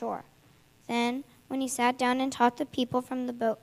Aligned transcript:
shore. 0.00 0.24
Then, 0.88 1.24
when 1.48 1.60
he 1.60 1.68
sat 1.68 1.98
down 1.98 2.20
and 2.20 2.32
taught 2.32 2.56
the 2.56 2.64
people 2.66 3.02
from 3.02 3.26
the 3.26 3.32
boat, 3.32 3.60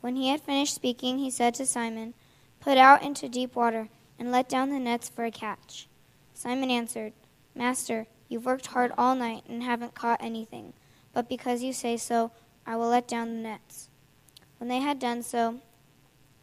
when 0.00 0.16
he 0.16 0.28
had 0.28 0.40
finished 0.40 0.74
speaking, 0.74 1.18
he 1.18 1.30
said 1.30 1.54
to 1.54 1.66
Simon, 1.66 2.14
Put 2.58 2.76
out 2.76 3.02
into 3.02 3.28
deep 3.28 3.54
water 3.54 3.88
and 4.18 4.32
let 4.32 4.48
down 4.48 4.70
the 4.70 4.78
nets 4.78 5.08
for 5.08 5.24
a 5.24 5.30
catch. 5.30 5.86
Simon 6.34 6.70
answered, 6.70 7.12
Master, 7.54 8.06
you've 8.28 8.46
worked 8.46 8.68
hard 8.68 8.92
all 8.98 9.14
night 9.14 9.44
and 9.48 9.62
haven't 9.62 9.94
caught 9.94 10.22
anything, 10.22 10.72
but 11.12 11.28
because 11.28 11.62
you 11.62 11.72
say 11.72 11.96
so, 11.96 12.32
I 12.66 12.76
will 12.76 12.88
let 12.88 13.06
down 13.06 13.28
the 13.28 13.42
nets. 13.42 13.88
When 14.58 14.68
they 14.68 14.80
had 14.80 14.98
done 14.98 15.22
so, 15.22 15.60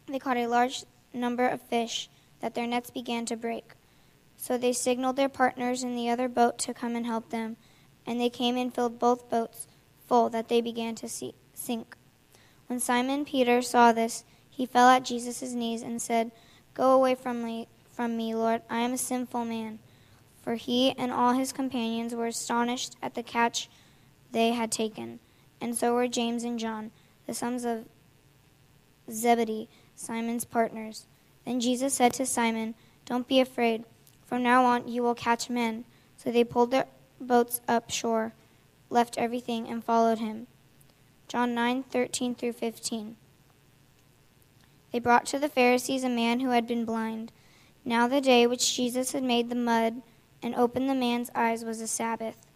they 0.06 0.18
caught 0.18 0.36
a 0.36 0.46
large 0.46 0.84
number 1.12 1.46
of 1.46 1.60
fish 1.60 2.08
that 2.40 2.54
their 2.54 2.66
nets 2.66 2.90
began 2.90 3.26
to 3.26 3.36
break. 3.36 3.72
So 4.36 4.56
they 4.56 4.72
signaled 4.72 5.16
their 5.16 5.28
partners 5.28 5.82
in 5.82 5.96
the 5.96 6.08
other 6.08 6.28
boat 6.28 6.58
to 6.60 6.74
come 6.74 6.94
and 6.96 7.06
help 7.06 7.30
them, 7.30 7.56
and 8.08 8.18
they 8.18 8.30
came 8.30 8.56
and 8.56 8.74
filled 8.74 8.98
both 8.98 9.28
boats 9.28 9.66
full 10.06 10.30
that 10.30 10.48
they 10.48 10.62
began 10.62 10.94
to 10.94 11.08
see- 11.08 11.34
sink. 11.52 11.94
When 12.66 12.80
Simon 12.80 13.26
Peter 13.26 13.60
saw 13.60 13.92
this, 13.92 14.24
he 14.48 14.64
fell 14.64 14.88
at 14.88 15.04
Jesus' 15.04 15.52
knees 15.52 15.82
and 15.82 16.00
said, 16.00 16.32
Go 16.72 16.92
away 16.92 17.14
from 17.14 17.44
me, 17.44 17.68
from 17.92 18.16
me, 18.16 18.34
Lord, 18.34 18.62
I 18.70 18.78
am 18.78 18.94
a 18.94 18.98
sinful 18.98 19.44
man. 19.44 19.78
For 20.40 20.54
he 20.54 20.92
and 20.92 21.12
all 21.12 21.34
his 21.34 21.52
companions 21.52 22.14
were 22.14 22.26
astonished 22.26 22.96
at 23.02 23.14
the 23.14 23.22
catch 23.22 23.68
they 24.32 24.52
had 24.52 24.72
taken, 24.72 25.20
and 25.60 25.76
so 25.76 25.92
were 25.94 26.08
James 26.08 26.44
and 26.44 26.58
John, 26.58 26.90
the 27.26 27.34
sons 27.34 27.64
of 27.66 27.84
Zebedee, 29.10 29.68
Simon's 29.94 30.46
partners. 30.46 31.06
Then 31.44 31.60
Jesus 31.60 31.92
said 31.92 32.14
to 32.14 32.24
Simon, 32.24 32.74
Don't 33.04 33.28
be 33.28 33.40
afraid. 33.40 33.84
From 34.24 34.42
now 34.42 34.64
on 34.64 34.88
you 34.88 35.02
will 35.02 35.14
catch 35.14 35.50
men. 35.50 35.84
So 36.16 36.30
they 36.30 36.44
pulled 36.44 36.70
their 36.70 36.86
boats 37.20 37.60
up 37.68 37.90
shore, 37.90 38.32
left 38.90 39.18
everything, 39.18 39.68
and 39.68 39.84
followed 39.84 40.18
him. 40.18 40.46
John 41.28 41.54
9:13 41.54 42.34
through 42.34 42.54
15. 42.54 43.16
They 44.92 44.98
brought 44.98 45.26
to 45.26 45.38
the 45.38 45.48
Pharisees 45.48 46.04
a 46.04 46.08
man 46.08 46.40
who 46.40 46.50
had 46.50 46.66
been 46.66 46.84
blind. 46.84 47.32
Now 47.84 48.08
the 48.08 48.20
day 48.20 48.46
which 48.46 48.74
Jesus 48.74 49.12
had 49.12 49.22
made 49.22 49.50
the 49.50 49.54
mud 49.54 50.02
and 50.42 50.54
opened 50.54 50.88
the 50.88 50.94
man's 50.94 51.30
eyes 51.34 51.64
was 51.64 51.80
a 51.80 51.86
Sabbath. 51.86 52.46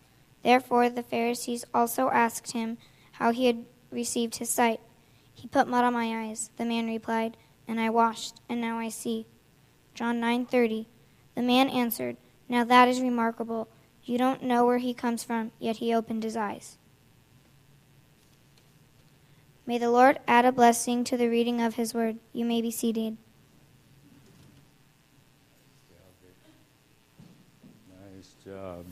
Therefore 0.42 0.88
the 0.88 1.02
Pharisees 1.02 1.64
also 1.74 2.08
asked 2.08 2.52
him 2.52 2.78
how 3.12 3.32
he 3.32 3.46
had 3.46 3.64
received 3.90 4.36
his 4.36 4.50
sight. 4.50 4.80
He 5.34 5.48
put 5.48 5.68
mud 5.68 5.84
on 5.84 5.92
my 5.92 6.26
eyes, 6.26 6.50
the 6.56 6.64
man 6.64 6.86
replied, 6.86 7.36
and 7.68 7.80
I 7.80 7.90
washed, 7.90 8.40
and 8.48 8.60
now 8.60 8.78
I 8.78 8.88
see. 8.88 9.26
John 9.94 10.20
9:30. 10.20 10.86
The 11.34 11.42
man 11.42 11.68
answered, 11.68 12.16
"Now 12.48 12.64
that 12.64 12.88
is 12.88 13.00
remarkable. 13.00 13.68
You 14.04 14.18
don't 14.18 14.42
know 14.42 14.66
where 14.66 14.78
he 14.78 14.94
comes 14.94 15.22
from, 15.24 15.52
yet 15.58 15.76
he 15.76 15.94
opened 15.94 16.24
his 16.24 16.36
eyes." 16.36 16.76
May 19.64 19.78
the 19.78 19.90
Lord 19.90 20.18
add 20.26 20.44
a 20.44 20.50
blessing 20.50 21.04
to 21.04 21.16
the 21.16 21.28
reading 21.28 21.60
of 21.60 21.76
his 21.76 21.94
word. 21.94 22.18
You 22.32 22.44
may 22.44 22.60
be 22.60 22.72
seated. 22.72 23.16
Nice 28.14 28.34
job. 28.44 28.84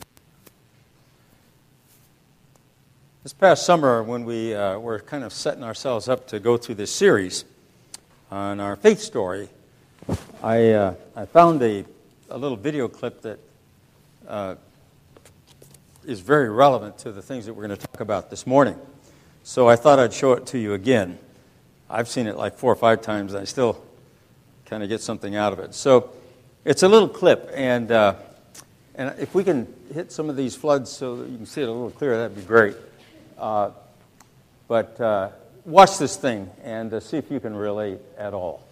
This 3.24 3.32
past 3.32 3.66
summer, 3.66 4.02
when 4.02 4.24
we 4.24 4.54
uh, 4.54 4.78
were 4.78 5.00
kind 5.00 5.24
of 5.24 5.32
setting 5.32 5.64
ourselves 5.64 6.08
up 6.08 6.28
to 6.28 6.38
go 6.38 6.56
through 6.56 6.76
this 6.76 6.94
series 6.94 7.44
on 8.30 8.60
our 8.60 8.76
faith 8.76 9.00
story, 9.00 9.48
I, 10.42 10.70
uh, 10.70 10.94
I 11.16 11.26
found 11.26 11.60
a, 11.62 11.84
a 12.30 12.38
little 12.38 12.56
video 12.56 12.86
clip 12.86 13.20
that 13.22 13.38
uh, 14.26 14.54
is 16.10 16.18
very 16.18 16.50
relevant 16.50 16.98
to 16.98 17.12
the 17.12 17.22
things 17.22 17.46
that 17.46 17.54
we're 17.54 17.64
going 17.64 17.78
to 17.78 17.86
talk 17.86 18.00
about 18.00 18.30
this 18.30 18.44
morning. 18.44 18.76
So 19.44 19.68
I 19.68 19.76
thought 19.76 20.00
I'd 20.00 20.12
show 20.12 20.32
it 20.32 20.44
to 20.46 20.58
you 20.58 20.74
again. 20.74 21.20
I've 21.88 22.08
seen 22.08 22.26
it 22.26 22.36
like 22.36 22.56
four 22.56 22.72
or 22.72 22.76
five 22.76 23.00
times, 23.00 23.32
and 23.32 23.40
I 23.40 23.44
still 23.44 23.80
kind 24.66 24.82
of 24.82 24.88
get 24.88 25.00
something 25.00 25.36
out 25.36 25.52
of 25.52 25.60
it. 25.60 25.72
So 25.72 26.10
it's 26.64 26.82
a 26.82 26.88
little 26.88 27.08
clip, 27.08 27.48
and, 27.54 27.92
uh, 27.92 28.16
and 28.96 29.14
if 29.20 29.36
we 29.36 29.44
can 29.44 29.72
hit 29.94 30.10
some 30.10 30.28
of 30.28 30.36
these 30.36 30.56
floods 30.56 30.90
so 30.90 31.14
that 31.16 31.28
you 31.28 31.36
can 31.36 31.46
see 31.46 31.62
it 31.62 31.68
a 31.68 31.72
little 31.72 31.92
clearer, 31.92 32.16
that'd 32.16 32.36
be 32.36 32.42
great. 32.42 32.74
Uh, 33.38 33.70
but 34.66 35.00
uh, 35.00 35.28
watch 35.64 35.96
this 35.98 36.16
thing 36.16 36.50
and 36.64 36.92
uh, 36.92 36.98
see 36.98 37.18
if 37.18 37.30
you 37.30 37.38
can 37.38 37.54
relate 37.54 37.98
at 38.18 38.34
all. 38.34 38.64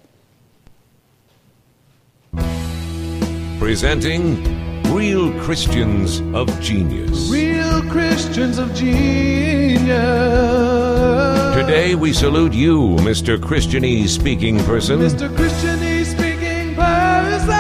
Presenting 3.61 4.68
Real 4.91 5.33
Christians 5.41 6.21
of 6.35 6.49
Genius. 6.61 7.31
Real 7.31 7.83
Christians 7.91 8.57
of 8.59 8.75
genius. 8.75 9.89
Today 11.55 11.95
we 11.95 12.15
salute 12.15 12.55
you, 12.55 12.97
Mr. 13.01 13.37
Christianese 13.37 14.09
speaking 14.09 14.59
person. 14.65 15.01
Mr. 15.01 15.29
Christianese 15.37 16.07
speaking 16.07 16.75
person. 16.75 17.55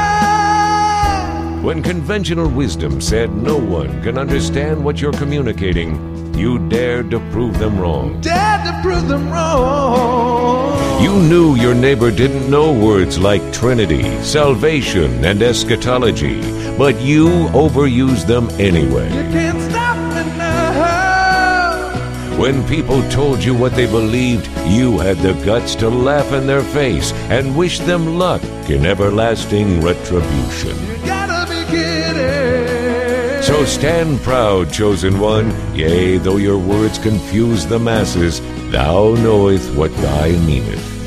When 1.62 1.82
conventional 1.82 2.48
wisdom 2.48 2.98
said 3.00 3.30
no 3.34 3.58
one 3.58 4.02
can 4.02 4.16
understand 4.16 4.82
what 4.82 5.00
you're 5.00 5.12
communicating, 5.12 6.34
you 6.34 6.58
dared 6.70 7.10
to 7.10 7.20
prove 7.30 7.58
them 7.58 7.78
wrong. 7.78 8.20
Dare 8.22 8.58
to 8.64 8.78
prove 8.80 9.06
them 9.06 9.28
wrong. 9.30 11.02
You 11.02 11.14
knew 11.14 11.56
your 11.56 11.74
neighbor 11.74 12.10
didn't 12.10 12.50
know 12.50 12.72
words 12.72 13.18
like 13.18 13.52
Trinity, 13.52 14.02
salvation, 14.22 15.24
and 15.24 15.42
eschatology, 15.42 16.40
but 16.78 17.00
you 17.00 17.26
overused 17.48 18.26
them 18.28 18.48
anyway. 18.60 19.08
You 19.08 19.30
can't 19.32 19.60
stop 19.60 19.96
me 20.14 20.22
now. 20.38 20.78
When 22.38 22.64
people 22.68 23.02
told 23.10 23.42
you 23.42 23.52
what 23.52 23.74
they 23.74 23.86
believed, 23.86 24.46
you 24.68 24.96
had 25.00 25.16
the 25.18 25.32
guts 25.44 25.74
to 25.74 25.88
laugh 25.88 26.32
in 26.32 26.46
their 26.46 26.62
face 26.62 27.12
and 27.30 27.56
wish 27.56 27.80
them 27.80 28.16
luck 28.16 28.42
in 28.70 28.86
everlasting 28.86 29.80
retribution. 29.80 30.76
You 30.86 30.96
gotta 31.04 31.50
be 31.52 31.64
kidding. 31.66 33.42
So 33.42 33.64
stand 33.64 34.20
proud, 34.20 34.72
chosen 34.72 35.18
one, 35.18 35.52
yea, 35.74 36.18
though 36.18 36.36
your 36.36 36.58
words 36.58 36.98
confuse 36.98 37.66
the 37.66 37.80
masses, 37.80 38.40
thou 38.70 39.14
knowest 39.14 39.74
what 39.74 39.92
thy 39.96 40.30
meaneth. 40.46 40.97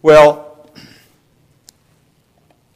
Well, 0.00 0.66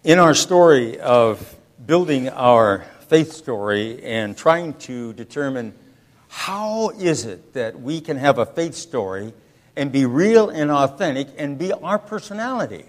in 0.02 0.18
our 0.18 0.34
story 0.34 1.00
of 1.00 1.56
building 1.86 2.28
our 2.28 2.84
faith 3.08 3.32
story 3.32 4.04
and 4.04 4.36
trying 4.36 4.74
to 4.74 5.14
determine 5.14 5.72
how 6.28 6.90
is 6.90 7.24
it 7.24 7.54
that 7.54 7.80
we 7.80 8.02
can 8.02 8.18
have 8.18 8.36
a 8.36 8.44
faith 8.44 8.74
story 8.74 9.32
and 9.74 9.90
be 9.90 10.04
real 10.04 10.50
and 10.50 10.70
authentic 10.70 11.28
and 11.38 11.56
be 11.56 11.72
our 11.72 11.98
personality? 11.98 12.84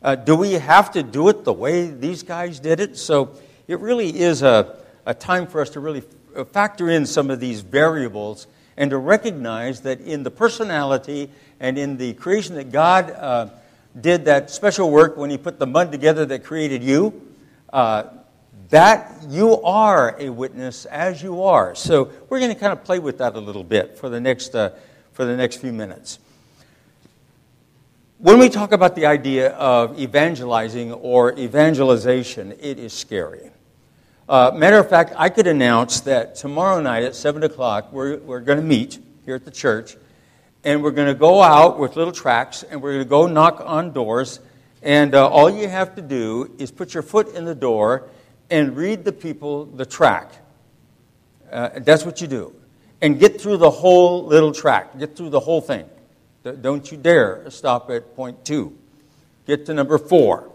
Uh, 0.00 0.14
do 0.14 0.36
we 0.36 0.52
have 0.52 0.92
to 0.92 1.02
do 1.02 1.28
it 1.30 1.42
the 1.42 1.52
way 1.52 1.88
these 1.88 2.22
guys 2.22 2.60
did 2.60 2.78
it? 2.78 2.96
So 2.96 3.34
it 3.66 3.80
really 3.80 4.20
is 4.20 4.42
a, 4.42 4.76
a 5.04 5.14
time 5.14 5.48
for 5.48 5.60
us 5.60 5.70
to 5.70 5.80
really 5.80 6.04
factor 6.52 6.88
in 6.88 7.06
some 7.06 7.28
of 7.28 7.40
these 7.40 7.62
variables 7.62 8.46
and 8.76 8.90
to 8.90 8.98
recognize 8.98 9.80
that 9.80 10.00
in 10.00 10.22
the 10.22 10.30
personality 10.30 11.30
and 11.64 11.78
in 11.78 11.96
the 11.96 12.12
creation 12.12 12.56
that 12.56 12.70
God 12.70 13.10
uh, 13.10 13.48
did 13.98 14.26
that 14.26 14.50
special 14.50 14.90
work 14.90 15.16
when 15.16 15.30
He 15.30 15.38
put 15.38 15.58
the 15.58 15.66
mud 15.66 15.90
together 15.90 16.26
that 16.26 16.44
created 16.44 16.82
you, 16.82 17.26
uh, 17.72 18.04
that 18.68 19.22
you 19.28 19.62
are 19.62 20.14
a 20.18 20.28
witness 20.28 20.84
as 20.84 21.22
you 21.22 21.42
are. 21.42 21.74
So 21.74 22.10
we're 22.28 22.38
going 22.38 22.52
to 22.52 22.60
kind 22.60 22.74
of 22.74 22.84
play 22.84 22.98
with 22.98 23.16
that 23.16 23.34
a 23.34 23.40
little 23.40 23.64
bit 23.64 23.96
for 23.96 24.10
the 24.10 24.20
next, 24.20 24.54
uh, 24.54 24.72
for 25.14 25.24
the 25.24 25.34
next 25.34 25.56
few 25.56 25.72
minutes. 25.72 26.18
When 28.18 28.38
we 28.38 28.50
talk 28.50 28.72
about 28.72 28.94
the 28.94 29.06
idea 29.06 29.52
of 29.52 29.98
evangelizing 29.98 30.92
or 30.92 31.32
evangelization, 31.38 32.52
it 32.60 32.78
is 32.78 32.92
scary. 32.92 33.50
Uh, 34.28 34.50
matter 34.54 34.78
of 34.78 34.90
fact, 34.90 35.14
I 35.16 35.30
could 35.30 35.46
announce 35.46 36.00
that 36.02 36.34
tomorrow 36.34 36.82
night 36.82 37.04
at 37.04 37.14
7 37.14 37.42
o'clock, 37.42 37.90
we're, 37.90 38.18
we're 38.18 38.40
going 38.40 38.60
to 38.60 38.64
meet 38.64 38.98
here 39.24 39.34
at 39.34 39.46
the 39.46 39.50
church, 39.50 39.96
and 40.64 40.82
we're 40.82 40.90
going 40.90 41.08
to 41.08 41.14
go 41.18 41.42
out 41.42 41.78
with 41.78 41.96
little 41.96 42.12
tracks 42.12 42.62
and 42.62 42.82
we're 42.82 42.92
going 42.94 43.04
to 43.04 43.08
go 43.08 43.26
knock 43.26 43.62
on 43.64 43.92
doors, 43.92 44.40
and 44.82 45.14
uh, 45.14 45.28
all 45.28 45.50
you 45.50 45.68
have 45.68 45.94
to 45.96 46.02
do 46.02 46.54
is 46.58 46.70
put 46.70 46.94
your 46.94 47.02
foot 47.02 47.34
in 47.34 47.44
the 47.44 47.54
door 47.54 48.08
and 48.50 48.76
read 48.76 49.04
the 49.04 49.12
people 49.12 49.66
the 49.66 49.86
tract. 49.86 50.38
Uh, 51.50 51.70
that's 51.76 52.04
what 52.04 52.20
you 52.20 52.26
do. 52.26 52.54
And 53.00 53.20
get 53.20 53.40
through 53.40 53.58
the 53.58 53.70
whole 53.70 54.24
little 54.24 54.52
tract, 54.52 54.98
get 54.98 55.16
through 55.16 55.30
the 55.30 55.40
whole 55.40 55.60
thing. 55.60 55.88
Don't 56.42 56.90
you 56.90 56.98
dare 56.98 57.48
stop 57.50 57.90
at 57.90 58.14
point 58.16 58.44
two. 58.44 58.76
Get 59.46 59.66
to 59.66 59.74
number 59.74 59.98
four. 59.98 60.50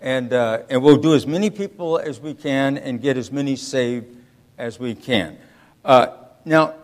And, 0.00 0.32
uh, 0.32 0.62
and 0.68 0.82
we'll 0.82 0.96
do 0.96 1.14
as 1.14 1.26
many 1.26 1.48
people 1.48 1.98
as 1.98 2.18
we 2.18 2.34
can 2.34 2.76
and 2.76 3.00
get 3.00 3.16
as 3.16 3.30
many 3.30 3.56
saved 3.56 4.16
as 4.58 4.80
we 4.80 4.94
can. 4.94 5.38
Uh, 5.84 6.08
now, 6.44 6.74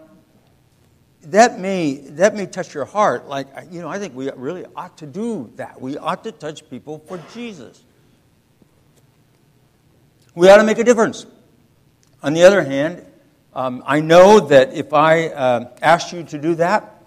that 1.22 1.58
may, 1.58 1.96
that 1.96 2.34
may 2.34 2.46
touch 2.46 2.74
your 2.74 2.84
heart. 2.84 3.28
Like, 3.28 3.48
you 3.70 3.80
know, 3.80 3.88
I 3.88 3.98
think 3.98 4.14
we 4.14 4.30
really 4.32 4.64
ought 4.76 4.96
to 4.98 5.06
do 5.06 5.52
that. 5.56 5.80
We 5.80 5.98
ought 5.98 6.24
to 6.24 6.32
touch 6.32 6.68
people 6.70 7.00
for 7.06 7.20
Jesus. 7.34 7.82
We 10.34 10.48
ought 10.48 10.58
to 10.58 10.64
make 10.64 10.78
a 10.78 10.84
difference. 10.84 11.26
On 12.22 12.32
the 12.32 12.44
other 12.44 12.62
hand, 12.62 13.04
um, 13.54 13.82
I 13.86 14.00
know 14.00 14.40
that 14.40 14.72
if 14.72 14.92
I 14.92 15.28
uh, 15.28 15.70
asked 15.82 16.12
you 16.12 16.22
to 16.24 16.38
do 16.38 16.54
that, 16.56 17.02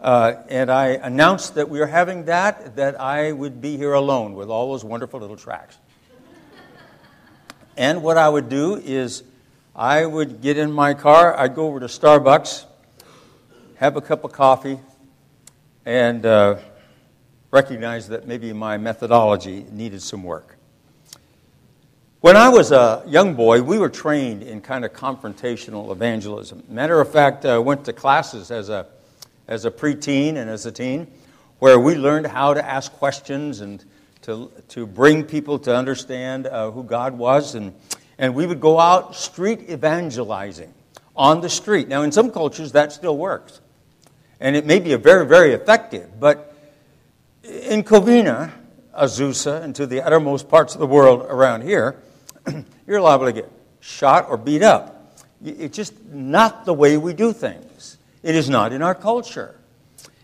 uh, 0.00 0.34
and 0.48 0.70
I 0.70 0.90
announced 0.90 1.56
that 1.56 1.68
we 1.68 1.80
are 1.80 1.86
having 1.86 2.26
that, 2.26 2.76
that 2.76 3.00
I 3.00 3.32
would 3.32 3.60
be 3.60 3.76
here 3.76 3.94
alone 3.94 4.34
with 4.34 4.48
all 4.48 4.70
those 4.70 4.84
wonderful 4.84 5.18
little 5.18 5.36
tracks. 5.36 5.76
and 7.76 8.02
what 8.02 8.16
I 8.16 8.28
would 8.28 8.48
do 8.48 8.76
is 8.76 9.24
I 9.74 10.06
would 10.06 10.40
get 10.40 10.56
in 10.56 10.70
my 10.70 10.94
car, 10.94 11.36
I'd 11.36 11.56
go 11.56 11.66
over 11.66 11.80
to 11.80 11.86
Starbucks, 11.86 12.64
have 13.78 13.96
a 13.96 14.00
cup 14.00 14.24
of 14.24 14.32
coffee, 14.32 14.76
and 15.86 16.26
uh, 16.26 16.58
recognize 17.52 18.08
that 18.08 18.26
maybe 18.26 18.52
my 18.52 18.76
methodology 18.76 19.64
needed 19.70 20.02
some 20.02 20.24
work. 20.24 20.56
When 22.20 22.36
I 22.36 22.48
was 22.48 22.72
a 22.72 23.04
young 23.06 23.34
boy, 23.34 23.62
we 23.62 23.78
were 23.78 23.88
trained 23.88 24.42
in 24.42 24.60
kind 24.60 24.84
of 24.84 24.92
confrontational 24.92 25.92
evangelism. 25.92 26.64
Matter 26.68 27.00
of 27.00 27.12
fact, 27.12 27.44
I 27.44 27.58
went 27.58 27.84
to 27.84 27.92
classes 27.92 28.50
as 28.50 28.68
a, 28.68 28.86
as 29.46 29.64
a 29.64 29.70
preteen 29.70 30.30
and 30.30 30.50
as 30.50 30.66
a 30.66 30.72
teen 30.72 31.06
where 31.60 31.78
we 31.78 31.94
learned 31.94 32.26
how 32.26 32.54
to 32.54 32.64
ask 32.64 32.90
questions 32.94 33.60
and 33.60 33.84
to, 34.22 34.50
to 34.70 34.88
bring 34.88 35.22
people 35.22 35.56
to 35.60 35.76
understand 35.76 36.48
uh, 36.48 36.72
who 36.72 36.82
God 36.82 37.16
was. 37.16 37.54
And, 37.54 37.72
and 38.18 38.34
we 38.34 38.44
would 38.44 38.60
go 38.60 38.80
out 38.80 39.14
street 39.14 39.70
evangelizing 39.70 40.74
on 41.14 41.40
the 41.40 41.48
street. 41.48 41.86
Now, 41.86 42.02
in 42.02 42.10
some 42.10 42.32
cultures, 42.32 42.72
that 42.72 42.92
still 42.92 43.16
works. 43.16 43.60
And 44.40 44.54
it 44.56 44.66
may 44.66 44.78
be 44.78 44.94
very, 44.94 45.26
very 45.26 45.52
effective. 45.52 46.20
But 46.20 46.56
in 47.42 47.82
Covina, 47.82 48.52
Azusa, 48.96 49.62
and 49.62 49.74
to 49.76 49.86
the 49.86 50.02
uttermost 50.02 50.48
parts 50.48 50.74
of 50.74 50.80
the 50.80 50.86
world 50.86 51.22
around 51.28 51.62
here, 51.62 51.96
you're 52.86 53.00
liable 53.00 53.26
to 53.26 53.32
get 53.32 53.50
shot 53.80 54.28
or 54.28 54.36
beat 54.36 54.62
up. 54.62 55.16
It's 55.44 55.76
just 55.76 56.04
not 56.06 56.64
the 56.64 56.74
way 56.74 56.96
we 56.96 57.14
do 57.14 57.32
things. 57.32 57.98
It 58.22 58.34
is 58.34 58.50
not 58.50 58.72
in 58.72 58.82
our 58.82 58.94
culture. 58.94 59.54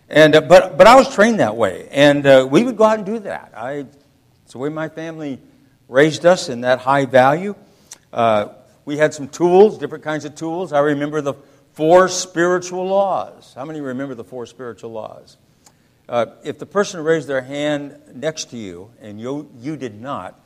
And, 0.08 0.34
uh, 0.34 0.40
but, 0.42 0.76
but 0.76 0.86
I 0.86 0.96
was 0.96 1.12
trained 1.14 1.40
that 1.40 1.56
way, 1.56 1.88
and 1.90 2.26
uh, 2.26 2.46
we 2.50 2.62
would 2.62 2.76
go 2.76 2.84
out 2.84 2.98
and 2.98 3.06
do 3.06 3.20
that. 3.20 3.52
I, 3.56 3.86
it's 4.44 4.52
the 4.52 4.58
way 4.58 4.68
my 4.68 4.88
family 4.88 5.40
raised 5.88 6.26
us 6.26 6.48
in 6.48 6.62
that 6.62 6.80
high 6.80 7.06
value. 7.06 7.54
Uh, 8.12 8.48
we 8.84 8.96
had 8.96 9.14
some 9.14 9.28
tools, 9.28 9.78
different 9.78 10.04
kinds 10.04 10.24
of 10.24 10.34
tools. 10.34 10.72
I 10.72 10.80
remember 10.80 11.20
the 11.20 11.34
four 11.74 12.08
spiritual 12.08 12.86
laws. 12.86 13.52
How 13.54 13.64
many 13.64 13.80
remember 13.80 14.14
the 14.14 14.24
four 14.24 14.46
spiritual 14.46 14.92
laws? 14.92 15.36
Uh, 16.08 16.26
if 16.44 16.58
the 16.58 16.66
person 16.66 17.02
raised 17.02 17.28
their 17.28 17.42
hand 17.42 18.00
next 18.14 18.50
to 18.50 18.56
you 18.56 18.90
and 19.00 19.20
you, 19.20 19.50
you 19.58 19.76
did 19.76 20.00
not, 20.00 20.40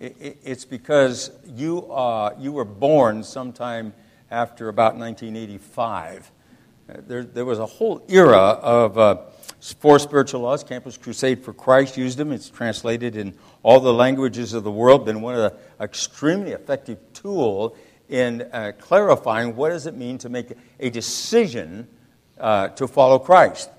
it's 0.00 0.64
because 0.64 1.30
you, 1.46 1.90
uh, 1.92 2.34
you 2.38 2.52
were 2.52 2.64
born 2.64 3.22
sometime 3.22 3.92
after 4.30 4.68
about 4.68 4.96
1985. 4.96 6.30
Uh, 6.88 6.94
there, 7.06 7.24
there 7.24 7.44
was 7.44 7.58
a 7.58 7.66
whole 7.66 8.02
era 8.08 8.38
of 8.38 8.96
uh, 8.96 9.16
four 9.80 9.98
spiritual 9.98 10.40
laws. 10.40 10.64
Campus 10.64 10.96
Crusade 10.96 11.44
for 11.44 11.52
Christ 11.52 11.98
used 11.98 12.16
them. 12.16 12.32
It's 12.32 12.48
translated 12.48 13.16
in 13.16 13.34
all 13.62 13.80
the 13.80 13.92
languages 13.92 14.54
of 14.54 14.64
the 14.64 14.70
world. 14.70 15.04
Been 15.04 15.20
one 15.20 15.34
of 15.34 15.40
the 15.52 15.84
extremely 15.84 16.52
effective 16.52 16.98
tool 17.12 17.76
in 18.10 18.42
uh, 18.52 18.72
clarifying 18.78 19.56
what 19.56 19.70
does 19.70 19.86
it 19.86 19.94
mean 19.94 20.18
to 20.18 20.28
make 20.28 20.52
a 20.78 20.90
decision 20.90 21.88
uh, 22.38 22.68
to 22.68 22.86
follow 22.86 23.18
Christ. 23.18 23.70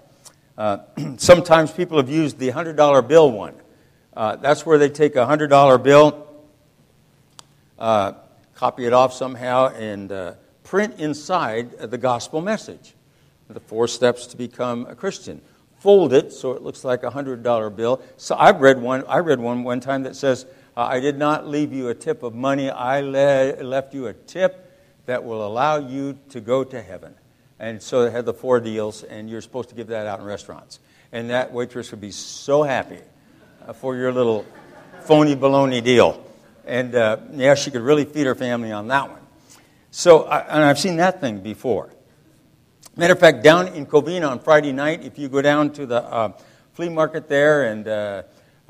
Uh, 0.57 0.79
sometimes 1.17 1.71
people 1.71 1.97
have 1.97 2.09
used 2.09 2.39
the 2.39 2.49
$100 2.49 3.07
bill 3.07 3.31
one. 3.31 3.55
Uh, 4.15 4.35
that's 4.37 4.65
where 4.65 4.77
they 4.77 4.89
take 4.89 5.15
a 5.15 5.25
$100 5.25 5.83
bill, 5.83 6.27
uh, 7.79 8.13
copy 8.55 8.85
it 8.85 8.93
off 8.93 9.13
somehow, 9.13 9.69
and 9.69 10.11
uh, 10.11 10.33
print 10.63 10.99
inside 10.99 11.71
the 11.71 11.97
gospel 11.97 12.41
message 12.41 12.93
the 13.53 13.59
four 13.59 13.87
steps 13.87 14.27
to 14.27 14.37
become 14.37 14.85
a 14.87 14.95
Christian. 14.95 15.41
Fold 15.79 16.13
it 16.13 16.31
so 16.31 16.53
it 16.53 16.61
looks 16.61 16.83
like 16.83 17.03
a 17.03 17.11
$100 17.11 17.75
bill. 17.75 18.01
So 18.17 18.35
I've 18.35 18.61
read 18.61 18.81
one, 18.81 19.03
I 19.07 19.17
read 19.17 19.39
one 19.39 19.63
one 19.63 19.79
time 19.79 20.03
that 20.03 20.15
says, 20.15 20.45
uh, 20.81 20.85
I 20.87 20.99
did 20.99 21.17
not 21.17 21.47
leave 21.47 21.71
you 21.71 21.89
a 21.89 21.93
tip 21.93 22.23
of 22.23 22.33
money, 22.33 22.69
I 22.69 23.01
le- 23.01 23.61
left 23.61 23.93
you 23.93 24.07
a 24.07 24.13
tip 24.13 24.67
that 25.05 25.23
will 25.23 25.45
allow 25.45 25.77
you 25.77 26.17
to 26.29 26.41
go 26.41 26.63
to 26.63 26.81
heaven. 26.81 27.13
And 27.59 27.81
so 27.81 28.03
they 28.03 28.09
had 28.09 28.25
the 28.25 28.33
four 28.33 28.59
deals, 28.59 29.03
and 29.03 29.29
you're 29.29 29.41
supposed 29.41 29.69
to 29.69 29.75
give 29.75 29.87
that 29.87 30.07
out 30.07 30.19
in 30.19 30.25
restaurants. 30.25 30.79
And 31.11 31.29
that 31.29 31.53
waitress 31.53 31.91
would 31.91 32.01
be 32.01 32.09
so 32.09 32.63
happy 32.63 32.97
uh, 33.67 33.73
for 33.73 33.95
your 33.95 34.11
little 34.11 34.43
phony 35.01 35.35
baloney 35.35 35.83
deal. 35.83 36.25
And 36.65 36.95
uh, 36.95 37.17
yeah, 37.33 37.53
she 37.53 37.69
could 37.69 37.83
really 37.83 38.05
feed 38.05 38.25
her 38.25 38.33
family 38.33 38.71
on 38.71 38.87
that 38.87 39.07
one. 39.07 39.21
So, 39.91 40.23
I, 40.23 40.39
and 40.39 40.63
I've 40.63 40.79
seen 40.79 40.95
that 40.97 41.21
thing 41.21 41.41
before. 41.41 41.93
Matter 42.95 43.13
of 43.13 43.19
fact, 43.19 43.43
down 43.43 43.67
in 43.67 43.85
Covina 43.85 44.27
on 44.27 44.39
Friday 44.39 44.71
night, 44.71 45.03
if 45.03 45.19
you 45.19 45.29
go 45.29 45.43
down 45.43 45.73
to 45.73 45.85
the 45.85 46.03
uh, 46.03 46.31
flea 46.73 46.89
market 46.89 47.29
there 47.29 47.65
and 47.65 47.87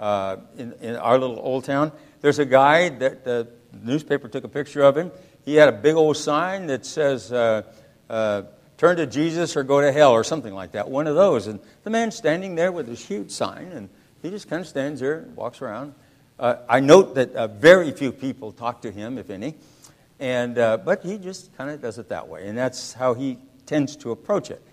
uh, 0.01 0.03
uh, 0.03 0.37
in, 0.57 0.73
in, 0.81 0.95
our 0.95 1.17
little 1.19 1.39
old 1.39 1.63
town, 1.63 1.91
there's 2.21 2.39
a 2.39 2.45
guy 2.45 2.89
that 2.89 3.23
the 3.23 3.47
newspaper 3.83 4.27
took 4.27 4.43
a 4.43 4.49
picture 4.49 4.81
of 4.81 4.97
him. 4.97 5.11
He 5.45 5.55
had 5.55 5.69
a 5.69 5.71
big 5.71 5.95
old 5.95 6.17
sign 6.17 6.67
that 6.67 6.85
says, 6.85 7.31
uh, 7.31 7.63
Turn 8.81 8.97
to 8.97 9.05
Jesus 9.05 9.55
or 9.55 9.61
go 9.61 9.79
to 9.79 9.91
hell, 9.91 10.11
or 10.11 10.23
something 10.23 10.55
like 10.55 10.71
that. 10.71 10.89
One 10.89 11.05
of 11.05 11.13
those. 11.13 11.45
And 11.45 11.59
the 11.83 11.91
man's 11.91 12.15
standing 12.15 12.55
there 12.55 12.71
with 12.71 12.87
this 12.87 13.05
huge 13.05 13.29
sign, 13.29 13.71
and 13.73 13.89
he 14.23 14.31
just 14.31 14.49
kind 14.49 14.59
of 14.59 14.67
stands 14.67 15.01
there 15.01 15.19
and 15.19 15.35
walks 15.35 15.61
around. 15.61 15.93
Uh, 16.39 16.55
I 16.67 16.79
note 16.79 17.13
that 17.13 17.35
uh, 17.35 17.45
very 17.45 17.91
few 17.91 18.11
people 18.11 18.51
talk 18.51 18.81
to 18.81 18.89
him, 18.89 19.19
if 19.19 19.29
any, 19.29 19.53
and, 20.19 20.57
uh, 20.57 20.77
but 20.77 21.03
he 21.03 21.19
just 21.19 21.55
kind 21.55 21.69
of 21.69 21.79
does 21.79 21.99
it 21.99 22.09
that 22.09 22.27
way. 22.27 22.47
And 22.47 22.57
that's 22.57 22.93
how 22.93 23.13
he 23.13 23.37
tends 23.67 23.95
to 23.97 24.09
approach 24.09 24.49
it, 24.49 24.63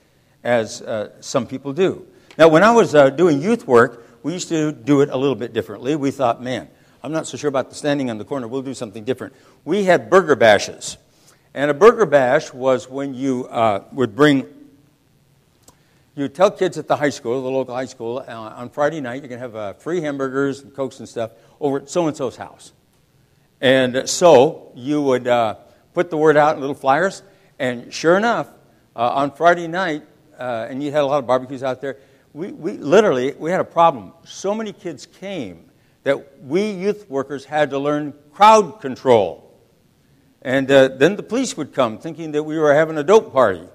as 0.43 0.81
uh, 0.81 1.11
some 1.21 1.47
people 1.47 1.75
do. 1.75 2.07
Now, 2.39 2.49
when 2.49 2.63
I 2.63 2.71
was 2.71 2.95
uh, 2.95 3.11
doing 3.11 3.43
youth 3.43 3.67
work, 3.67 4.07
we 4.29 4.35
used 4.35 4.51
to 4.51 4.73
do 4.73 5.01
it 5.01 5.09
a 5.09 5.17
little 5.17 5.35
bit 5.35 5.55
differently. 5.55 5.97
We 5.97 6.11
thought, 6.11 6.43
man, 6.43 6.69
I'm 7.03 7.13
not 7.13 7.27
so 7.27 7.39
sure 7.39 7.49
about 7.49 7.71
the 7.71 7.75
standing 7.75 8.11
on 8.11 8.19
the 8.19 8.27
corner. 8.27 8.47
We'll 8.47 8.61
do 8.61 8.75
something 8.75 9.03
different. 9.03 9.35
We 9.65 9.85
had 9.85 10.11
burger 10.11 10.37
bashes. 10.37 10.99
And 11.55 11.71
a 11.71 11.75
burger 11.75 12.05
bash 12.05 12.53
was 12.53 12.91
when 12.91 13.15
you 13.15 13.47
uh, 13.47 13.85
would 13.91 14.15
bring 14.15 14.47
you 16.15 16.29
tell 16.29 16.51
kids 16.51 16.77
at 16.77 16.89
the 16.89 16.97
high 16.97 17.09
school, 17.09 17.43
the 17.43 17.49
local 17.49 17.75
high 17.75 17.87
school, 17.87 18.19
uh, 18.19 18.31
on 18.31 18.69
Friday 18.69 19.01
night, 19.01 19.23
you 19.23 19.31
can 19.31 19.39
have 19.39 19.57
uh, 19.57 19.73
free 19.73 20.03
hamburgers 20.03 20.61
and 20.61 20.75
cokes 20.75 20.99
and 20.99 21.09
stuff 21.09 21.31
over 21.59 21.79
at 21.79 21.89
so 21.89 22.07
and 22.07 22.15
so's 22.15 22.37
house. 22.37 22.75
And 23.63 24.07
so 24.11 24.73
you 24.75 25.01
would 25.01 25.27
uh, 25.27 25.55
put 25.95 26.11
the 26.11 26.19
word 26.19 26.37
out 26.37 26.55
in 26.55 26.61
little 26.61 26.75
flyers, 26.75 27.23
and 27.59 27.95
sure 27.95 28.19
enough, 28.19 28.47
uh, 28.95 29.09
on 29.09 29.31
Friday 29.31 29.69
night, 29.69 30.03
uh, 30.39 30.67
and 30.69 30.83
you 30.83 30.93
had 30.93 31.01
a 31.01 31.07
lot 31.07 31.19
of 31.19 31.27
barbecues 31.27 31.63
out 31.63 31.81
there, 31.81 31.97
we, 32.33 32.53
we 32.53 32.73
literally 32.73 33.33
we 33.33 33.51
had 33.51 33.61
a 33.61 33.65
problem. 33.65 34.13
So 34.25 34.55
many 34.55 34.73
kids 34.73 35.07
came 35.07 35.65
that 36.05 36.43
we 36.43 36.71
youth 36.71 37.09
workers 37.11 37.45
had 37.45 37.71
to 37.71 37.79
learn 37.79 38.15
crowd 38.33 38.81
control. 38.81 39.45
And 40.43 40.71
uh, 40.71 40.89
then 40.89 41.17
the 41.17 41.23
police 41.23 41.57
would 41.57 41.75
come 41.75 41.99
thinking 41.99 42.33
that 42.33 42.43
we 42.43 42.59
were 42.59 42.73
having 42.73 42.97
a 42.97 43.03
dope 43.03 43.33
party. 43.33 43.67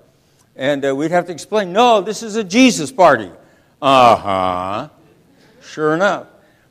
And 0.55 0.85
uh, 0.85 0.95
we'd 0.95 1.11
have 1.11 1.25
to 1.25 1.31
explain, 1.31 1.73
no, 1.73 2.01
this 2.01 2.23
is 2.23 2.35
a 2.35 2.43
Jesus 2.43 2.91
party. 2.91 3.29
Uh 3.81 4.15
huh. 4.15 4.89
Sure 5.61 5.93
enough. 5.93 6.27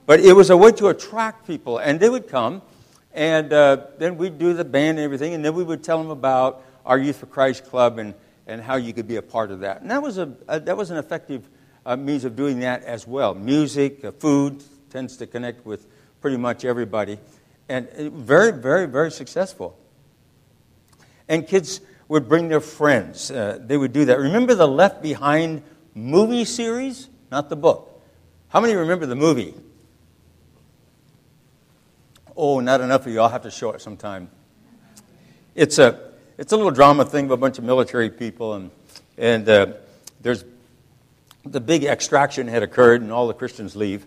But 0.06 0.20
it 0.20 0.32
was 0.32 0.50
a 0.50 0.56
way 0.56 0.72
to 0.72 0.88
attract 0.88 1.46
people. 1.46 1.78
And 1.78 2.00
they 2.00 2.08
would 2.08 2.28
come, 2.28 2.62
and 3.12 3.52
uh, 3.52 3.86
then 3.98 4.16
we'd 4.16 4.38
do 4.38 4.54
the 4.54 4.64
band 4.64 4.98
and 4.98 5.04
everything, 5.04 5.34
and 5.34 5.44
then 5.44 5.54
we 5.54 5.62
would 5.62 5.84
tell 5.84 5.98
them 5.98 6.10
about 6.10 6.62
our 6.86 6.98
Youth 6.98 7.16
for 7.16 7.26
Christ 7.26 7.66
Club 7.66 7.98
and, 7.98 8.14
and 8.46 8.60
how 8.62 8.76
you 8.76 8.92
could 8.92 9.06
be 9.06 9.16
a 9.16 9.22
part 9.22 9.50
of 9.50 9.60
that. 9.60 9.82
And 9.82 9.90
that 9.90 10.02
was, 10.02 10.18
a, 10.18 10.32
a 10.48 10.58
that 10.60 10.76
was 10.76 10.90
an 10.90 10.96
effective 10.96 11.48
uh, 11.84 11.96
means 11.96 12.24
of 12.24 12.36
doing 12.36 12.60
that 12.60 12.84
as 12.84 13.06
well. 13.06 13.34
Music, 13.34 14.04
uh, 14.04 14.12
food 14.12 14.62
tends 14.90 15.16
to 15.16 15.26
connect 15.26 15.64
with 15.66 15.86
pretty 16.20 16.36
much 16.36 16.64
everybody. 16.64 17.18
And 17.68 17.88
uh, 17.88 18.10
very, 18.10 18.52
very, 18.52 18.86
very 18.86 19.10
successful. 19.10 19.78
And 21.28 21.46
kids 21.46 21.80
would 22.08 22.28
bring 22.28 22.48
their 22.48 22.60
friends. 22.60 23.30
Uh, 23.30 23.58
they 23.60 23.76
would 23.76 23.92
do 23.92 24.04
that. 24.06 24.18
Remember 24.18 24.54
the 24.54 24.68
Left 24.68 25.02
Behind 25.02 25.62
movie 25.94 26.44
series? 26.44 27.08
Not 27.30 27.48
the 27.48 27.56
book. 27.56 27.88
How 28.48 28.60
many 28.60 28.74
remember 28.74 29.06
the 29.06 29.16
movie? 29.16 29.54
Oh, 32.36 32.60
not 32.60 32.80
enough 32.80 33.06
of 33.06 33.12
you. 33.12 33.20
I'll 33.20 33.28
have 33.28 33.42
to 33.42 33.50
show 33.50 33.72
it 33.72 33.80
sometime. 33.80 34.28
It's 35.54 35.78
a, 35.78 36.12
it's 36.38 36.52
a 36.52 36.56
little 36.56 36.70
drama 36.70 37.04
thing 37.04 37.26
of 37.26 37.30
a 37.30 37.36
bunch 37.36 37.58
of 37.58 37.64
military 37.64 38.10
people, 38.10 38.54
and, 38.54 38.70
and 39.18 39.48
uh, 39.48 39.66
there's 40.20 40.44
the 41.44 41.60
big 41.60 41.84
extraction 41.84 42.48
had 42.48 42.62
occurred, 42.62 43.02
and 43.02 43.12
all 43.12 43.26
the 43.26 43.34
Christians 43.34 43.76
leave. 43.76 44.06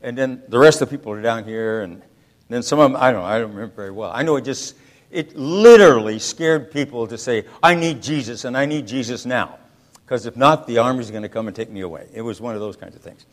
And 0.00 0.18
then 0.18 0.42
the 0.48 0.58
rest 0.58 0.82
of 0.82 0.90
the 0.90 0.96
people 0.96 1.12
are 1.12 1.22
down 1.22 1.44
here, 1.44 1.82
and 1.82 2.02
then 2.48 2.62
some 2.62 2.78
of 2.78 2.90
them, 2.90 3.00
I 3.00 3.12
don't 3.12 3.22
know, 3.22 3.26
I 3.26 3.38
don't 3.38 3.52
remember 3.52 3.74
very 3.74 3.90
well. 3.90 4.10
I 4.12 4.22
know 4.22 4.36
it 4.36 4.44
just, 4.44 4.74
it 5.10 5.36
literally 5.36 6.18
scared 6.18 6.70
people 6.70 7.06
to 7.06 7.16
say, 7.16 7.44
I 7.62 7.74
need 7.74 8.02
Jesus 8.02 8.44
and 8.44 8.56
I 8.56 8.66
need 8.66 8.86
Jesus 8.86 9.24
now. 9.24 9.58
Because 10.04 10.26
if 10.26 10.36
not, 10.36 10.66
the 10.66 10.78
army's 10.78 11.10
going 11.10 11.22
to 11.22 11.28
come 11.28 11.46
and 11.46 11.56
take 11.56 11.70
me 11.70 11.80
away. 11.80 12.08
It 12.12 12.20
was 12.20 12.40
one 12.40 12.54
of 12.54 12.60
those 12.60 12.76
kinds 12.76 12.94
of 12.94 13.00
things. 13.00 13.24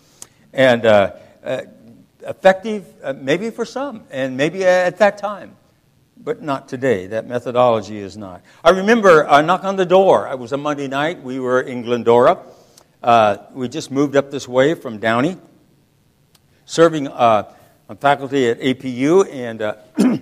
And 0.53 0.86
uh, 0.86 1.13
uh, 1.44 1.62
effective, 2.22 2.86
uh, 3.03 3.13
maybe 3.13 3.50
for 3.50 3.65
some, 3.65 4.03
and 4.12 4.38
maybe 4.38 4.63
at 4.63 4.98
that 5.00 5.18
time, 5.18 5.56
but 6.15 6.41
not 6.41 6.70
today. 6.70 7.08
That 7.08 7.27
methodology 7.27 7.98
is 7.98 8.15
not. 8.15 8.41
I 8.63 8.70
remember 8.72 9.22
a 9.22 9.41
knock 9.41 9.63
on 9.63 9.75
the 9.75 9.86
door. 9.86 10.29
It 10.29 10.39
was 10.39 10.51
a 10.53 10.58
Monday 10.58 10.88
night. 10.88 11.22
We 11.22 11.39
were 11.39 11.62
in 11.62 11.82
Glendora. 11.82 12.39
Uh, 13.01 13.38
we 13.53 13.70
just 13.70 13.91
moved 13.91 14.18
up 14.18 14.29
this 14.29 14.46
way 14.46 14.74
from 14.74 14.98
Downey, 14.98 15.38
serving 16.65 17.08
uh, 17.08 17.50
on 17.88 17.96
faculty 17.96 18.50
at 18.50 18.60
APU, 18.60 19.25
and 19.32 19.62
uh, 19.62 19.75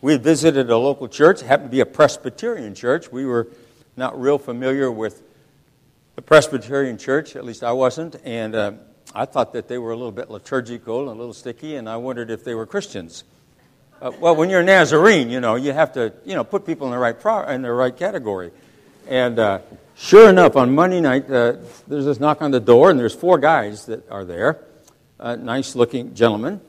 we 0.00 0.16
visited 0.16 0.70
a 0.70 0.78
local 0.78 1.06
church. 1.06 1.42
It 1.42 1.46
happened 1.46 1.68
to 1.68 1.72
be 1.72 1.80
a 1.80 1.86
Presbyterian 1.86 2.74
church. 2.74 3.12
We 3.12 3.26
were 3.26 3.48
not 3.94 4.18
real 4.18 4.38
familiar 4.38 4.90
with 4.90 5.22
the 6.16 6.22
Presbyterian 6.22 6.96
church, 6.96 7.36
at 7.36 7.44
least 7.44 7.62
I 7.62 7.72
wasn't, 7.72 8.16
and 8.24 8.54
uh, 8.54 8.72
I 9.14 9.26
thought 9.26 9.52
that 9.52 9.68
they 9.68 9.76
were 9.76 9.92
a 9.92 9.96
little 9.96 10.10
bit 10.10 10.30
liturgical 10.30 11.10
and 11.10 11.16
a 11.16 11.18
little 11.18 11.34
sticky, 11.34 11.76
and 11.76 11.90
I 11.90 11.98
wondered 11.98 12.30
if 12.30 12.42
they 12.42 12.54
were 12.54 12.64
Christians. 12.64 13.24
Uh, 14.00 14.12
well, 14.18 14.34
when 14.34 14.48
you're 14.48 14.60
a 14.60 14.64
Nazarene, 14.64 15.28
you 15.28 15.40
know, 15.40 15.56
you 15.56 15.74
have 15.74 15.92
to, 15.92 16.14
you 16.24 16.34
know, 16.34 16.42
put 16.42 16.64
people 16.64 16.86
in 16.86 16.92
the 16.92 16.98
right, 16.98 17.20
pro- 17.20 17.46
in 17.48 17.60
the 17.60 17.70
right 17.70 17.94
category. 17.94 18.50
And 19.08 19.38
uh, 19.38 19.58
sure 19.96 20.28
enough, 20.28 20.56
on 20.56 20.74
Monday 20.74 21.00
night, 21.00 21.30
uh, 21.30 21.56
there's 21.86 22.04
this 22.04 22.20
knock 22.20 22.42
on 22.42 22.50
the 22.50 22.60
door, 22.60 22.90
and 22.90 22.98
there's 22.98 23.14
four 23.14 23.38
guys 23.38 23.86
that 23.86 24.08
are 24.10 24.24
there, 24.24 24.64
uh, 25.18 25.36
nice 25.36 25.74
looking 25.74 26.14
gentlemen. 26.14 26.60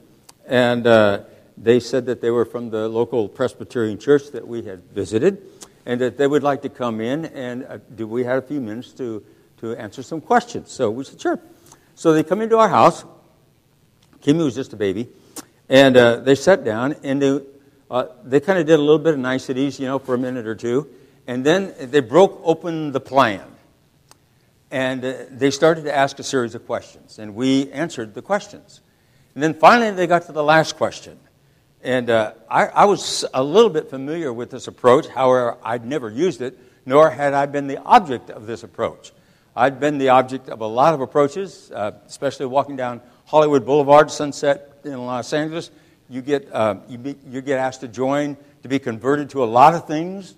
And 0.46 0.86
uh, 0.86 1.22
they 1.58 1.80
said 1.80 2.06
that 2.08 2.22
they 2.22 2.32
were 2.32 2.46
from 2.46 2.70
the 2.70 2.88
local 2.88 3.28
Presbyterian 3.28 3.98
church 3.98 4.32
that 4.32 4.48
we 4.48 4.64
had 4.64 4.84
visited, 4.92 5.42
and 5.86 6.02
that 6.02 6.18
they 6.18 6.28
would 6.28 6.44
like 6.44 6.62
to 6.64 6.70
come 6.70 7.00
in 7.00 7.26
and 7.26 7.64
uh, 7.66 7.78
do 7.96 8.08
we 8.08 8.24
had 8.24 8.38
a 8.38 8.42
few 8.42 8.60
minutes 8.60 8.92
to, 8.94 9.24
to 9.58 9.76
answer 9.76 10.02
some 10.02 10.20
questions. 10.20 10.72
So 10.72 10.90
we 10.90 11.04
said, 11.04 11.22
sure. 11.22 11.40
So 11.96 12.14
they 12.14 12.24
come 12.24 12.42
into 12.42 12.58
our 12.58 12.70
house. 12.70 13.06
Kimmy 14.22 14.44
was 14.44 14.56
just 14.56 14.74
a 14.74 14.76
baby. 14.76 15.08
And 15.70 15.96
uh, 15.96 16.18
they 16.18 16.36
sat 16.36 16.64
down 16.64 16.96
and 17.04 17.22
they, 17.22 17.40
uh, 17.90 18.06
they 18.24 18.40
kind 18.40 18.60
of 18.60 18.66
did 18.66 18.80
a 18.80 18.82
little 18.82 19.00
bit 19.00 19.14
of 19.14 19.20
niceties, 19.20 19.80
you 19.80 19.86
know, 19.86 20.00
for 20.00 20.16
a 20.16 20.18
minute 20.18 20.48
or 20.48 20.56
two. 20.56 20.90
And 21.28 21.46
then 21.46 21.74
they 21.80 22.02
broke 22.02 22.42
open 22.44 22.92
the 22.92 23.00
plan. 23.00 23.46
And 24.72 25.04
uh, 25.04 25.14
they 25.32 25.52
started 25.52 25.86
to 25.86 25.96
ask 25.96 26.20
a 26.20 26.24
series 26.24 26.56
of 26.56 26.66
questions. 26.66 27.20
And 27.20 27.36
we 27.36 27.72
answered 27.72 28.14
the 28.14 28.22
questions. 28.22 28.82
And 29.34 29.44
then 29.44 29.54
finally 29.54 29.92
they 29.92 30.08
got 30.08 30.26
to 30.28 30.32
the 30.32 30.44
last 30.44 30.78
question. 30.78 31.20
And 31.82 32.10
uh, 32.10 32.34
I, 32.50 32.66
I 32.66 32.86
was 32.86 33.26
a 33.34 33.44
little 33.44 33.70
bit 33.70 33.90
familiar 33.90 34.34
with 34.34 34.50
this 34.50 34.68
approach. 34.68 35.08
However, 35.08 35.58
I'd 35.64 35.86
never 35.86 36.10
used 36.10 36.42
it, 36.42 36.58
nor 36.86 37.10
had 37.10 37.34
I 37.34 37.46
been 37.46 37.68
the 37.68 37.78
object 37.78 38.30
of 38.30 38.48
this 38.48 38.64
approach. 38.64 39.12
I'd 39.56 39.80
been 39.80 39.98
the 39.98 40.10
object 40.10 40.50
of 40.50 40.62
a 40.62 40.68
lot 40.68 40.94
of 40.94 41.02
approaches, 41.02 41.72
uh, 41.72 41.92
especially 42.08 42.48
walking 42.48 42.76
down 42.76 43.02
Hollywood 43.26 43.66
Boulevard, 43.66 44.12
Sunset 44.12 44.80
in 44.84 45.06
Los 45.06 45.32
Angeles. 45.32 45.72
You 46.10 46.22
get, 46.22 46.52
uh, 46.52 46.76
you, 46.88 46.98
be, 46.98 47.16
you 47.30 47.42
get 47.42 47.60
asked 47.60 47.82
to 47.82 47.88
join, 47.88 48.36
to 48.64 48.68
be 48.68 48.80
converted 48.80 49.30
to 49.32 49.44
a 49.44 49.46
lot 49.46 49.74
of 49.74 49.88
things. 49.88 50.36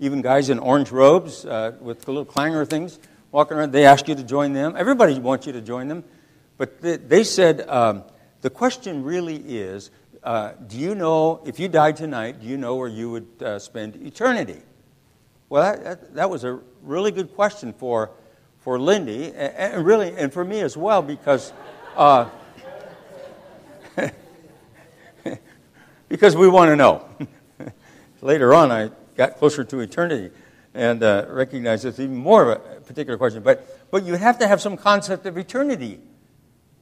Even 0.00 0.22
guys 0.22 0.50
in 0.50 0.58
orange 0.58 0.90
robes 0.90 1.44
uh, 1.44 1.72
with 1.80 2.06
little 2.08 2.24
clanger 2.24 2.64
things 2.64 2.98
walking 3.30 3.56
around, 3.56 3.72
they 3.72 3.84
ask 3.84 4.08
you 4.08 4.14
to 4.14 4.22
join 4.22 4.52
them. 4.52 4.74
Everybody 4.76 5.18
wants 5.18 5.46
you 5.46 5.52
to 5.52 5.60
join 5.60 5.88
them. 5.88 6.04
But 6.56 6.80
they, 6.80 6.96
they 6.96 7.24
said 7.24 7.68
um, 7.68 8.04
the 8.40 8.50
question 8.50 9.02
really 9.04 9.36
is 9.36 9.90
uh, 10.22 10.52
do 10.66 10.78
you 10.78 10.94
know, 10.94 11.42
if 11.44 11.60
you 11.60 11.68
died 11.68 11.96
tonight, 11.96 12.40
do 12.40 12.46
you 12.46 12.56
know 12.56 12.76
where 12.76 12.88
you 12.88 13.10
would 13.10 13.28
uh, 13.42 13.58
spend 13.58 13.96
eternity? 13.96 14.62
Well, 15.50 15.62
that, 15.62 15.84
that, 15.84 16.14
that, 16.14 16.30
was 16.30 16.44
a 16.44 16.60
really 16.82 17.12
good 17.12 17.34
question 17.34 17.74
for, 17.74 18.10
for 18.60 18.80
Lindy, 18.80 19.26
and, 19.26 19.74
and 19.74 19.84
really, 19.84 20.16
and 20.16 20.32
for 20.32 20.42
me 20.42 20.60
as 20.60 20.78
well, 20.78 21.02
because 21.02 21.52
uh, 21.94 22.30
because 26.08 26.34
we 26.34 26.48
want 26.48 26.70
to 26.70 26.76
know. 26.76 27.06
Later 28.22 28.54
on, 28.54 28.72
I 28.72 28.90
got 29.16 29.36
closer 29.36 29.64
to 29.64 29.80
eternity 29.80 30.34
and 30.74 31.02
uh, 31.02 31.26
recognized 31.28 31.84
it's 31.84 32.00
even 32.00 32.16
more 32.16 32.42
of 32.42 32.48
a 32.48 32.80
particular 32.80 33.16
question. 33.16 33.42
But, 33.42 33.90
but 33.90 34.04
you 34.04 34.14
have 34.14 34.38
to 34.40 34.48
have 34.48 34.60
some 34.60 34.76
concept 34.76 35.24
of 35.26 35.38
eternity 35.38 36.00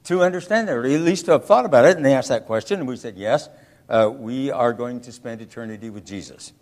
to 0.05 0.23
understand 0.23 0.67
that, 0.67 0.73
or 0.73 0.85
at 0.85 1.01
least 1.01 1.25
to 1.25 1.31
have 1.33 1.45
thought 1.45 1.65
about 1.65 1.85
it. 1.85 1.95
And 1.95 2.05
they 2.05 2.13
asked 2.13 2.29
that 2.29 2.45
question, 2.45 2.79
and 2.79 2.87
we 2.87 2.95
said, 2.97 3.15
yes, 3.15 3.49
uh, 3.87 4.11
we 4.13 4.51
are 4.51 4.73
going 4.73 4.99
to 5.01 5.11
spend 5.11 5.41
eternity 5.41 5.89
with 5.89 6.05
Jesus. 6.05 6.53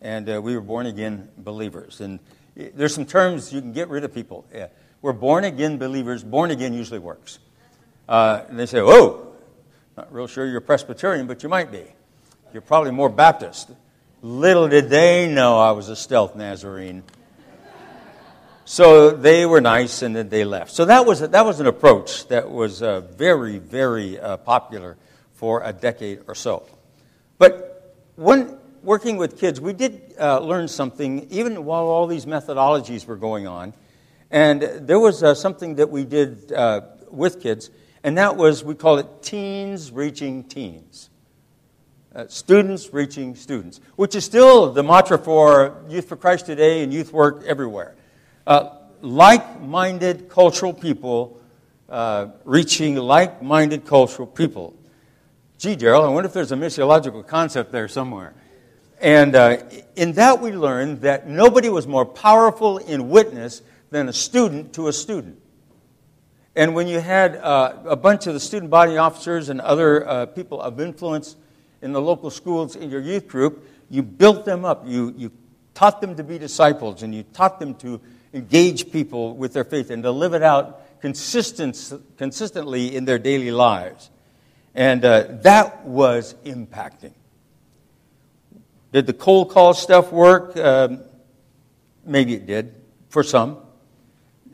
And 0.00 0.28
uh, 0.28 0.40
we 0.42 0.54
were 0.54 0.60
born 0.60 0.86
again 0.86 1.30
believers. 1.38 2.00
And 2.00 2.20
there's 2.54 2.94
some 2.94 3.06
terms 3.06 3.52
you 3.52 3.60
can 3.60 3.72
get 3.72 3.88
rid 3.88 4.04
of 4.04 4.14
people. 4.14 4.44
Yeah. 4.54 4.68
We're 5.00 5.12
born 5.12 5.44
again 5.44 5.78
believers. 5.78 6.22
Born 6.22 6.50
again 6.50 6.72
usually 6.72 6.98
works. 6.98 7.38
Uh, 8.08 8.42
and 8.48 8.58
they 8.58 8.66
say, 8.66 8.80
oh, 8.80 9.34
not 9.96 10.12
real 10.12 10.26
sure 10.26 10.46
you're 10.46 10.60
Presbyterian, 10.60 11.26
but 11.26 11.42
you 11.42 11.48
might 11.48 11.72
be. 11.72 11.84
You're 12.52 12.62
probably 12.62 12.90
more 12.90 13.08
Baptist. 13.08 13.70
Little 14.24 14.68
did 14.68 14.88
they 14.88 15.28
know 15.28 15.58
I 15.58 15.72
was 15.72 15.90
a 15.90 15.96
stealth 15.96 16.34
Nazarene. 16.34 17.02
So 18.64 19.10
they 19.10 19.44
were 19.44 19.60
nice 19.60 20.00
and 20.00 20.16
then 20.16 20.30
they 20.30 20.44
left. 20.44 20.70
So 20.70 20.86
that 20.86 21.04
was, 21.04 21.20
that 21.20 21.44
was 21.44 21.60
an 21.60 21.66
approach 21.66 22.26
that 22.28 22.50
was 22.50 22.82
uh, 22.82 23.02
very, 23.02 23.58
very 23.58 24.18
uh, 24.18 24.38
popular 24.38 24.96
for 25.34 25.62
a 25.62 25.74
decade 25.74 26.20
or 26.26 26.34
so. 26.34 26.66
But 27.36 27.94
when 28.16 28.56
working 28.82 29.18
with 29.18 29.38
kids, 29.38 29.60
we 29.60 29.74
did 29.74 30.14
uh, 30.18 30.38
learn 30.38 30.68
something 30.68 31.28
even 31.28 31.66
while 31.66 31.84
all 31.84 32.06
these 32.06 32.24
methodologies 32.24 33.04
were 33.04 33.16
going 33.16 33.46
on. 33.46 33.74
And 34.30 34.62
there 34.62 34.98
was 34.98 35.22
uh, 35.22 35.34
something 35.34 35.74
that 35.74 35.90
we 35.90 36.06
did 36.06 36.50
uh, 36.50 36.80
with 37.10 37.42
kids, 37.42 37.68
and 38.02 38.16
that 38.16 38.38
was 38.38 38.64
we 38.64 38.74
call 38.74 38.96
it 38.96 39.22
teens 39.22 39.92
reaching 39.92 40.44
teens. 40.44 41.10
Uh, 42.14 42.28
students 42.28 42.92
reaching 42.92 43.34
students, 43.34 43.80
which 43.96 44.14
is 44.14 44.24
still 44.24 44.72
the 44.72 44.84
mantra 44.84 45.18
for 45.18 45.82
Youth 45.88 46.08
for 46.08 46.14
Christ 46.14 46.46
today 46.46 46.84
and 46.84 46.92
youth 46.92 47.12
work 47.12 47.42
everywhere. 47.44 47.96
Uh, 48.46 48.70
like 49.00 49.60
minded 49.60 50.28
cultural 50.28 50.72
people 50.72 51.40
uh, 51.88 52.28
reaching 52.44 52.94
like 52.94 53.42
minded 53.42 53.84
cultural 53.84 54.28
people. 54.28 54.76
Gee, 55.58 55.74
Daryl, 55.74 56.04
I 56.04 56.08
wonder 56.08 56.28
if 56.28 56.32
there's 56.32 56.52
a 56.52 56.56
missiological 56.56 57.26
concept 57.26 57.72
there 57.72 57.88
somewhere. 57.88 58.34
And 59.00 59.34
uh, 59.34 59.58
in 59.96 60.12
that, 60.12 60.40
we 60.40 60.52
learned 60.52 61.00
that 61.00 61.28
nobody 61.28 61.68
was 61.68 61.86
more 61.86 62.06
powerful 62.06 62.78
in 62.78 63.08
witness 63.08 63.60
than 63.90 64.08
a 64.08 64.12
student 64.12 64.72
to 64.74 64.86
a 64.86 64.92
student. 64.92 65.40
And 66.54 66.76
when 66.76 66.86
you 66.86 67.00
had 67.00 67.36
uh, 67.36 67.74
a 67.84 67.96
bunch 67.96 68.28
of 68.28 68.34
the 68.34 68.40
student 68.40 68.70
body 68.70 68.98
officers 68.98 69.48
and 69.48 69.60
other 69.60 70.08
uh, 70.08 70.26
people 70.26 70.60
of 70.60 70.80
influence 70.80 71.34
in 71.84 71.92
the 71.92 72.00
local 72.00 72.30
schools 72.30 72.74
in 72.74 72.90
your 72.90 73.00
youth 73.00 73.28
group, 73.28 73.68
you 73.90 74.02
built 74.02 74.44
them 74.44 74.64
up. 74.64 74.84
You, 74.86 75.14
you 75.16 75.30
taught 75.74 76.00
them 76.00 76.16
to 76.16 76.24
be 76.24 76.38
disciples 76.38 77.02
and 77.02 77.14
you 77.14 77.22
taught 77.34 77.60
them 77.60 77.74
to 77.76 78.00
engage 78.32 78.90
people 78.90 79.36
with 79.36 79.52
their 79.52 79.64
faith 79.64 79.90
and 79.90 80.02
to 80.02 80.10
live 80.10 80.32
it 80.32 80.42
out 80.42 80.80
consistent, 81.00 81.92
consistently 82.16 82.96
in 82.96 83.04
their 83.04 83.18
daily 83.18 83.50
lives. 83.50 84.10
And 84.74 85.04
uh, 85.04 85.26
that 85.42 85.84
was 85.84 86.34
impacting. 86.44 87.12
Did 88.92 89.06
the 89.06 89.12
cold 89.12 89.50
call 89.50 89.74
stuff 89.74 90.10
work? 90.10 90.56
Um, 90.56 91.00
maybe 92.04 92.34
it 92.34 92.46
did, 92.46 92.74
for 93.10 93.22
some. 93.22 93.58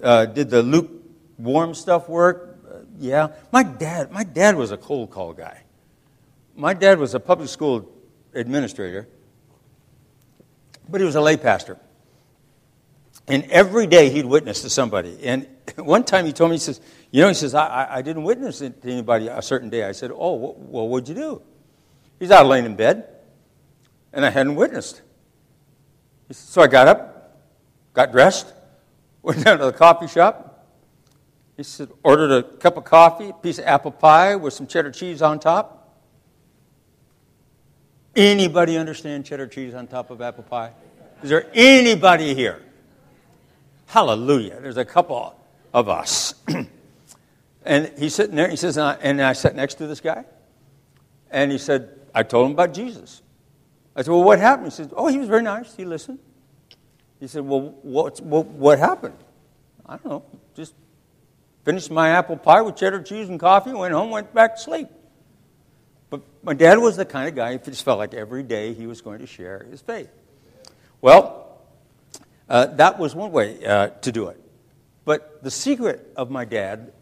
Uh, 0.02 0.26
did 0.26 0.50
the 0.50 0.62
Luke 0.62 0.90
warm 1.38 1.74
stuff 1.74 2.08
work? 2.08 2.58
Uh, 2.68 2.78
yeah. 2.98 3.28
My 3.52 3.62
dad, 3.62 4.10
my 4.10 4.24
dad 4.24 4.56
was 4.56 4.72
a 4.72 4.76
cold 4.76 5.10
call 5.10 5.32
guy. 5.32 5.62
My 6.60 6.74
dad 6.74 6.98
was 6.98 7.14
a 7.14 7.20
public 7.20 7.48
school 7.48 7.90
administrator, 8.34 9.08
but 10.90 11.00
he 11.00 11.06
was 11.06 11.14
a 11.14 11.20
lay 11.22 11.38
pastor. 11.38 11.78
And 13.26 13.44
every 13.44 13.86
day 13.86 14.10
he'd 14.10 14.26
witness 14.26 14.60
to 14.60 14.68
somebody. 14.68 15.16
And 15.24 15.48
one 15.76 16.04
time 16.04 16.26
he 16.26 16.34
told 16.34 16.50
me, 16.50 16.56
he 16.56 16.60
says, 16.60 16.82
You 17.10 17.22
know, 17.22 17.28
he 17.28 17.34
says, 17.34 17.54
I, 17.54 17.88
I 17.90 18.02
didn't 18.02 18.24
witness 18.24 18.58
to 18.58 18.74
anybody 18.84 19.28
a 19.28 19.40
certain 19.40 19.70
day. 19.70 19.84
I 19.84 19.92
said, 19.92 20.10
Oh, 20.14 20.54
well, 20.58 20.86
what'd 20.86 21.08
you 21.08 21.14
do? 21.14 21.42
He's 22.18 22.30
out 22.30 22.44
laying 22.44 22.66
in 22.66 22.76
bed, 22.76 23.08
and 24.12 24.26
I 24.26 24.28
hadn't 24.28 24.54
witnessed. 24.54 25.00
So 26.30 26.60
I 26.60 26.66
got 26.66 26.88
up, 26.88 27.40
got 27.94 28.12
dressed, 28.12 28.52
went 29.22 29.42
down 29.46 29.60
to 29.60 29.64
the 29.64 29.72
coffee 29.72 30.08
shop, 30.08 30.68
he 31.56 31.62
said, 31.62 31.88
ordered 32.02 32.32
a 32.32 32.42
cup 32.42 32.76
of 32.76 32.84
coffee, 32.84 33.30
a 33.30 33.32
piece 33.32 33.58
of 33.58 33.64
apple 33.64 33.92
pie 33.92 34.36
with 34.36 34.52
some 34.52 34.66
cheddar 34.66 34.90
cheese 34.90 35.22
on 35.22 35.40
top. 35.40 35.79
Anybody 38.20 38.76
understand 38.76 39.24
cheddar 39.24 39.46
cheese 39.46 39.72
on 39.72 39.86
top 39.86 40.10
of 40.10 40.20
apple 40.20 40.44
pie? 40.44 40.72
Is 41.22 41.30
there 41.30 41.46
anybody 41.54 42.34
here? 42.34 42.60
Hallelujah. 43.86 44.60
There's 44.60 44.76
a 44.76 44.84
couple 44.84 45.34
of 45.72 45.88
us. 45.88 46.34
and 47.64 47.90
he's 47.96 48.14
sitting 48.14 48.36
there, 48.36 48.50
he 48.50 48.56
says, 48.56 48.76
and 48.76 48.86
I, 48.86 48.92
and 49.00 49.22
I 49.22 49.32
sat 49.32 49.56
next 49.56 49.76
to 49.76 49.86
this 49.86 50.02
guy. 50.02 50.26
And 51.30 51.50
he 51.50 51.56
said, 51.56 51.98
I 52.14 52.22
told 52.22 52.44
him 52.44 52.52
about 52.52 52.74
Jesus. 52.74 53.22
I 53.96 54.02
said, 54.02 54.10
Well, 54.10 54.22
what 54.22 54.38
happened? 54.38 54.66
He 54.66 54.76
said, 54.76 54.92
Oh, 54.94 55.06
he 55.06 55.18
was 55.18 55.28
very 55.28 55.42
nice. 55.42 55.74
He 55.74 55.86
listened. 55.86 56.18
He 57.20 57.26
said, 57.26 57.42
Well, 57.42 57.74
what, 57.80 58.20
what, 58.20 58.44
what 58.48 58.78
happened? 58.78 59.16
I 59.86 59.96
don't 59.96 60.04
know. 60.04 60.24
Just 60.54 60.74
finished 61.64 61.90
my 61.90 62.10
apple 62.10 62.36
pie 62.36 62.60
with 62.60 62.76
cheddar 62.76 63.02
cheese 63.02 63.30
and 63.30 63.40
coffee, 63.40 63.72
went 63.72 63.94
home, 63.94 64.10
went 64.10 64.34
back 64.34 64.56
to 64.56 64.60
sleep. 64.60 64.88
But 66.10 66.22
my 66.42 66.54
dad 66.54 66.78
was 66.78 66.96
the 66.96 67.04
kind 67.04 67.28
of 67.28 67.34
guy, 67.34 67.52
he 67.52 67.58
just 67.58 67.84
felt 67.84 67.98
like 67.98 68.14
every 68.14 68.42
day 68.42 68.74
he 68.74 68.86
was 68.86 69.00
going 69.00 69.20
to 69.20 69.26
share 69.26 69.66
his 69.70 69.80
faith. 69.80 70.10
Well, 71.00 71.60
uh, 72.48 72.66
that 72.66 72.98
was 72.98 73.14
one 73.14 73.30
way 73.30 73.64
uh, 73.64 73.88
to 73.88 74.12
do 74.12 74.28
it. 74.28 74.40
But 75.04 75.42
the 75.42 75.50
secret 75.50 76.12
of 76.16 76.30
my 76.30 76.44
dad 76.44 76.92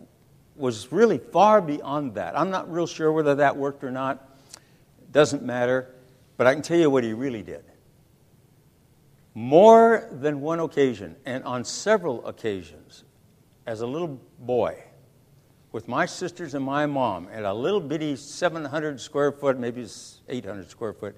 was 0.55 0.93
really 0.93 1.19
far 1.19 1.61
beyond 1.61 2.15
that. 2.15 2.39
I'm 2.39 2.51
not 2.51 2.71
real 2.71 2.87
sure 2.87 3.11
whether 3.11 3.37
that 3.37 3.57
worked 3.57 3.83
or 3.83 3.91
not. 3.91 4.29
It 5.03 5.13
doesn't 5.13 5.43
matter. 5.43 5.95
But 6.37 6.47
I 6.47 6.55
can 6.55 6.63
tell 6.63 6.79
you 6.79 6.91
what 6.91 7.03
he 7.03 7.13
really 7.13 7.43
did. 7.43 7.65
More 9.35 10.09
than 10.13 10.41
one 10.41 10.61
occasion, 10.61 11.17
and 11.25 11.45
on 11.45 11.65
several 11.65 12.27
occasions, 12.27 13.05
as 13.67 13.81
a 13.81 13.87
little 13.87 14.21
boy, 14.39 14.83
with 15.73 15.89
my 15.89 16.07
sisters 16.07 16.55
and 16.55 16.65
my 16.65 16.87
mom 16.87 17.29
at 17.33 17.45
a 17.45 17.53
little 17.53 17.81
bitty 17.81 18.17
700 18.17 19.01
square 19.01 19.33
foot, 19.33 19.59
maybe 19.59 19.87
800 20.29 20.71
square 20.71 20.93
foot, 20.93 21.17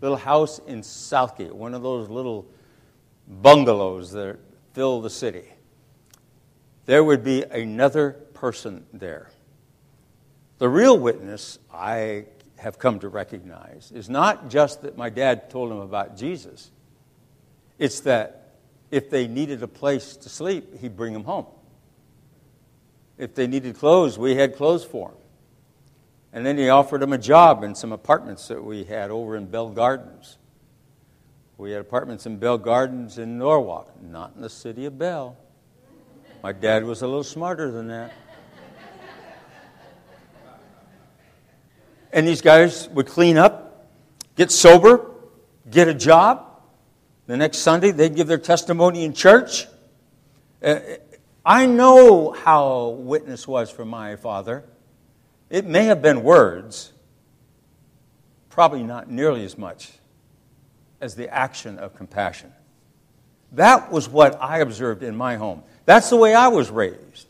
little 0.00 0.16
house 0.16 0.58
in 0.66 0.82
South 0.82 1.36
Gate, 1.36 1.54
one 1.54 1.74
of 1.74 1.82
those 1.82 2.08
little 2.08 2.46
bungalows 3.28 4.12
that 4.12 4.38
fill 4.72 5.00
the 5.00 5.10
city, 5.10 5.44
there 6.86 7.04
would 7.04 7.22
be 7.22 7.42
another 7.42 8.12
person 8.34 8.84
there. 8.92 9.30
The 10.58 10.68
real 10.68 10.98
witness, 10.98 11.58
I 11.72 12.26
have 12.56 12.78
come 12.78 12.98
to 13.00 13.08
recognize, 13.08 13.92
is 13.94 14.08
not 14.08 14.50
just 14.50 14.82
that 14.82 14.96
my 14.96 15.10
dad 15.10 15.50
told 15.50 15.70
him 15.70 15.78
about 15.78 16.16
Jesus, 16.16 16.70
it's 17.78 18.00
that 18.00 18.56
if 18.90 19.08
they 19.08 19.26
needed 19.26 19.62
a 19.62 19.68
place 19.68 20.16
to 20.16 20.28
sleep, 20.28 20.78
he'd 20.80 20.96
bring 20.96 21.12
them 21.12 21.24
home. 21.24 21.46
If 23.20 23.34
they 23.34 23.46
needed 23.46 23.76
clothes, 23.76 24.18
we 24.18 24.34
had 24.34 24.56
clothes 24.56 24.82
for 24.82 25.10
them. 25.10 25.18
And 26.32 26.46
then 26.46 26.56
he 26.56 26.70
offered 26.70 27.02
them 27.02 27.12
a 27.12 27.18
job 27.18 27.62
in 27.62 27.74
some 27.74 27.92
apartments 27.92 28.48
that 28.48 28.64
we 28.64 28.84
had 28.84 29.10
over 29.10 29.36
in 29.36 29.44
Bell 29.44 29.68
Gardens. 29.68 30.38
We 31.58 31.72
had 31.72 31.82
apartments 31.82 32.24
in 32.24 32.38
Bell 32.38 32.56
Gardens 32.56 33.18
in 33.18 33.36
Norwalk, 33.36 33.92
not 34.02 34.32
in 34.36 34.40
the 34.40 34.48
city 34.48 34.86
of 34.86 34.98
Bell. 34.98 35.36
My 36.42 36.52
dad 36.52 36.84
was 36.84 37.02
a 37.02 37.06
little 37.06 37.22
smarter 37.22 37.70
than 37.70 37.88
that. 37.88 38.14
And 42.10 42.26
these 42.26 42.40
guys 42.40 42.88
would 42.88 43.06
clean 43.06 43.36
up, 43.36 43.86
get 44.34 44.50
sober, 44.50 45.10
get 45.70 45.88
a 45.88 45.94
job. 45.94 46.46
The 47.26 47.36
next 47.36 47.58
Sunday, 47.58 47.90
they'd 47.90 48.16
give 48.16 48.28
their 48.28 48.38
testimony 48.38 49.04
in 49.04 49.12
church. 49.12 49.66
Uh, 50.62 50.80
I 51.50 51.66
know 51.66 52.30
how 52.30 52.90
witness 52.90 53.48
was 53.48 53.72
for 53.72 53.84
my 53.84 54.14
father. 54.14 54.62
It 55.48 55.66
may 55.66 55.86
have 55.86 56.00
been 56.00 56.22
words, 56.22 56.92
probably 58.50 58.84
not 58.84 59.10
nearly 59.10 59.44
as 59.44 59.58
much 59.58 59.90
as 61.00 61.16
the 61.16 61.28
action 61.28 61.80
of 61.80 61.96
compassion. 61.96 62.52
That 63.50 63.90
was 63.90 64.08
what 64.08 64.40
I 64.40 64.60
observed 64.60 65.02
in 65.02 65.16
my 65.16 65.34
home. 65.34 65.64
That's 65.86 66.08
the 66.08 66.14
way 66.14 66.34
I 66.34 66.46
was 66.46 66.70
raised. 66.70 67.26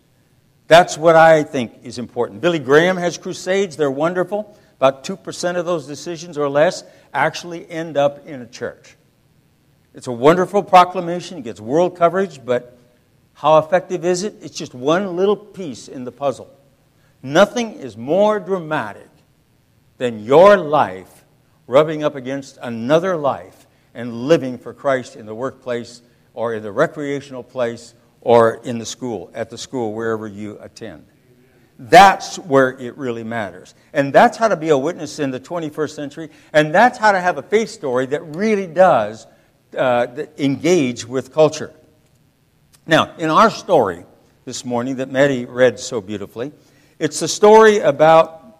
That's 0.68 0.98
what 0.98 1.16
I 1.16 1.42
think 1.42 1.78
is 1.82 1.96
important. 1.96 2.42
Billy 2.42 2.58
Graham 2.58 2.98
has 2.98 3.16
crusades, 3.16 3.78
they're 3.78 3.90
wonderful. 3.90 4.54
About 4.76 5.02
2% 5.02 5.56
of 5.56 5.64
those 5.64 5.86
decisions 5.86 6.36
or 6.36 6.50
less 6.50 6.84
actually 7.14 7.66
end 7.70 7.96
up 7.96 8.26
in 8.26 8.42
a 8.42 8.46
church. 8.46 8.96
It's 9.94 10.08
a 10.08 10.12
wonderful 10.12 10.62
proclamation, 10.62 11.38
it 11.38 11.44
gets 11.44 11.58
world 11.58 11.96
coverage, 11.96 12.44
but 12.44 12.76
how 13.40 13.56
effective 13.56 14.04
is 14.04 14.22
it? 14.22 14.34
It's 14.42 14.54
just 14.54 14.74
one 14.74 15.16
little 15.16 15.34
piece 15.34 15.88
in 15.88 16.04
the 16.04 16.12
puzzle. 16.12 16.54
Nothing 17.22 17.72
is 17.72 17.96
more 17.96 18.38
dramatic 18.38 19.08
than 19.96 20.26
your 20.26 20.58
life 20.58 21.24
rubbing 21.66 22.04
up 22.04 22.16
against 22.16 22.58
another 22.60 23.16
life 23.16 23.66
and 23.94 24.28
living 24.28 24.58
for 24.58 24.74
Christ 24.74 25.16
in 25.16 25.24
the 25.24 25.34
workplace 25.34 26.02
or 26.34 26.52
in 26.52 26.62
the 26.62 26.70
recreational 26.70 27.42
place 27.42 27.94
or 28.20 28.60
in 28.62 28.76
the 28.76 28.84
school, 28.84 29.30
at 29.32 29.48
the 29.48 29.56
school, 29.56 29.94
wherever 29.94 30.26
you 30.26 30.58
attend. 30.60 31.06
That's 31.78 32.38
where 32.38 32.78
it 32.78 32.98
really 32.98 33.24
matters. 33.24 33.74
And 33.94 34.12
that's 34.12 34.36
how 34.36 34.48
to 34.48 34.56
be 34.56 34.68
a 34.68 34.76
witness 34.76 35.18
in 35.18 35.30
the 35.30 35.40
21st 35.40 35.94
century. 35.94 36.30
And 36.52 36.74
that's 36.74 36.98
how 36.98 37.12
to 37.12 37.20
have 37.22 37.38
a 37.38 37.42
faith 37.42 37.70
story 37.70 38.04
that 38.04 38.20
really 38.36 38.66
does 38.66 39.26
uh, 39.74 40.08
engage 40.36 41.06
with 41.06 41.32
culture. 41.32 41.72
Now, 42.86 43.14
in 43.18 43.28
our 43.28 43.50
story 43.50 44.04
this 44.44 44.64
morning 44.64 44.96
that 44.96 45.10
Maddie 45.10 45.44
read 45.44 45.78
so 45.78 46.00
beautifully, 46.00 46.50
it's 46.98 47.20
a 47.20 47.28
story 47.28 47.78
about 47.78 48.56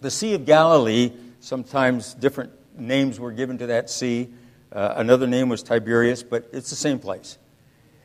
the 0.00 0.10
Sea 0.10 0.34
of 0.34 0.44
Galilee. 0.44 1.12
Sometimes 1.38 2.12
different 2.14 2.52
names 2.76 3.20
were 3.20 3.30
given 3.30 3.56
to 3.58 3.66
that 3.68 3.88
sea. 3.88 4.28
Uh, 4.72 4.94
another 4.96 5.26
name 5.26 5.48
was 5.48 5.62
Tiberias, 5.62 6.24
but 6.24 6.48
it's 6.52 6.70
the 6.70 6.76
same 6.76 6.98
place. 6.98 7.38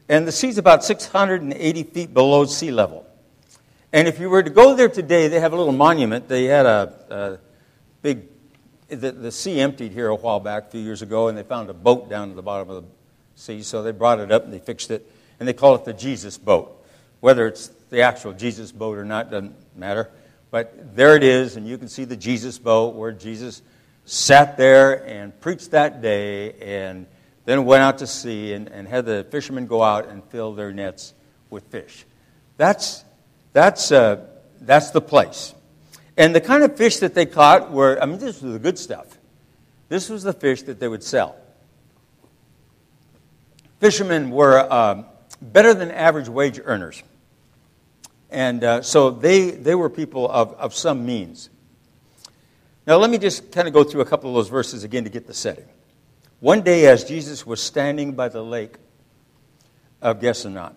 And 0.07 0.27
the 0.27 0.31
sea's 0.31 0.59
about 0.59 0.83
680 0.83 1.83
feet 1.83 2.13
below 2.13 2.45
sea 2.45 2.71
level. 2.71 3.05
And 3.91 4.07
if 4.07 4.19
you 4.19 4.29
were 4.29 4.43
to 4.43 4.49
go 4.49 4.75
there 4.75 4.89
today, 4.89 5.27
they 5.27 5.39
have 5.39 5.53
a 5.53 5.55
little 5.55 5.73
monument. 5.73 6.27
They 6.27 6.45
had 6.45 6.67
a, 6.67 6.93
a 7.09 7.39
big, 8.03 8.27
the, 8.89 9.11
the, 9.11 9.31
sea 9.31 9.59
emptied 9.59 9.91
here 9.91 10.07
a 10.07 10.15
while 10.15 10.39
back, 10.39 10.67
a 10.67 10.71
few 10.71 10.81
years 10.81 11.01
ago, 11.01 11.29
and 11.29 11.37
they 11.37 11.43
found 11.43 11.69
a 11.69 11.73
boat 11.73 12.09
down 12.09 12.29
at 12.29 12.35
the 12.35 12.43
bottom 12.43 12.69
of 12.69 12.85
sea. 13.35 13.61
So 13.61 13.83
they 13.83 13.91
brought 13.91 14.19
it 14.19 14.31
up 14.31 14.43
and 14.43 14.53
they 14.53 14.59
fixed 14.59 14.91
it, 14.91 15.09
and 15.39 15.47
they 15.47 15.53
call 15.53 15.75
it 15.75 15.85
the 15.85 15.93
Jesus 15.93 16.37
boat. 16.37 16.83
Whether 17.19 17.47
it's 17.47 17.67
the 17.89 18.01
actual 18.01 18.33
Jesus 18.33 18.71
boat 18.71 18.97
or 18.97 19.05
not 19.05 19.31
doesn't 19.31 19.55
matter. 19.75 20.09
But 20.51 20.95
there 20.95 21.15
it 21.15 21.23
is, 21.23 21.55
and 21.55 21.67
you 21.67 21.77
can 21.77 21.87
see 21.87 22.05
the 22.05 22.15
Jesus 22.15 22.57
boat 22.57 22.95
where 22.95 23.11
Jesus 23.11 23.61
sat 24.05 24.57
there 24.57 25.05
and 25.05 25.39
preached 25.41 25.71
that 25.71 26.01
day 26.01 26.53
and 26.53 27.07
then 27.45 27.65
went 27.65 27.83
out 27.83 27.99
to 27.99 28.07
sea 28.07 28.53
and, 28.53 28.67
and 28.69 28.87
had 28.87 29.05
the 29.05 29.25
fishermen 29.29 29.67
go 29.67 29.83
out 29.83 30.07
and 30.07 30.23
fill 30.25 30.53
their 30.53 30.71
nets 30.71 31.13
with 31.49 31.63
fish. 31.65 32.05
That's 32.57 33.03
that's, 33.55 33.89
uh, 33.89 34.25
that's 34.59 34.91
the 34.91 34.99
place. 34.99 35.55
And 36.17 36.35
the 36.35 36.41
kind 36.41 36.61
of 36.61 36.75
fish 36.75 36.97
that 36.97 37.13
they 37.13 37.25
caught 37.25 37.71
were, 37.71 37.97
I 38.01 38.05
mean, 38.05 38.19
this 38.19 38.41
was 38.41 38.51
the 38.51 38.59
good 38.59 38.77
stuff. 38.77 39.17
This 39.87 40.09
was 40.09 40.23
the 40.23 40.33
fish 40.33 40.63
that 40.63 40.77
they 40.77 40.89
would 40.89 41.03
sell. 41.03 41.37
Fishermen 43.79 44.31
were 44.31 44.57
uh, 44.59 45.03
better 45.41 45.73
than 45.73 45.91
average 45.91 46.29
wage 46.29 46.59
earners. 46.63 47.03
And 48.29 48.63
uh, 48.63 48.81
so 48.81 49.11
they, 49.11 49.51
they 49.51 49.75
were 49.75 49.89
people 49.89 50.29
of, 50.29 50.53
of 50.53 50.73
some 50.73 51.05
means. 51.05 51.49
Now, 52.87 52.97
let 52.97 53.09
me 53.09 53.17
just 53.17 53.51
kind 53.51 53.67
of 53.67 53.73
go 53.73 53.83
through 53.83 54.01
a 54.01 54.05
couple 54.05 54.29
of 54.29 54.35
those 54.35 54.49
verses 54.49 54.83
again 54.83 55.03
to 55.05 55.09
get 55.09 55.27
the 55.27 55.33
setting. 55.33 55.65
One 56.39 56.61
day, 56.61 56.85
as 56.87 57.03
Jesus 57.03 57.45
was 57.45 57.61
standing 57.61 58.13
by 58.13 58.29
the 58.29 58.43
lake 58.43 58.75
of 60.01 60.21
Gennesaret, 60.21 60.73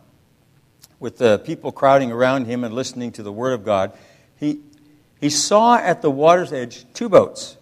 with 1.01 1.19
the 1.19 1.39
people 1.41 1.71
crowding 1.71 2.11
around 2.11 2.47
him 2.47 2.65
and 2.65 2.75
listening 2.75 3.13
to 3.13 3.23
the 3.23 3.33
Word 3.33 3.53
of 3.53 3.65
God, 3.65 3.93
he, 4.37 4.61
he 5.21 5.31
saw 5.31 5.77
at 5.77 6.03
the 6.03 6.11
water's 6.11 6.53
edge 6.53 6.85
two 6.95 7.09
boats. 7.09 7.57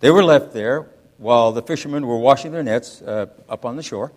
They 0.00 0.10
were 0.10 0.22
left 0.22 0.52
there 0.52 0.88
while 1.18 1.52
the 1.52 1.62
fishermen 1.62 2.06
were 2.06 2.16
washing 2.16 2.52
their 2.52 2.62
nets 2.62 3.02
uh, 3.02 3.26
up 3.48 3.64
on 3.64 3.76
the 3.76 3.82
shore. 3.82 4.12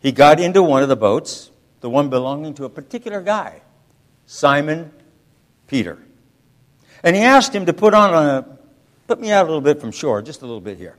He 0.00 0.12
got 0.12 0.38
into 0.38 0.62
one 0.62 0.82
of 0.82 0.88
the 0.88 0.96
boats, 0.96 1.50
the 1.80 1.88
one 1.88 2.10
belonging 2.10 2.54
to 2.54 2.64
a 2.64 2.68
particular 2.68 3.22
guy, 3.22 3.62
Simon 4.26 4.92
Peter. 5.66 5.98
And 7.02 7.16
he 7.16 7.22
asked 7.22 7.54
him 7.54 7.66
to 7.66 7.72
put 7.72 7.94
on 7.94 8.14
a, 8.14 8.58
put 9.06 9.20
me 9.20 9.30
out 9.30 9.44
a 9.44 9.48
little 9.48 9.60
bit 9.60 9.80
from 9.80 9.92
shore, 9.92 10.20
just 10.20 10.42
a 10.42 10.46
little 10.46 10.60
bit 10.60 10.76
here. 10.76 10.96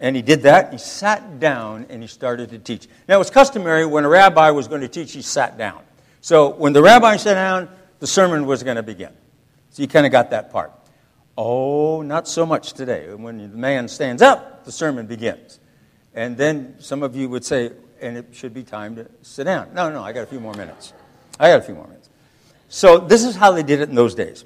And 0.00 0.16
he 0.16 0.22
did 0.22 0.42
that. 0.42 0.72
He 0.72 0.78
sat 0.78 1.38
down 1.38 1.86
and 1.88 2.02
he 2.02 2.08
started 2.08 2.50
to 2.50 2.58
teach. 2.58 2.88
Now, 3.08 3.14
it 3.14 3.18
was 3.18 3.30
customary 3.30 3.86
when 3.86 4.04
a 4.04 4.08
rabbi 4.08 4.50
was 4.50 4.68
going 4.68 4.80
to 4.80 4.88
teach, 4.88 5.12
he 5.12 5.22
sat 5.22 5.56
down. 5.56 5.82
So 6.20 6.50
when 6.50 6.72
the 6.72 6.82
rabbi 6.82 7.16
sat 7.16 7.34
down, 7.34 7.68
the 8.00 8.06
sermon 8.06 8.46
was 8.46 8.62
going 8.62 8.76
to 8.76 8.82
begin. 8.82 9.12
So 9.70 9.82
you 9.82 9.88
kind 9.88 10.04
of 10.04 10.12
got 10.12 10.30
that 10.30 10.50
part. 10.52 10.72
Oh, 11.36 12.02
not 12.02 12.28
so 12.28 12.46
much 12.46 12.74
today. 12.74 13.12
When 13.12 13.38
the 13.38 13.48
man 13.48 13.88
stands 13.88 14.22
up, 14.22 14.64
the 14.64 14.72
sermon 14.72 15.06
begins. 15.06 15.58
And 16.14 16.36
then 16.36 16.76
some 16.78 17.02
of 17.02 17.16
you 17.16 17.28
would 17.28 17.44
say, 17.44 17.72
and 18.00 18.16
it 18.16 18.26
should 18.32 18.54
be 18.54 18.62
time 18.62 18.96
to 18.96 19.08
sit 19.22 19.44
down. 19.44 19.74
No, 19.74 19.90
no, 19.90 20.02
I 20.02 20.12
got 20.12 20.22
a 20.22 20.26
few 20.26 20.40
more 20.40 20.54
minutes. 20.54 20.92
I 21.40 21.48
got 21.48 21.58
a 21.58 21.62
few 21.62 21.74
more 21.74 21.88
minutes. 21.88 22.08
So 22.68 22.98
this 22.98 23.24
is 23.24 23.34
how 23.34 23.50
they 23.52 23.62
did 23.62 23.80
it 23.80 23.88
in 23.88 23.94
those 23.94 24.14
days. 24.14 24.44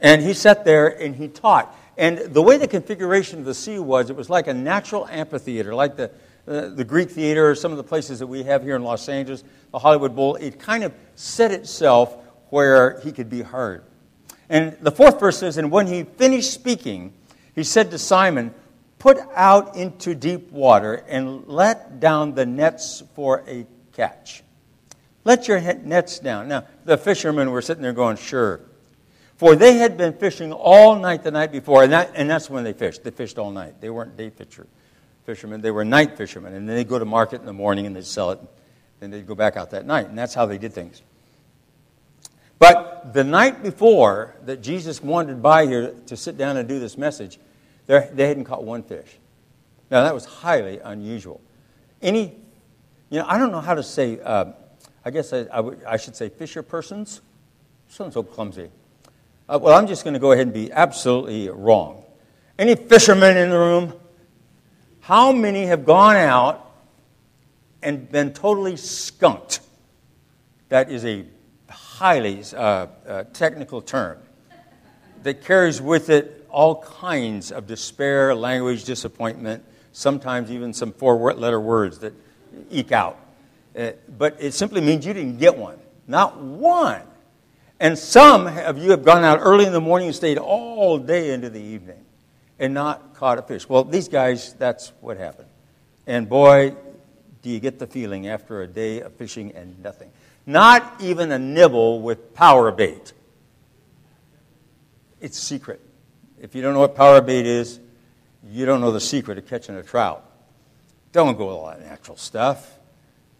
And 0.00 0.22
he 0.22 0.32
sat 0.32 0.64
there 0.64 0.88
and 0.88 1.14
he 1.14 1.28
taught. 1.28 1.74
And 1.96 2.18
the 2.18 2.42
way 2.42 2.56
the 2.56 2.68
configuration 2.68 3.38
of 3.38 3.44
the 3.44 3.54
sea 3.54 3.78
was, 3.78 4.10
it 4.10 4.16
was 4.16 4.30
like 4.30 4.46
a 4.46 4.54
natural 4.54 5.06
amphitheater, 5.06 5.74
like 5.74 5.96
the, 5.96 6.10
uh, 6.48 6.68
the 6.68 6.84
Greek 6.84 7.10
theater 7.10 7.50
or 7.50 7.54
some 7.54 7.70
of 7.70 7.76
the 7.76 7.84
places 7.84 8.18
that 8.18 8.26
we 8.26 8.42
have 8.44 8.62
here 8.62 8.76
in 8.76 8.82
Los 8.82 9.08
Angeles, 9.08 9.44
the 9.70 9.78
Hollywood 9.78 10.16
Bowl. 10.16 10.36
It 10.36 10.58
kind 10.58 10.84
of 10.84 10.92
set 11.14 11.52
itself 11.52 12.16
where 12.50 13.00
he 13.00 13.12
could 13.12 13.28
be 13.28 13.42
heard. 13.42 13.84
And 14.48 14.76
the 14.80 14.90
fourth 14.90 15.20
verse 15.20 15.38
says, 15.38 15.56
And 15.56 15.70
when 15.70 15.86
he 15.86 16.02
finished 16.02 16.52
speaking, 16.52 17.12
he 17.54 17.64
said 17.64 17.90
to 17.90 17.98
Simon, 17.98 18.54
Put 18.98 19.18
out 19.34 19.76
into 19.76 20.14
deep 20.14 20.50
water 20.50 21.04
and 21.08 21.46
let 21.46 22.00
down 22.00 22.34
the 22.34 22.46
nets 22.46 23.02
for 23.14 23.44
a 23.46 23.66
catch. 23.92 24.42
Let 25.24 25.46
your 25.46 25.60
nets 25.60 26.18
down. 26.18 26.48
Now, 26.48 26.64
the 26.84 26.96
fishermen 26.96 27.50
were 27.50 27.60
sitting 27.60 27.82
there 27.82 27.92
going, 27.92 28.16
Sure. 28.16 28.60
For 29.36 29.56
they 29.56 29.74
had 29.74 29.96
been 29.96 30.12
fishing 30.12 30.52
all 30.52 30.96
night 30.96 31.22
the 31.22 31.30
night 31.30 31.50
before, 31.50 31.82
and, 31.82 31.92
that, 31.92 32.12
and 32.14 32.30
that's 32.30 32.48
when 32.48 32.64
they 32.64 32.72
fished. 32.72 33.02
They 33.02 33.10
fished 33.10 33.38
all 33.38 33.50
night. 33.50 33.80
They 33.80 33.90
weren't 33.90 34.16
day 34.16 34.30
fisher, 34.30 34.66
fishermen, 35.26 35.60
they 35.60 35.72
were 35.72 35.84
night 35.84 36.16
fishermen. 36.16 36.54
And 36.54 36.68
then 36.68 36.76
they'd 36.76 36.88
go 36.88 36.98
to 36.98 37.04
market 37.04 37.40
in 37.40 37.46
the 37.46 37.52
morning 37.52 37.86
and 37.86 37.96
they'd 37.96 38.04
sell 38.04 38.30
it. 38.30 38.38
Then 39.00 39.10
they'd 39.10 39.26
go 39.26 39.34
back 39.34 39.56
out 39.56 39.70
that 39.72 39.86
night. 39.86 40.08
And 40.08 40.16
that's 40.16 40.34
how 40.34 40.46
they 40.46 40.56
did 40.56 40.72
things. 40.72 41.02
But 42.64 43.12
the 43.12 43.24
night 43.24 43.62
before 43.62 44.36
that 44.46 44.62
Jesus 44.62 45.02
wandered 45.02 45.42
by 45.42 45.66
here 45.66 45.94
to 46.06 46.16
sit 46.16 46.38
down 46.38 46.56
and 46.56 46.66
do 46.66 46.80
this 46.80 46.96
message, 46.96 47.38
they 47.86 48.26
hadn't 48.26 48.44
caught 48.44 48.64
one 48.64 48.82
fish. 48.82 49.18
Now, 49.90 50.02
that 50.02 50.14
was 50.14 50.24
highly 50.24 50.78
unusual. 50.78 51.42
Any, 52.00 52.34
you 53.10 53.18
know, 53.18 53.26
I 53.28 53.36
don't 53.36 53.52
know 53.52 53.60
how 53.60 53.74
to 53.74 53.82
say, 53.82 54.18
uh, 54.18 54.52
I 55.04 55.10
guess 55.10 55.34
I, 55.34 55.96
should 55.98 56.16
say 56.16 56.30
fisher 56.30 56.62
persons. 56.62 57.20
Sounds 57.88 58.14
so 58.14 58.22
clumsy. 58.22 58.70
Uh, 59.46 59.58
well, 59.60 59.76
I'm 59.76 59.86
just 59.86 60.02
going 60.02 60.14
to 60.14 60.20
go 60.20 60.32
ahead 60.32 60.46
and 60.46 60.54
be 60.54 60.72
absolutely 60.72 61.50
wrong. 61.50 62.02
Any 62.58 62.76
fishermen 62.76 63.36
in 63.36 63.50
the 63.50 63.58
room? 63.58 63.92
How 65.00 65.32
many 65.32 65.66
have 65.66 65.84
gone 65.84 66.16
out 66.16 66.72
and 67.82 68.10
been 68.10 68.32
totally 68.32 68.78
skunked? 68.78 69.60
That 70.70 70.90
is 70.90 71.04
a 71.04 71.26
highly 71.98 72.42
uh, 72.56 72.86
uh, 73.06 73.24
technical 73.32 73.80
term 73.80 74.18
that 75.22 75.44
carries 75.44 75.80
with 75.80 76.10
it 76.10 76.44
all 76.50 76.82
kinds 76.82 77.52
of 77.52 77.66
despair, 77.66 78.34
language, 78.34 78.84
disappointment, 78.84 79.64
sometimes 79.92 80.50
even 80.50 80.72
some 80.72 80.92
four 80.92 81.32
letter 81.34 81.60
words 81.60 81.98
that 82.00 82.12
eke 82.70 82.92
out. 82.92 83.18
Uh, 83.76 83.92
but 84.18 84.36
it 84.40 84.54
simply 84.54 84.80
means 84.80 85.06
you 85.06 85.12
didn't 85.12 85.38
get 85.38 85.56
one. 85.56 85.78
Not 86.06 86.40
one. 86.40 87.02
And 87.78 87.98
some 87.98 88.46
of 88.46 88.78
you 88.78 88.90
have 88.90 89.04
gone 89.04 89.24
out 89.24 89.38
early 89.40 89.64
in 89.64 89.72
the 89.72 89.80
morning 89.80 90.08
and 90.08 90.16
stayed 90.16 90.38
all 90.38 90.98
day 90.98 91.32
into 91.32 91.48
the 91.48 91.60
evening 91.60 92.04
and 92.58 92.74
not 92.74 93.14
caught 93.14 93.38
a 93.38 93.42
fish. 93.42 93.68
Well, 93.68 93.84
these 93.84 94.08
guys, 94.08 94.52
that's 94.54 94.92
what 95.00 95.16
happened. 95.16 95.48
And 96.06 96.28
boy, 96.28 96.74
do 97.42 97.50
you 97.50 97.60
get 97.60 97.78
the 97.78 97.86
feeling 97.86 98.28
after 98.28 98.62
a 98.62 98.66
day 98.66 99.00
of 99.00 99.12
fishing 99.14 99.52
and 99.52 99.80
nothing. 99.82 100.10
Not 100.46 101.00
even 101.00 101.32
a 101.32 101.38
nibble 101.38 102.02
with 102.02 102.34
power 102.34 102.70
bait. 102.70 103.12
It's 105.20 105.38
secret. 105.38 105.80
If 106.40 106.54
you 106.54 106.60
don't 106.60 106.74
know 106.74 106.80
what 106.80 106.94
power 106.94 107.20
bait 107.22 107.46
is, 107.46 107.80
you 108.50 108.66
don't 108.66 108.80
know 108.80 108.92
the 108.92 109.00
secret 109.00 109.38
of 109.38 109.46
catching 109.46 109.76
a 109.76 109.82
trout. 109.82 110.22
Don't 111.12 111.38
go 111.38 111.46
with 111.46 111.56
all 111.56 111.66
that 111.68 111.80
natural 111.80 112.16
stuff. 112.16 112.78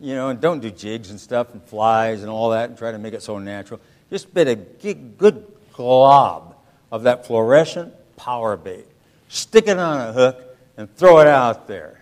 You 0.01 0.15
know, 0.15 0.31
and 0.31 0.41
don't 0.41 0.61
do 0.61 0.71
jigs 0.71 1.11
and 1.11 1.21
stuff 1.21 1.53
and 1.53 1.63
flies 1.63 2.23
and 2.23 2.31
all 2.31 2.51
that 2.51 2.71
and 2.71 2.79
try 2.79 2.91
to 2.91 2.99
make 2.99 3.15
it 3.15 3.23
so 3.23 3.39
natural. 3.39 3.81
Just 4.11 4.33
bit 4.33 4.49
a 4.49 4.57
good 4.57 5.47
glob 5.73 6.57
of 6.91 7.03
that 7.03 7.27
fluorescent 7.27 7.93
power 8.17 8.57
bait. 8.57 8.87
Stick 9.29 9.69
it 9.69 9.79
on 9.79 10.09
a 10.09 10.13
hook 10.13 10.57
and 10.77 10.95
throw 10.97 11.19
it 11.19 11.27
out 11.27 11.67
there. 11.67 12.01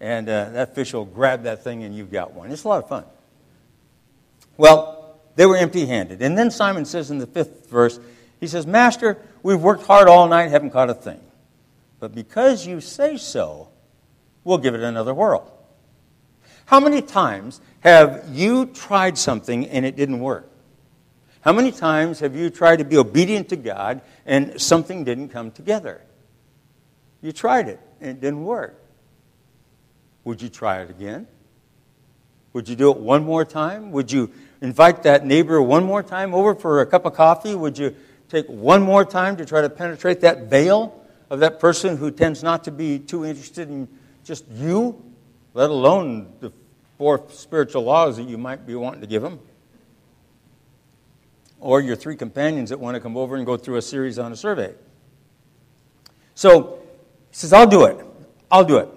And 0.00 0.28
uh, 0.28 0.50
that 0.50 0.74
fish 0.74 0.92
will 0.92 1.04
grab 1.04 1.44
that 1.44 1.62
thing 1.62 1.84
and 1.84 1.94
you've 1.94 2.10
got 2.10 2.32
one. 2.32 2.50
It's 2.50 2.64
a 2.64 2.68
lot 2.68 2.82
of 2.82 2.88
fun. 2.88 3.04
Well, 4.60 5.18
they 5.36 5.46
were 5.46 5.56
empty 5.56 5.86
handed. 5.86 6.20
And 6.20 6.36
then 6.36 6.50
Simon 6.50 6.84
says 6.84 7.10
in 7.10 7.16
the 7.16 7.26
fifth 7.26 7.70
verse, 7.70 7.98
he 8.40 8.46
says, 8.46 8.66
Master, 8.66 9.16
we've 9.42 9.60
worked 9.60 9.86
hard 9.86 10.06
all 10.06 10.28
night, 10.28 10.50
haven't 10.50 10.68
caught 10.68 10.90
a 10.90 10.94
thing. 10.94 11.18
But 11.98 12.14
because 12.14 12.66
you 12.66 12.82
say 12.82 13.16
so, 13.16 13.70
we'll 14.44 14.58
give 14.58 14.74
it 14.74 14.82
another 14.82 15.14
whirl. 15.14 15.50
How 16.66 16.78
many 16.78 17.00
times 17.00 17.62
have 17.80 18.26
you 18.30 18.66
tried 18.66 19.16
something 19.16 19.66
and 19.66 19.86
it 19.86 19.96
didn't 19.96 20.20
work? 20.20 20.46
How 21.40 21.54
many 21.54 21.72
times 21.72 22.20
have 22.20 22.36
you 22.36 22.50
tried 22.50 22.80
to 22.80 22.84
be 22.84 22.98
obedient 22.98 23.48
to 23.48 23.56
God 23.56 24.02
and 24.26 24.60
something 24.60 25.04
didn't 25.04 25.30
come 25.30 25.52
together? 25.52 26.02
You 27.22 27.32
tried 27.32 27.68
it 27.68 27.80
and 27.98 28.10
it 28.10 28.20
didn't 28.20 28.44
work. 28.44 28.78
Would 30.24 30.42
you 30.42 30.50
try 30.50 30.82
it 30.82 30.90
again? 30.90 31.26
Would 32.52 32.68
you 32.68 32.76
do 32.76 32.90
it 32.90 32.98
one 32.98 33.24
more 33.24 33.46
time? 33.46 33.92
Would 33.92 34.12
you 34.12 34.30
invite 34.60 35.02
that 35.04 35.24
neighbor 35.24 35.60
one 35.62 35.84
more 35.84 36.02
time 36.02 36.34
over 36.34 36.54
for 36.54 36.80
a 36.80 36.86
cup 36.86 37.04
of 37.04 37.14
coffee? 37.14 37.54
Would 37.54 37.78
you 37.78 37.94
take 38.28 38.46
one 38.46 38.82
more 38.82 39.04
time 39.04 39.36
to 39.36 39.44
try 39.44 39.60
to 39.60 39.70
penetrate 39.70 40.20
that 40.20 40.44
veil 40.44 41.04
of 41.30 41.40
that 41.40 41.60
person 41.60 41.96
who 41.96 42.10
tends 42.10 42.42
not 42.42 42.64
to 42.64 42.70
be 42.70 42.98
too 42.98 43.24
interested 43.24 43.68
in 43.68 43.88
just 44.24 44.46
you, 44.48 45.02
let 45.54 45.70
alone 45.70 46.32
the 46.40 46.52
four 46.98 47.24
spiritual 47.30 47.82
laws 47.82 48.16
that 48.16 48.24
you 48.24 48.36
might 48.36 48.66
be 48.66 48.74
wanting 48.74 49.00
to 49.00 49.06
give 49.06 49.22
them? 49.22 49.40
Or 51.58 51.80
your 51.80 51.96
three 51.96 52.16
companions 52.16 52.70
that 52.70 52.78
want 52.78 52.94
to 52.94 53.00
come 53.00 53.16
over 53.16 53.36
and 53.36 53.46
go 53.46 53.56
through 53.56 53.76
a 53.76 53.82
series 53.82 54.18
on 54.18 54.32
a 54.32 54.36
survey. 54.36 54.74
So 56.34 56.78
he 57.30 57.36
says, 57.36 57.52
I'll 57.52 57.66
do 57.66 57.84
it. 57.84 57.98
I'll 58.50 58.64
do 58.64 58.78
it. 58.78 58.88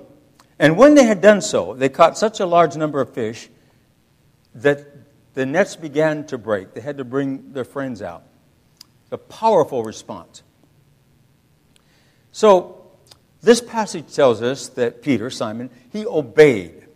And 0.60 0.78
when 0.78 0.95
they 0.95 1.04
had 1.04 1.21
done 1.21 1.41
so, 1.41 1.73
they 1.73 1.89
caught 1.89 2.17
such 2.17 2.39
a 2.39 2.45
large 2.45 2.76
number 2.76 3.02
of 3.02 3.13
fish 3.13 3.49
that 4.56 4.92
the 5.34 5.46
nets 5.46 5.76
began 5.76 6.26
to 6.28 6.38
break. 6.38 6.74
They 6.74 6.82
had 6.82 6.98
to 6.98 7.04
bring 7.04 7.54
their 7.54 7.63
friends 7.63 8.02
out. 8.02 8.24
A 9.12 9.17
powerful 9.17 9.84
response. 9.84 10.43
So, 12.32 12.80
this 13.41 13.62
passage 13.62 14.13
tells 14.13 14.41
us 14.41 14.69
that 14.69 15.02
Peter, 15.02 15.30
Simon, 15.30 15.69
he 15.91 16.06
obeyed. 16.06 16.88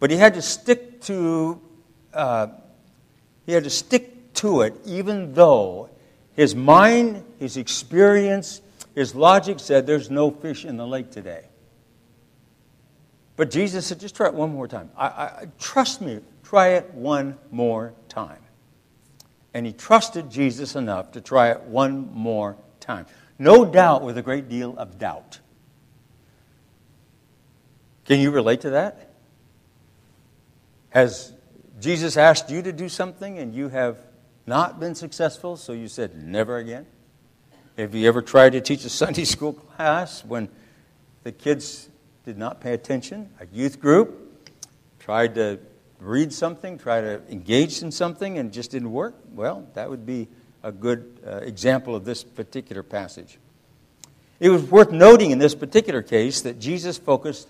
But 0.00 0.10
he 0.10 0.16
had 0.16 0.34
to 0.34 0.42
stick 0.42 1.02
to, 1.02 1.60
uh, 2.12 2.48
he 3.46 3.52
had 3.52 3.64
to 3.64 3.70
stick 3.70 4.34
to 4.34 4.62
it 4.62 4.74
even 4.84 5.34
though 5.34 5.90
his 6.34 6.54
mind, 6.54 7.24
his 7.38 7.56
experience, 7.56 8.60
his 8.94 9.14
logic 9.14 9.60
said 9.60 9.86
there's 9.86 10.10
no 10.10 10.30
fish 10.30 10.64
in 10.64 10.76
the 10.76 10.86
lake 10.86 11.10
today. 11.10 11.44
But 13.36 13.50
Jesus 13.50 13.86
said, 13.86 14.00
just 14.00 14.14
try 14.14 14.28
it 14.28 14.34
one 14.34 14.52
more 14.52 14.68
time. 14.68 14.90
I, 14.96 15.06
I, 15.06 15.46
trust 15.58 16.00
me, 16.00 16.20
try 16.44 16.68
it 16.68 16.94
one 16.94 17.36
more 17.50 17.92
time. 18.08 18.38
And 19.52 19.66
he 19.66 19.72
trusted 19.72 20.30
Jesus 20.30 20.76
enough 20.76 21.12
to 21.12 21.20
try 21.20 21.50
it 21.50 21.62
one 21.62 22.10
more 22.12 22.56
time. 22.80 23.06
No 23.38 23.64
doubt 23.64 24.02
with 24.02 24.18
a 24.18 24.22
great 24.22 24.48
deal 24.48 24.76
of 24.78 24.98
doubt. 24.98 25.40
Can 28.04 28.20
you 28.20 28.30
relate 28.30 28.60
to 28.62 28.70
that? 28.70 29.10
Has 30.90 31.32
Jesus 31.80 32.16
asked 32.16 32.50
you 32.50 32.62
to 32.62 32.72
do 32.72 32.88
something 32.88 33.38
and 33.38 33.54
you 33.54 33.68
have 33.68 33.98
not 34.46 34.78
been 34.78 34.94
successful, 34.94 35.56
so 35.56 35.72
you 35.72 35.88
said 35.88 36.14
never 36.14 36.58
again? 36.58 36.86
Have 37.76 37.94
you 37.94 38.06
ever 38.06 38.22
tried 38.22 38.52
to 38.52 38.60
teach 38.60 38.84
a 38.84 38.88
Sunday 38.90 39.24
school 39.24 39.54
class 39.54 40.24
when 40.24 40.48
the 41.24 41.32
kids 41.32 41.88
did 42.24 42.38
not 42.38 42.60
pay 42.60 42.72
attention? 42.72 43.30
A 43.40 43.46
youth 43.52 43.80
group 43.80 44.48
tried 44.98 45.34
to 45.34 45.58
read 46.00 46.32
something, 46.32 46.78
try 46.78 47.00
to 47.00 47.20
engage 47.30 47.82
in 47.82 47.90
something, 47.92 48.38
and 48.38 48.52
just 48.52 48.70
didn't 48.70 48.92
work? 48.92 49.14
Well, 49.32 49.66
that 49.74 49.88
would 49.90 50.06
be 50.06 50.28
a 50.62 50.72
good 50.72 51.20
uh, 51.26 51.36
example 51.38 51.94
of 51.94 52.04
this 52.04 52.24
particular 52.24 52.82
passage. 52.82 53.38
It 54.40 54.48
was 54.48 54.62
worth 54.62 54.90
noting 54.90 55.30
in 55.30 55.38
this 55.38 55.54
particular 55.54 56.02
case 56.02 56.42
that 56.42 56.58
Jesus 56.58 56.98
focused 56.98 57.48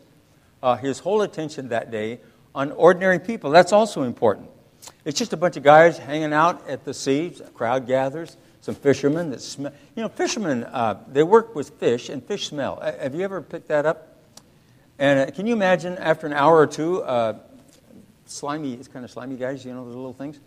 uh, 0.63 0.77
his 0.77 0.99
whole 0.99 1.23
attention 1.23 1.69
that 1.69 1.91
day 1.91 2.21
on 2.55 2.73
ordinary 2.73 3.19
people. 3.19 3.51
That's 3.51 3.73
also 3.73 4.03
important. 4.03 4.51
It's 5.05 5.19
just 5.19 5.33
a 5.33 5.37
bunch 5.37 5.57
of 5.57 5.63
guys 5.63 5.99
hanging 5.99 6.33
out 6.33 6.69
at 6.69 6.85
the 6.85 6.93
sea, 6.93 7.35
a 7.45 7.51
crowd 7.51 7.87
gathers, 7.87 8.37
some 8.61 8.75
fishermen 8.75 9.31
that 9.31 9.41
smell. 9.41 9.73
You 9.97 10.03
know, 10.03 10.09
fishermen, 10.09 10.65
uh, 10.65 11.03
they 11.09 11.23
work 11.23 11.55
with 11.55 11.71
fish, 11.71 12.09
and 12.09 12.23
fish 12.23 12.49
smell. 12.49 12.81
Have 12.81 13.15
you 13.15 13.23
ever 13.23 13.41
picked 13.41 13.69
that 13.69 13.87
up? 13.87 14.14
And 14.99 15.29
uh, 15.29 15.33
can 15.33 15.47
you 15.47 15.55
imagine 15.55 15.99
after 15.99 16.27
an 16.27 16.33
hour 16.33 16.57
or 16.57 16.67
two, 16.67 17.03
uh, 17.03 17.39
slimy, 18.27 18.75
it's 18.75 18.87
kind 18.87 19.05
of 19.05 19.11
slimy 19.11 19.37
guys, 19.37 19.65
you 19.65 19.75
know, 19.75 19.85
those 19.85 19.95
little 19.95 20.13
things? 20.13 20.39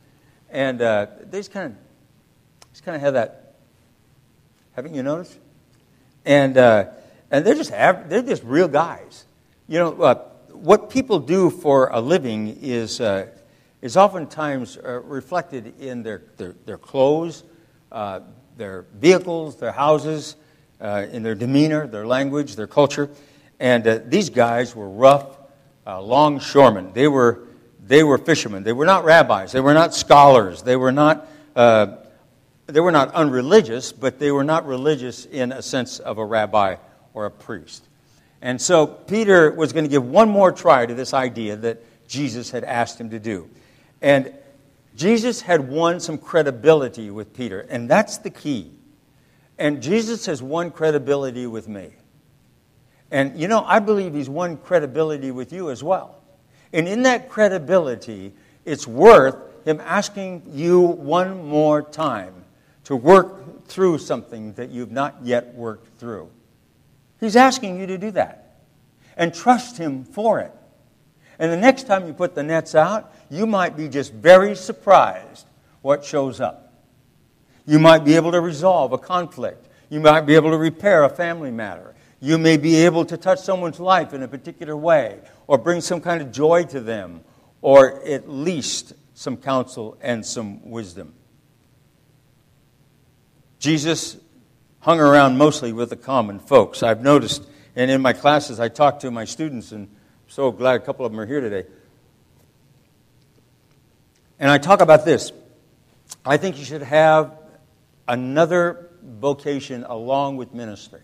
And 0.49 0.81
uh, 0.81 1.07
they 1.29 1.39
just 1.39 1.51
kind 1.51 1.73
of 1.73 1.77
just 2.71 2.86
kind 2.86 2.95
of 2.95 3.01
have 3.01 3.15
that. 3.15 3.55
Haven't 4.73 4.93
you 4.93 5.03
noticed? 5.03 5.38
And 6.25 6.57
uh, 6.57 6.86
and 7.29 7.45
they're 7.45 7.55
just 7.55 7.71
they're 7.71 8.21
just 8.21 8.43
real 8.43 8.69
guys. 8.69 9.25
You 9.67 9.79
know 9.79 10.01
uh, 10.01 10.15
what 10.53 10.89
people 10.89 11.19
do 11.19 11.49
for 11.49 11.89
a 11.91 11.99
living 11.99 12.57
is 12.62 13.01
uh, 13.01 13.27
is 13.81 13.97
oftentimes 13.97 14.77
reflected 14.81 15.73
in 15.81 16.03
their 16.03 16.21
their, 16.38 16.55
their 16.65 16.77
clothes, 16.77 17.43
their 17.91 18.86
vehicles, 18.93 19.57
their 19.57 19.73
houses, 19.73 20.38
in 20.79 21.23
their 21.23 21.36
demeanor, 21.36 21.88
their 21.88 22.07
language, 22.07 22.55
their 22.55 22.67
culture. 22.67 23.10
And 23.60 24.10
these 24.10 24.30
guys 24.30 24.76
were 24.76 24.89
rough, 24.89 25.38
longshoremen. 25.86 26.93
They 26.93 27.08
were 27.08 27.48
they 27.88 28.04
were 28.04 28.17
fishermen. 28.17 28.63
They 28.63 28.74
were 28.74 28.86
not 28.86 29.06
rabbis. 29.06 29.54
They 29.54 29.62
were 29.62 29.74
not 29.74 29.96
scholars. 29.96 30.62
They 30.62 30.76
were 30.76 30.91
not 30.91 31.28
uh, 31.56 31.98
they 32.67 32.82
were 32.82 32.91
not 32.91 33.13
unreligious, 33.13 33.93
but 33.93 34.20
they 34.20 34.32
were 34.32 34.43
not 34.43 34.67
religious 34.67 35.26
in 35.26 35.52
a 35.54 35.62
sense 35.62 36.00
of 36.00 36.17
a 36.17 36.26
rabbi 36.26 36.76
or 37.13 37.26
a 37.26 37.32
priest. 37.32 37.88
And 38.41 38.62
so 38.62 38.86
Peter 38.86 39.52
was 39.52 39.74
going 39.74 39.86
to 39.86 39.89
give 39.89 40.06
one 40.06 40.30
more 40.30 40.52
try 40.52 40.86
to 40.86 40.93
this 40.93 41.13
idea 41.13 41.56
that 41.56 41.82
Jesus 42.08 42.52
had 42.52 42.63
asked 42.63 43.00
him 43.00 43.10
to 43.10 43.20
do. 43.20 43.50
And 44.02 44.34
Jesus 44.96 45.41
had 45.41 45.70
won 45.70 46.00
some 46.00 46.17
credibility 46.17 47.10
with 47.10 47.34
Peter, 47.34 47.62
and 47.62 47.89
that's 47.89 48.17
the 48.17 48.30
key. 48.30 48.72
And 49.58 49.82
Jesus 49.82 50.26
has 50.28 50.41
won 50.41 50.70
credibility 50.72 51.48
with 51.48 51.67
me. 51.67 51.93
And 53.12 53.39
you 53.39 53.48
know, 53.48 53.63
I 53.65 53.80
believe 53.80 54.13
he's 54.13 54.30
won 54.30 54.58
credibility 54.58 55.32
with 55.32 55.54
you 55.54 55.70
as 55.70 55.84
well. 55.84 56.22
And 56.74 56.88
in 56.88 57.04
that 57.04 57.30
credibility, 57.30 58.34
it's 58.65 58.88
worth 58.88 59.38
him 59.65 59.80
asking 59.82 60.43
you 60.48 60.80
one 60.80 61.48
more 61.48 61.82
time 61.82 62.34
to 62.86 62.96
work 62.96 63.65
through 63.67 63.98
something 63.98 64.54
that 64.54 64.70
you've 64.70 64.91
not 64.91 65.15
yet 65.24 65.54
worked 65.56 66.00
through. 66.00 66.30
He's 67.20 67.36
asking 67.36 67.80
you 67.80 67.88
to 67.88 67.98
do 67.98 68.12
that 68.12 68.62
and 69.15 69.34
trust 69.34 69.78
him 69.78 70.04
for 70.04 70.39
it. 70.39 70.52
And 71.39 71.52
the 71.52 71.58
next 71.58 71.84
time 71.84 72.08
you 72.08 72.13
put 72.13 72.36
the 72.36 72.43
nets 72.43 72.76
out, 72.76 73.13
you 73.30 73.46
might 73.46 73.76
be 73.76 73.89
just 73.89 74.13
very 74.13 74.56
surprised 74.56 75.46
what 75.82 76.04
shows 76.04 76.39
up. 76.39 76.74
You 77.65 77.80
might 77.80 78.06
be 78.06 78.15
able 78.15 78.32
to 78.32 78.41
resolve 78.41 78.93
a 78.93 78.98
conflict. 78.98 79.67
You 79.89 80.00
might 80.00 80.22
be 80.22 80.36
able 80.36 80.52
to 80.52 80.58
repair 80.58 81.04
a 81.04 81.10
family 81.10 81.52
matter. 81.52 81.93
You 82.19 82.38
may 82.38 82.58
be 82.58 82.77
able 82.77 83.06
to 83.06 83.17
touch 83.17 83.39
someone's 83.39 83.80
life 83.80 84.13
in 84.13 84.23
a 84.23 84.27
particular 84.27 84.75
way 84.75 85.19
or 85.45 85.58
bring 85.58 85.82
some 85.82 86.01
kind 86.01 86.21
of 86.21 86.32
joy 86.32 86.63
to 86.65 86.80
them 86.80 87.21
or 87.62 88.01
at 88.03 88.30
least 88.30 88.93
some 89.13 89.38
counsel 89.38 89.97
and 90.01 90.25
some 90.25 90.69
wisdom. 90.69 91.13
Jesus 93.60 94.17
hung 94.80 94.99
around 94.99 95.38
mostly 95.38 95.73
with 95.73 95.89
the 95.89 95.95
common 95.95 96.39
folks. 96.39 96.84
I've 96.84 97.01
noticed, 97.01 97.45
and 97.75 97.89
in 97.89 98.01
my 98.01 98.13
classes, 98.13 98.60
I 98.60 98.69
talk 98.69 98.99
to 98.99 99.12
my 99.12 99.25
students, 99.25 99.71
and 99.71 99.88
I'm 99.88 99.95
so 100.27 100.51
glad 100.51 100.75
a 100.75 100.80
couple 100.80 101.06
of 101.06 101.12
them 101.12 101.19
are 101.19 101.25
here 101.25 101.41
today. 101.41 101.67
And 104.39 104.51
I 104.51 104.60
talk 104.60 104.82
about 104.82 105.03
this. 105.03 105.32
I 106.23 106.38
think 106.38 106.60
you 106.60 106.65
should 106.65 106.84
have 106.84 107.34
another 108.08 108.91
vocation 109.03 109.84
along 109.84 110.38
with 110.38 110.53
ministry. 110.53 111.01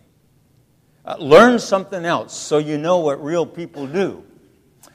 Uh, 1.04 1.16
learn 1.18 1.58
something 1.58 2.04
else 2.04 2.34
so 2.34 2.58
you 2.58 2.78
know 2.78 2.98
what 2.98 3.22
real 3.22 3.44
people 3.44 3.86
do, 3.86 4.24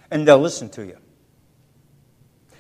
and 0.10 0.28
they'll 0.28 0.40
listen 0.40 0.70
to 0.70 0.86
you. 0.86 0.98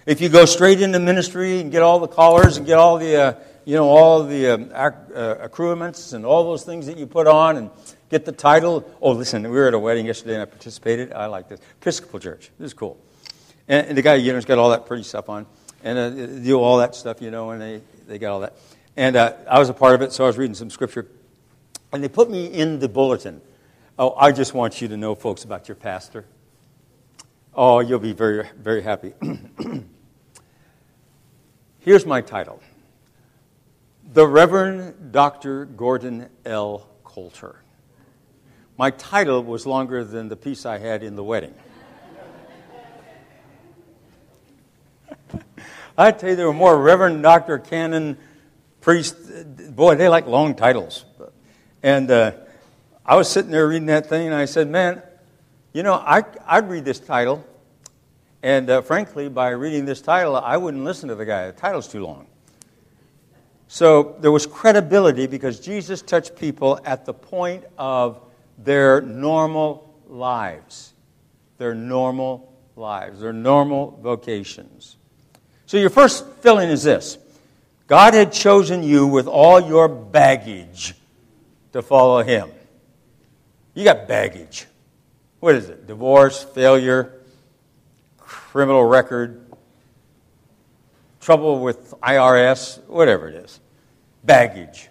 If 0.06 0.22
you 0.22 0.30
go 0.30 0.46
straight 0.46 0.82
into 0.82 1.00
ministry 1.00 1.60
and 1.60 1.72
get 1.72 1.82
all 1.82 2.00
the 2.00 2.08
collars 2.08 2.58
and 2.58 2.66
get 2.66 2.78
all 2.78 2.98
the, 2.98 3.16
uh, 3.16 3.34
you 3.66 3.76
know, 3.76 3.88
all 3.88 4.24
the 4.24 4.48
um, 4.48 4.64
ac- 4.74 5.14
uh, 5.16 5.36
accoutrements 5.40 6.14
and 6.14 6.26
all 6.26 6.44
those 6.44 6.64
things 6.64 6.88
that 6.88 6.98
you 6.98 7.06
put 7.06 7.28
on 7.28 7.58
and 7.58 7.70
get 8.10 8.26
the 8.26 8.32
title. 8.32 8.90
Oh, 9.02 9.12
listen, 9.12 9.44
we 9.44 9.50
were 9.50 9.68
at 9.68 9.74
a 9.74 9.80
wedding 9.80 10.08
yesterday 10.08 10.34
and 10.34 10.42
I 10.42 10.46
participated. 10.46 11.14
I 11.14 11.28
like 11.28 11.48
this. 11.50 11.60
Episcopal 11.82 12.20
Church. 12.20 12.50
This 12.58 12.68
is 12.68 12.74
cool. 12.74 12.98
And, 13.68 13.88
and 13.88 13.98
the 13.98 14.02
guy, 14.02 14.16
you 14.16 14.32
know, 14.32 14.36
has 14.36 14.46
got 14.46 14.58
all 14.58 14.72
that 14.72 14.88
pretty 14.88 15.04
stuff 15.04 15.30
on 15.30 15.46
and 15.84 15.98
uh, 16.00 16.10
do 16.44 16.60
all 16.60 16.78
that 16.78 16.96
stuff, 16.96 17.22
you 17.22 17.30
know, 17.30 17.52
and 17.52 17.62
they, 17.62 17.82
they 18.08 18.18
got 18.18 18.32
all 18.32 18.40
that. 18.40 18.54
And 18.98 19.16
uh, 19.16 19.34
I 19.48 19.60
was 19.60 19.70
a 19.70 19.74
part 19.74 19.96
of 19.96 20.02
it, 20.02 20.12
so 20.12 20.24
I 20.24 20.28
was 20.28 20.38
reading 20.38 20.56
some 20.56 20.70
scripture. 20.70 21.08
And 21.91 22.04
they 22.04 22.10
put 22.10 22.30
me 22.30 22.45
in 22.45 22.80
the 22.80 22.88
bulletin. 22.88 23.41
Oh, 23.97 24.13
I 24.15 24.32
just 24.32 24.54
want 24.54 24.82
you 24.82 24.88
to 24.88 24.97
know, 24.97 25.15
folks, 25.15 25.43
about 25.43 25.67
your 25.67 25.75
pastor. 25.75 26.25
Oh, 27.54 27.80
you'll 27.80 27.99
be 27.99 28.13
very, 28.13 28.47
very 28.58 28.82
happy. 28.82 29.13
Here's 31.80 32.06
my 32.06 32.21
title 32.21 32.62
The 34.13 34.28
Reverend 34.28 35.12
Dr. 35.12 35.65
Gordon 35.65 36.30
L. 36.45 36.88
Coulter. 37.04 37.63
My 38.78 38.91
title 38.91 39.43
was 39.43 39.65
longer 39.65 40.06
than 40.06 40.30
the 40.30 40.38
piece 40.38 40.65
I 40.65 40.78
had 40.78 41.04
in 41.04 41.15
the 41.15 41.23
wedding. 41.23 41.54
I 45.97 46.12
tell 46.12 46.30
you, 46.30 46.36
there 46.38 46.47
were 46.47 46.54
more 46.54 46.82
Reverend 46.82 47.23
Dr. 47.23 47.60
Canon, 47.60 48.17
priest. 48.80 49.17
Boy, 49.75 49.95
they 49.95 50.08
like 50.08 50.28
long 50.28 50.56
titles. 50.56 51.04
And 51.82 52.12
uh, 52.12 52.32
I 53.06 53.15
was 53.15 53.30
sitting 53.30 53.52
there 53.52 53.68
reading 53.68 53.88
that 53.88 54.08
thing, 54.08 54.28
and 54.28 54.36
I 54.36 54.46
said, 54.46 54.70
Man, 54.70 55.02
you 55.74 55.84
know, 55.84 55.94
I, 55.94 56.24
I'd 56.46 56.70
read 56.70 56.86
this 56.86 57.00
title. 57.00 57.46
And 58.42 58.70
uh, 58.70 58.82
frankly, 58.82 59.30
by 59.30 59.50
reading 59.50 59.86
this 59.86 60.02
title, 60.02 60.36
I 60.36 60.58
wouldn't 60.58 60.84
listen 60.84 61.10
to 61.10 61.15
the 61.15 61.26
guy. 61.26 61.48
The 61.48 61.54
title's 61.54 61.88
too 61.88 62.04
long. 62.04 62.28
So 63.68 64.15
there 64.20 64.32
was 64.32 64.46
credibility 64.46 65.28
because 65.28 65.60
Jesus 65.60 66.02
touched 66.02 66.36
people 66.36 66.80
at 66.86 67.06
the 67.06 67.13
point 67.13 67.65
of 67.78 68.20
their 68.58 69.02
normal 69.02 69.94
lives, 70.08 70.94
their 71.58 71.76
normal 71.76 72.52
lives, 72.76 73.20
their 73.20 73.34
normal 73.34 74.00
vocations. 74.02 74.98
So 75.65 75.78
your 75.78 75.92
first 75.92 76.26
filling 76.42 76.70
is 76.70 76.84
this 76.84 77.18
God 77.86 78.13
had 78.13 78.32
chosen 78.34 78.82
you 78.82 79.06
with 79.06 79.28
all 79.28 79.60
your 79.60 79.88
baggage 79.88 80.96
to 81.73 81.82
follow 81.82 82.23
Him. 82.23 82.49
You 83.73 83.84
got 83.84 84.08
baggage. 84.08 84.65
What 85.39 85.55
is 85.55 85.69
it? 85.69 85.88
Divorce, 85.88 86.43
failure, 86.43 87.21
criminal 88.17 88.84
record, 88.84 89.45
trouble 91.21 91.60
with 91.62 91.93
IRS, 92.01 92.84
whatever 92.88 93.29
it 93.29 93.36
is. 93.36 93.60
Baggage. 94.23 94.89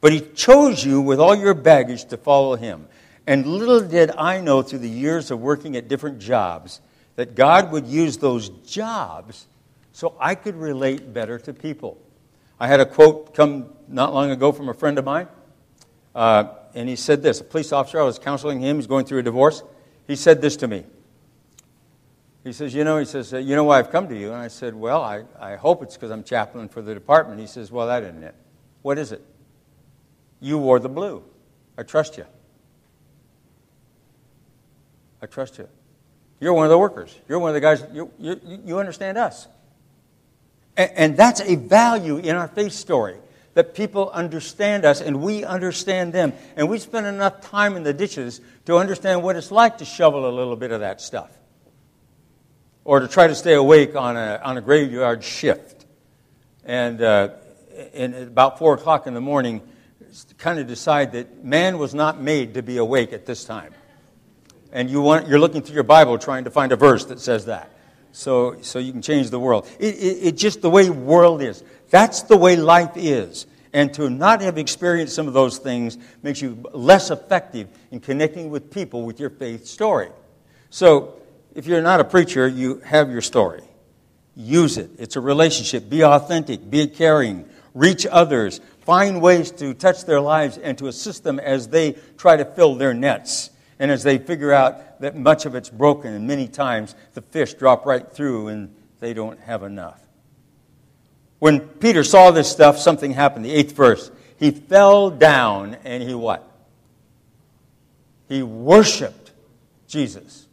But 0.00 0.12
He 0.12 0.20
chose 0.20 0.84
you 0.84 1.00
with 1.00 1.20
all 1.20 1.34
your 1.34 1.54
baggage 1.54 2.04
to 2.06 2.16
follow 2.16 2.56
Him. 2.56 2.86
And 3.26 3.44
little 3.44 3.80
did 3.80 4.10
I 4.16 4.40
know 4.40 4.62
through 4.62 4.78
the 4.78 4.88
years 4.88 5.30
of 5.30 5.40
working 5.40 5.76
at 5.76 5.88
different 5.88 6.18
jobs 6.18 6.80
that 7.16 7.34
God 7.34 7.72
would 7.72 7.86
use 7.86 8.16
those 8.16 8.48
jobs 8.48 9.46
so 9.92 10.14
I 10.20 10.36
could 10.36 10.54
relate 10.54 11.12
better 11.12 11.38
to 11.40 11.52
people. 11.52 11.98
I 12.60 12.68
had 12.68 12.80
a 12.80 12.86
quote 12.86 13.34
come 13.34 13.70
not 13.88 14.14
long 14.14 14.30
ago 14.30 14.52
from 14.52 14.68
a 14.68 14.74
friend 14.74 14.98
of 14.98 15.04
mine, 15.04 15.28
uh, 16.14 16.44
and 16.74 16.88
he 16.88 16.96
said 16.96 17.22
this 17.22 17.40
a 17.40 17.44
police 17.44 17.72
officer, 17.72 18.00
I 18.00 18.04
was 18.04 18.18
counseling 18.18 18.60
him, 18.60 18.76
he's 18.76 18.86
going 18.86 19.04
through 19.04 19.18
a 19.18 19.22
divorce. 19.22 19.62
He 20.06 20.16
said 20.16 20.40
this 20.40 20.56
to 20.56 20.68
me. 20.68 20.84
He 22.44 22.52
says, 22.52 22.74
You 22.74 22.84
know, 22.84 22.98
he 22.98 23.04
says, 23.04 23.32
You 23.32 23.54
know 23.54 23.64
why 23.64 23.78
I've 23.78 23.90
come 23.90 24.08
to 24.08 24.16
you? 24.16 24.32
And 24.32 24.40
I 24.40 24.48
said, 24.48 24.74
Well, 24.74 25.02
I, 25.02 25.24
I 25.38 25.56
hope 25.56 25.82
it's 25.82 25.94
because 25.94 26.10
I'm 26.10 26.24
chaplain 26.24 26.68
for 26.68 26.80
the 26.80 26.94
department. 26.94 27.40
He 27.40 27.46
says, 27.46 27.70
Well, 27.70 27.86
that 27.88 28.02
isn't 28.02 28.22
it. 28.22 28.34
What 28.82 28.98
is 28.98 29.12
it? 29.12 29.22
You 30.40 30.58
wore 30.58 30.78
the 30.78 30.88
blue. 30.88 31.22
I 31.76 31.82
trust 31.82 32.16
you. 32.16 32.24
I 35.20 35.26
trust 35.26 35.58
you. 35.58 35.68
You're 36.40 36.54
one 36.54 36.64
of 36.64 36.70
the 36.70 36.78
workers. 36.78 37.14
You're 37.28 37.38
one 37.38 37.50
of 37.50 37.54
the 37.54 37.60
guys, 37.60 37.84
you, 37.92 38.10
you, 38.18 38.40
you 38.64 38.78
understand 38.78 39.18
us. 39.18 39.48
And, 40.76 40.90
and 40.94 41.16
that's 41.16 41.40
a 41.40 41.56
value 41.56 42.18
in 42.18 42.36
our 42.36 42.48
faith 42.48 42.72
story 42.72 43.16
that 43.58 43.74
people 43.74 44.08
understand 44.10 44.84
us 44.84 45.00
and 45.00 45.20
we 45.20 45.42
understand 45.42 46.12
them. 46.12 46.32
And 46.54 46.68
we 46.68 46.78
spend 46.78 47.06
enough 47.08 47.40
time 47.40 47.74
in 47.74 47.82
the 47.82 47.92
ditches 47.92 48.40
to 48.66 48.76
understand 48.76 49.24
what 49.24 49.34
it's 49.34 49.50
like 49.50 49.78
to 49.78 49.84
shovel 49.84 50.28
a 50.28 50.30
little 50.30 50.54
bit 50.54 50.70
of 50.70 50.78
that 50.78 51.00
stuff 51.00 51.28
or 52.84 53.00
to 53.00 53.08
try 53.08 53.26
to 53.26 53.34
stay 53.34 53.54
awake 53.54 53.96
on 53.96 54.16
a, 54.16 54.40
on 54.44 54.58
a 54.58 54.60
graveyard 54.60 55.24
shift. 55.24 55.86
And, 56.64 57.02
uh, 57.02 57.30
about 57.96 58.60
4 58.60 58.74
o'clock 58.74 59.08
in 59.08 59.14
the 59.14 59.20
morning, 59.20 59.60
kind 60.36 60.60
of 60.60 60.68
decide 60.68 61.10
that 61.14 61.44
man 61.44 61.78
was 61.78 61.96
not 61.96 62.20
made 62.20 62.54
to 62.54 62.62
be 62.62 62.76
awake 62.76 63.12
at 63.12 63.26
this 63.26 63.44
time. 63.44 63.74
And 64.70 64.88
you 64.88 65.00
want, 65.00 65.26
you're 65.26 65.40
looking 65.40 65.62
through 65.62 65.74
your 65.74 65.82
Bible 65.82 66.16
trying 66.16 66.44
to 66.44 66.50
find 66.52 66.70
a 66.70 66.76
verse 66.76 67.06
that 67.06 67.18
says 67.18 67.46
that. 67.46 67.72
So, 68.12 68.60
so 68.62 68.78
you 68.78 68.92
can 68.92 69.02
change 69.02 69.30
the 69.30 69.40
world. 69.40 69.68
It, 69.78 69.96
it, 69.96 70.26
it 70.28 70.36
just 70.36 70.62
the 70.62 70.70
way 70.70 70.88
world 70.90 71.42
is. 71.42 71.62
That's 71.90 72.22
the 72.22 72.36
way 72.36 72.56
life 72.56 72.92
is. 72.96 73.46
And 73.72 73.92
to 73.94 74.08
not 74.08 74.40
have 74.40 74.58
experienced 74.58 75.14
some 75.14 75.28
of 75.28 75.34
those 75.34 75.58
things 75.58 75.98
makes 76.22 76.40
you 76.40 76.64
less 76.72 77.10
effective 77.10 77.68
in 77.90 78.00
connecting 78.00 78.50
with 78.50 78.70
people 78.70 79.02
with 79.02 79.20
your 79.20 79.30
faith 79.30 79.66
story. 79.66 80.08
So, 80.70 81.14
if 81.54 81.66
you're 81.66 81.82
not 81.82 82.00
a 82.00 82.04
preacher, 82.04 82.46
you 82.46 82.80
have 82.84 83.10
your 83.10 83.20
story. 83.20 83.62
Use 84.36 84.78
it. 84.78 84.90
It's 84.98 85.16
a 85.16 85.20
relationship. 85.20 85.90
Be 85.90 86.04
authentic. 86.04 86.70
Be 86.70 86.86
caring. 86.86 87.48
Reach 87.74 88.06
others. 88.06 88.60
Find 88.82 89.20
ways 89.20 89.50
to 89.52 89.74
touch 89.74 90.04
their 90.04 90.20
lives 90.20 90.56
and 90.56 90.78
to 90.78 90.86
assist 90.86 91.24
them 91.24 91.38
as 91.40 91.68
they 91.68 91.96
try 92.16 92.36
to 92.36 92.44
fill 92.44 92.76
their 92.76 92.94
nets. 92.94 93.50
And 93.78 93.90
as 93.90 94.02
they 94.02 94.18
figure 94.18 94.52
out 94.52 95.00
that 95.00 95.16
much 95.16 95.46
of 95.46 95.54
it's 95.54 95.70
broken, 95.70 96.14
and 96.14 96.26
many 96.26 96.48
times 96.48 96.94
the 97.14 97.22
fish 97.22 97.54
drop 97.54 97.86
right 97.86 98.10
through 98.10 98.48
and 98.48 98.74
they 99.00 99.14
don't 99.14 99.38
have 99.40 99.62
enough. 99.62 100.07
When 101.38 101.60
Peter 101.60 102.02
saw 102.04 102.30
this 102.30 102.50
stuff, 102.50 102.78
something 102.78 103.12
happened. 103.12 103.44
The 103.44 103.52
eighth 103.52 103.72
verse. 103.72 104.10
He 104.38 104.50
fell 104.50 105.10
down 105.10 105.76
and 105.84 106.02
he 106.02 106.14
what? 106.14 106.48
He 108.28 108.42
worshiped 108.42 109.32
Jesus. 109.86 110.46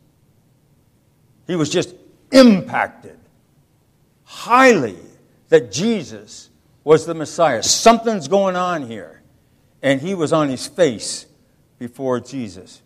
He 1.48 1.56
was 1.56 1.70
just 1.70 1.94
impacted 2.32 3.18
highly 4.24 4.98
that 5.50 5.72
Jesus 5.72 6.50
was 6.84 7.06
the 7.06 7.14
Messiah. 7.14 7.64
Something's 7.64 8.28
going 8.28 8.56
on 8.56 8.88
here. 8.88 9.22
And 9.82 10.02
he 10.02 10.16
was 10.16 10.34
on 10.34 10.50
his 10.50 10.68
face 10.68 11.26
before 11.78 12.20
Jesus. 12.20 12.82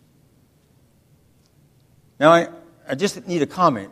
Now, 2.18 2.32
I, 2.32 2.48
I 2.86 2.94
just 2.94 3.26
need 3.26 3.40
a 3.40 3.46
comment. 3.46 3.90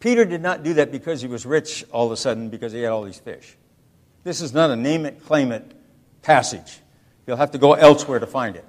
Peter 0.00 0.24
did 0.24 0.40
not 0.40 0.62
do 0.62 0.74
that 0.74 0.92
because 0.92 1.20
he 1.20 1.28
was 1.28 1.44
rich 1.44 1.84
all 1.90 2.06
of 2.06 2.12
a 2.12 2.16
sudden 2.16 2.48
because 2.50 2.72
he 2.72 2.82
had 2.82 2.90
all 2.90 3.02
these 3.02 3.18
fish. 3.18 3.56
This 4.24 4.40
is 4.40 4.52
not 4.52 4.70
a 4.70 4.76
name 4.76 5.06
it, 5.06 5.24
claim 5.24 5.52
it 5.52 5.72
passage. 6.22 6.80
You'll 7.26 7.36
have 7.36 7.50
to 7.52 7.58
go 7.58 7.74
elsewhere 7.74 8.18
to 8.18 8.26
find 8.26 8.56
it 8.56 8.64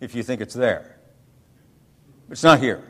if 0.00 0.14
you 0.14 0.22
think 0.22 0.40
it's 0.40 0.54
there. 0.54 0.96
It's 2.30 2.42
not 2.42 2.60
here. 2.60 2.82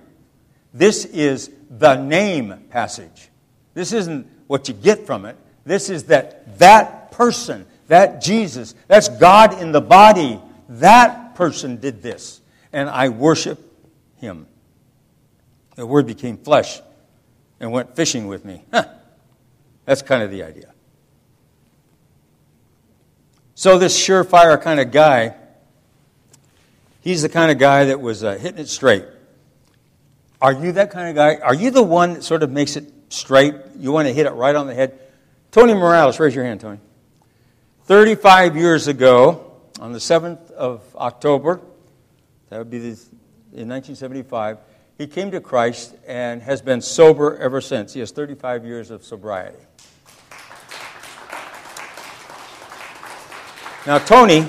This 0.73 1.05
is 1.05 1.51
the 1.69 1.97
name 1.97 2.67
passage. 2.71 3.29
This 3.75 3.93
isn't 3.93 4.27
what 4.47 4.69
you 4.69 4.75
get 4.75 5.07
from 5.07 5.25
it. 5.25 5.37
This 5.65 5.91
is 5.91 6.05
that 6.05 6.59
that 6.59 7.11
person, 7.13 7.67
that 7.89 8.23
Jesus, 8.23 8.75
that's 8.87 9.09
God 9.09 9.61
in 9.61 9.73
the 9.73 9.81
body, 9.81 10.41
that 10.69 11.35
person 11.35 11.79
did 11.79 12.03
this. 12.03 12.41
And 12.73 12.89
I 12.89 13.09
worship 13.09 13.59
him. 14.17 14.47
The 15.75 15.87
Word 15.87 16.07
became 16.07 16.39
flesh 16.39 16.81
and 17.63 17.71
went 17.71 17.95
fishing 17.97 18.27
with 18.27 18.45
me. 18.45 18.65
Huh. 18.73 18.85
That's 19.87 20.03
kind 20.03 20.23
of 20.23 20.31
the 20.31 20.43
idea. 20.43 20.75
So, 23.55 23.79
this 23.79 23.97
surefire 23.97 24.61
kind 24.61 24.81
of 24.81 24.91
guy, 24.91 25.37
he's 27.01 27.23
the 27.23 27.29
kind 27.29 27.53
of 27.53 27.59
guy 27.59 27.85
that 27.85 28.01
was 28.01 28.25
uh, 28.25 28.35
hitting 28.35 28.59
it 28.59 28.69
straight. 28.69 29.05
Are 30.41 30.53
you 30.53 30.73
that 30.73 30.91
kind 30.91 31.09
of 31.09 31.15
guy? 31.15 31.37
Are 31.37 31.55
you 31.55 31.71
the 31.71 31.83
one 31.83 32.15
that 32.15 32.25
sort 32.25 32.43
of 32.43 32.51
makes 32.51 32.77
it 32.77 32.93
straight? 33.11 33.55
You 33.79 33.93
want 33.93 34.09
to 34.09 34.13
hit 34.13 34.27
it 34.27 34.33
right 34.33 34.57
on 34.57 34.67
the 34.67 34.75
head? 34.75 34.99
Tony 35.53 35.73
Morales, 35.73 36.19
raise 36.19 36.35
your 36.35 36.45
hand, 36.45 36.61
Tony. 36.61 36.81
35 37.85 38.57
years 38.57 38.89
ago, 38.89 39.53
on 39.79 39.93
the 39.93 39.99
7th 39.99 40.51
of 40.51 40.83
October, 40.97 41.61
that 42.49 42.59
would 42.59 42.71
be 42.71 42.79
in 42.79 43.69
1975, 43.69 44.59
he 44.99 45.07
came 45.07 45.31
to 45.31 45.41
Christ 45.41 45.95
and 46.07 46.43
has 46.43 46.63
been 46.63 46.81
sober 46.81 47.37
ever 47.39 47.61
since. 47.61 47.93
He 47.93 48.01
has 48.01 48.11
35 48.11 48.65
years 48.65 48.91
of 48.91 49.05
sobriety. 49.05 49.59
Now, 53.87 53.99
Tony 53.99 54.49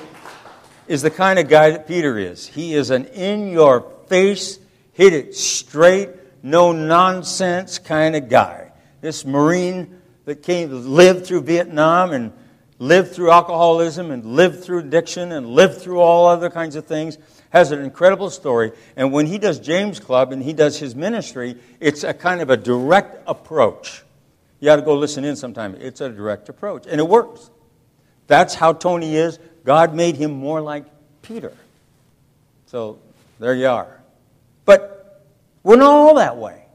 is 0.88 1.02
the 1.02 1.10
kind 1.10 1.40
of 1.40 1.48
guy 1.48 1.72
that 1.72 1.88
Peter 1.88 2.18
is. 2.18 2.46
He 2.46 2.76
is 2.76 2.92
an 2.92 3.06
in 3.06 3.48
your 3.50 3.92
face, 4.08 4.60
hit 4.92 5.14
it 5.14 5.36
straight, 5.36 6.10
no 6.44 6.72
nonsense 6.72 7.80
kind 7.80 8.16
of 8.16 8.30
guy. 8.30 8.72
This 9.02 9.26
Marine 9.26 10.00
that 10.26 10.44
came, 10.44 10.70
lived 10.94 11.26
through 11.26 11.42
Vietnam 11.42 12.12
and 12.12 12.32
lived 12.80 13.14
through 13.14 13.32
alcoholism 13.32 14.12
and 14.12 14.26
lived 14.26 14.64
through 14.64 14.80
addiction 14.80 15.32
and 15.32 15.48
lived 15.48 15.82
through 15.82 16.00
all 16.00 16.28
other 16.28 16.50
kinds 16.50 16.76
of 16.76 16.86
things 16.86 17.18
has 17.54 17.72
an 17.72 17.82
incredible 17.82 18.32
story. 18.32 18.72
And 18.98 19.14
when 19.14 19.28
he 19.28 19.38
does 19.38 19.60
James 19.60 20.00
Club 20.00 20.32
and 20.32 20.42
he 20.42 20.54
does 20.54 20.80
his 20.80 20.96
ministry, 20.96 21.56
it's 21.80 22.04
a 22.04 22.14
kind 22.14 22.42
of 22.42 22.50
a 22.50 22.58
direct 22.58 23.24
approach. 23.28 24.02
You 24.60 24.72
ought 24.72 24.78
to 24.78 24.82
go 24.82 24.96
listen 24.96 25.24
in 25.24 25.36
sometime. 25.36 25.76
It's 25.80 26.02
a 26.02 26.10
direct 26.10 26.50
approach, 26.50 26.86
and 26.90 27.00
it 27.00 27.08
works. 27.08 27.52
That's 28.28 28.56
how 28.56 28.74
Tony 28.74 29.16
is. 29.16 29.38
God 29.66 29.94
made 29.94 30.16
him 30.16 30.32
more 30.32 30.62
like 30.62 30.86
Peter. 31.22 31.54
So 32.66 32.98
there 33.40 33.54
you 33.54 33.68
are. 33.68 34.00
But 34.66 35.24
we're 35.62 35.76
not 35.76 35.92
all 35.92 36.16
that 36.16 36.38
way. 36.38 36.66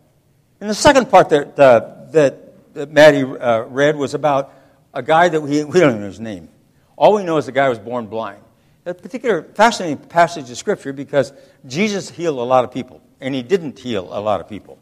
And 0.60 0.70
the 0.70 0.74
second 0.74 1.10
part 1.10 1.30
that, 1.30 1.58
uh, 1.58 1.94
that, 2.12 2.74
that 2.74 2.92
Maddie 2.92 3.24
uh, 3.24 3.62
read 3.62 3.96
was 3.96 4.14
about 4.14 4.52
a 4.94 5.02
guy 5.02 5.28
that 5.28 5.40
we, 5.40 5.64
we 5.64 5.80
don't 5.80 5.90
even 5.90 6.00
know 6.02 6.06
his 6.06 6.20
name. 6.20 6.48
All 6.96 7.14
we 7.14 7.24
know 7.24 7.36
is 7.36 7.46
the 7.46 7.52
guy 7.52 7.68
was 7.68 7.78
born 7.78 8.06
blind. 8.06 8.42
A 8.86 8.94
particular 8.94 9.42
fascinating 9.42 9.98
passage 9.98 10.50
of 10.50 10.56
Scripture 10.56 10.92
because 10.92 11.32
Jesus 11.66 12.10
healed 12.10 12.38
a 12.38 12.42
lot 12.42 12.64
of 12.64 12.72
people, 12.72 13.02
and 13.20 13.34
he 13.34 13.42
didn't 13.42 13.78
heal 13.78 14.08
a 14.10 14.20
lot 14.20 14.40
of 14.40 14.48
people. 14.48 14.78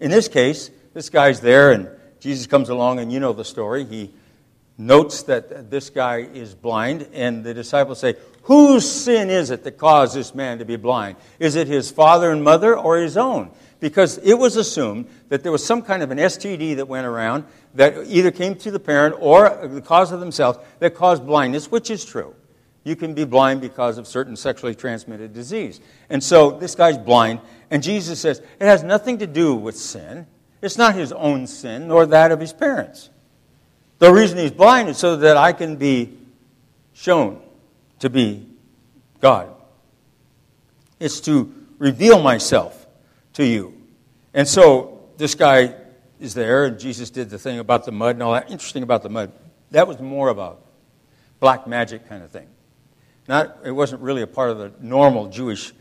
In 0.00 0.10
this 0.10 0.28
case, 0.28 0.70
this 0.94 1.08
guy's 1.08 1.40
there, 1.40 1.72
and 1.72 1.88
Jesus 2.20 2.46
comes 2.46 2.68
along, 2.68 2.98
and 2.98 3.12
you 3.12 3.18
know 3.18 3.32
the 3.32 3.44
story. 3.44 3.84
He 3.84 4.12
notes 4.78 5.24
that 5.24 5.70
this 5.70 5.90
guy 5.90 6.18
is 6.18 6.54
blind, 6.54 7.08
and 7.12 7.44
the 7.44 7.54
disciples 7.54 8.00
say, 8.00 8.16
Whose 8.42 8.88
sin 8.88 9.30
is 9.30 9.50
it 9.50 9.62
that 9.64 9.78
caused 9.78 10.16
this 10.16 10.34
man 10.34 10.58
to 10.58 10.64
be 10.64 10.76
blind? 10.76 11.16
Is 11.38 11.54
it 11.54 11.68
his 11.68 11.90
father 11.90 12.30
and 12.30 12.42
mother 12.42 12.76
or 12.76 12.96
his 12.96 13.16
own? 13.16 13.50
Because 13.78 14.18
it 14.18 14.34
was 14.34 14.56
assumed 14.56 15.08
that 15.28 15.42
there 15.42 15.52
was 15.52 15.64
some 15.64 15.82
kind 15.82 16.02
of 16.02 16.10
an 16.10 16.18
STD 16.18 16.76
that 16.76 16.86
went 16.86 17.06
around 17.06 17.44
that 17.74 18.06
either 18.06 18.30
came 18.30 18.54
through 18.54 18.72
the 18.72 18.80
parent 18.80 19.16
or 19.18 19.68
the 19.68 19.80
cause 19.80 20.12
of 20.12 20.20
themselves 20.20 20.58
that 20.80 20.94
caused 20.94 21.24
blindness, 21.24 21.70
which 21.70 21.90
is 21.90 22.04
true. 22.04 22.34
You 22.84 22.96
can 22.96 23.14
be 23.14 23.24
blind 23.24 23.60
because 23.60 23.98
of 23.98 24.06
certain 24.06 24.34
sexually 24.36 24.74
transmitted 24.74 25.32
disease. 25.32 25.80
And 26.10 26.22
so 26.22 26.50
this 26.50 26.74
guy's 26.74 26.98
blind, 26.98 27.40
and 27.70 27.82
Jesus 27.82 28.20
says 28.20 28.40
it 28.58 28.64
has 28.64 28.82
nothing 28.82 29.18
to 29.18 29.26
do 29.26 29.54
with 29.54 29.76
sin. 29.76 30.26
It's 30.60 30.78
not 30.78 30.94
his 30.94 31.12
own 31.12 31.46
sin 31.46 31.88
nor 31.88 32.06
that 32.06 32.32
of 32.32 32.40
his 32.40 32.52
parents. 32.52 33.10
The 33.98 34.12
reason 34.12 34.38
he's 34.38 34.50
blind 34.50 34.88
is 34.88 34.98
so 34.98 35.16
that 35.16 35.36
I 35.36 35.52
can 35.52 35.76
be 35.76 36.18
shown 36.92 37.40
to 38.00 38.10
be 38.10 38.48
God. 39.20 39.48
It's 40.98 41.20
to 41.20 41.52
reveal 41.78 42.20
myself 42.20 42.86
to 43.34 43.46
you. 43.46 43.80
And 44.34 44.46
so 44.46 45.08
this 45.18 45.36
guy 45.36 45.76
is 46.18 46.34
there, 46.34 46.64
and 46.64 46.78
Jesus 46.78 47.10
did 47.10 47.30
the 47.30 47.38
thing 47.38 47.58
about 47.60 47.84
the 47.84 47.92
mud 47.92 48.16
and 48.16 48.22
all 48.22 48.32
that. 48.32 48.50
Interesting 48.50 48.82
about 48.82 49.02
the 49.02 49.08
mud. 49.08 49.32
That 49.70 49.86
was 49.86 50.00
more 50.00 50.28
of 50.28 50.38
a 50.38 50.56
black 51.38 51.66
magic 51.66 52.08
kind 52.08 52.22
of 52.22 52.30
thing. 52.30 52.48
Not, 53.32 53.60
it 53.64 53.70
wasn't 53.70 54.02
really 54.02 54.20
a 54.20 54.26
part 54.26 54.50
of 54.50 54.58
the 54.58 54.74
normal 54.78 55.26
Jewish 55.26 55.72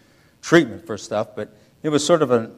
treatment 0.41 0.87
for 0.87 0.97
stuff, 0.97 1.35
but 1.35 1.53
it 1.83 1.89
was 1.89 2.01
sort 2.01 2.21
of 2.21 2.31
a, 2.31 2.49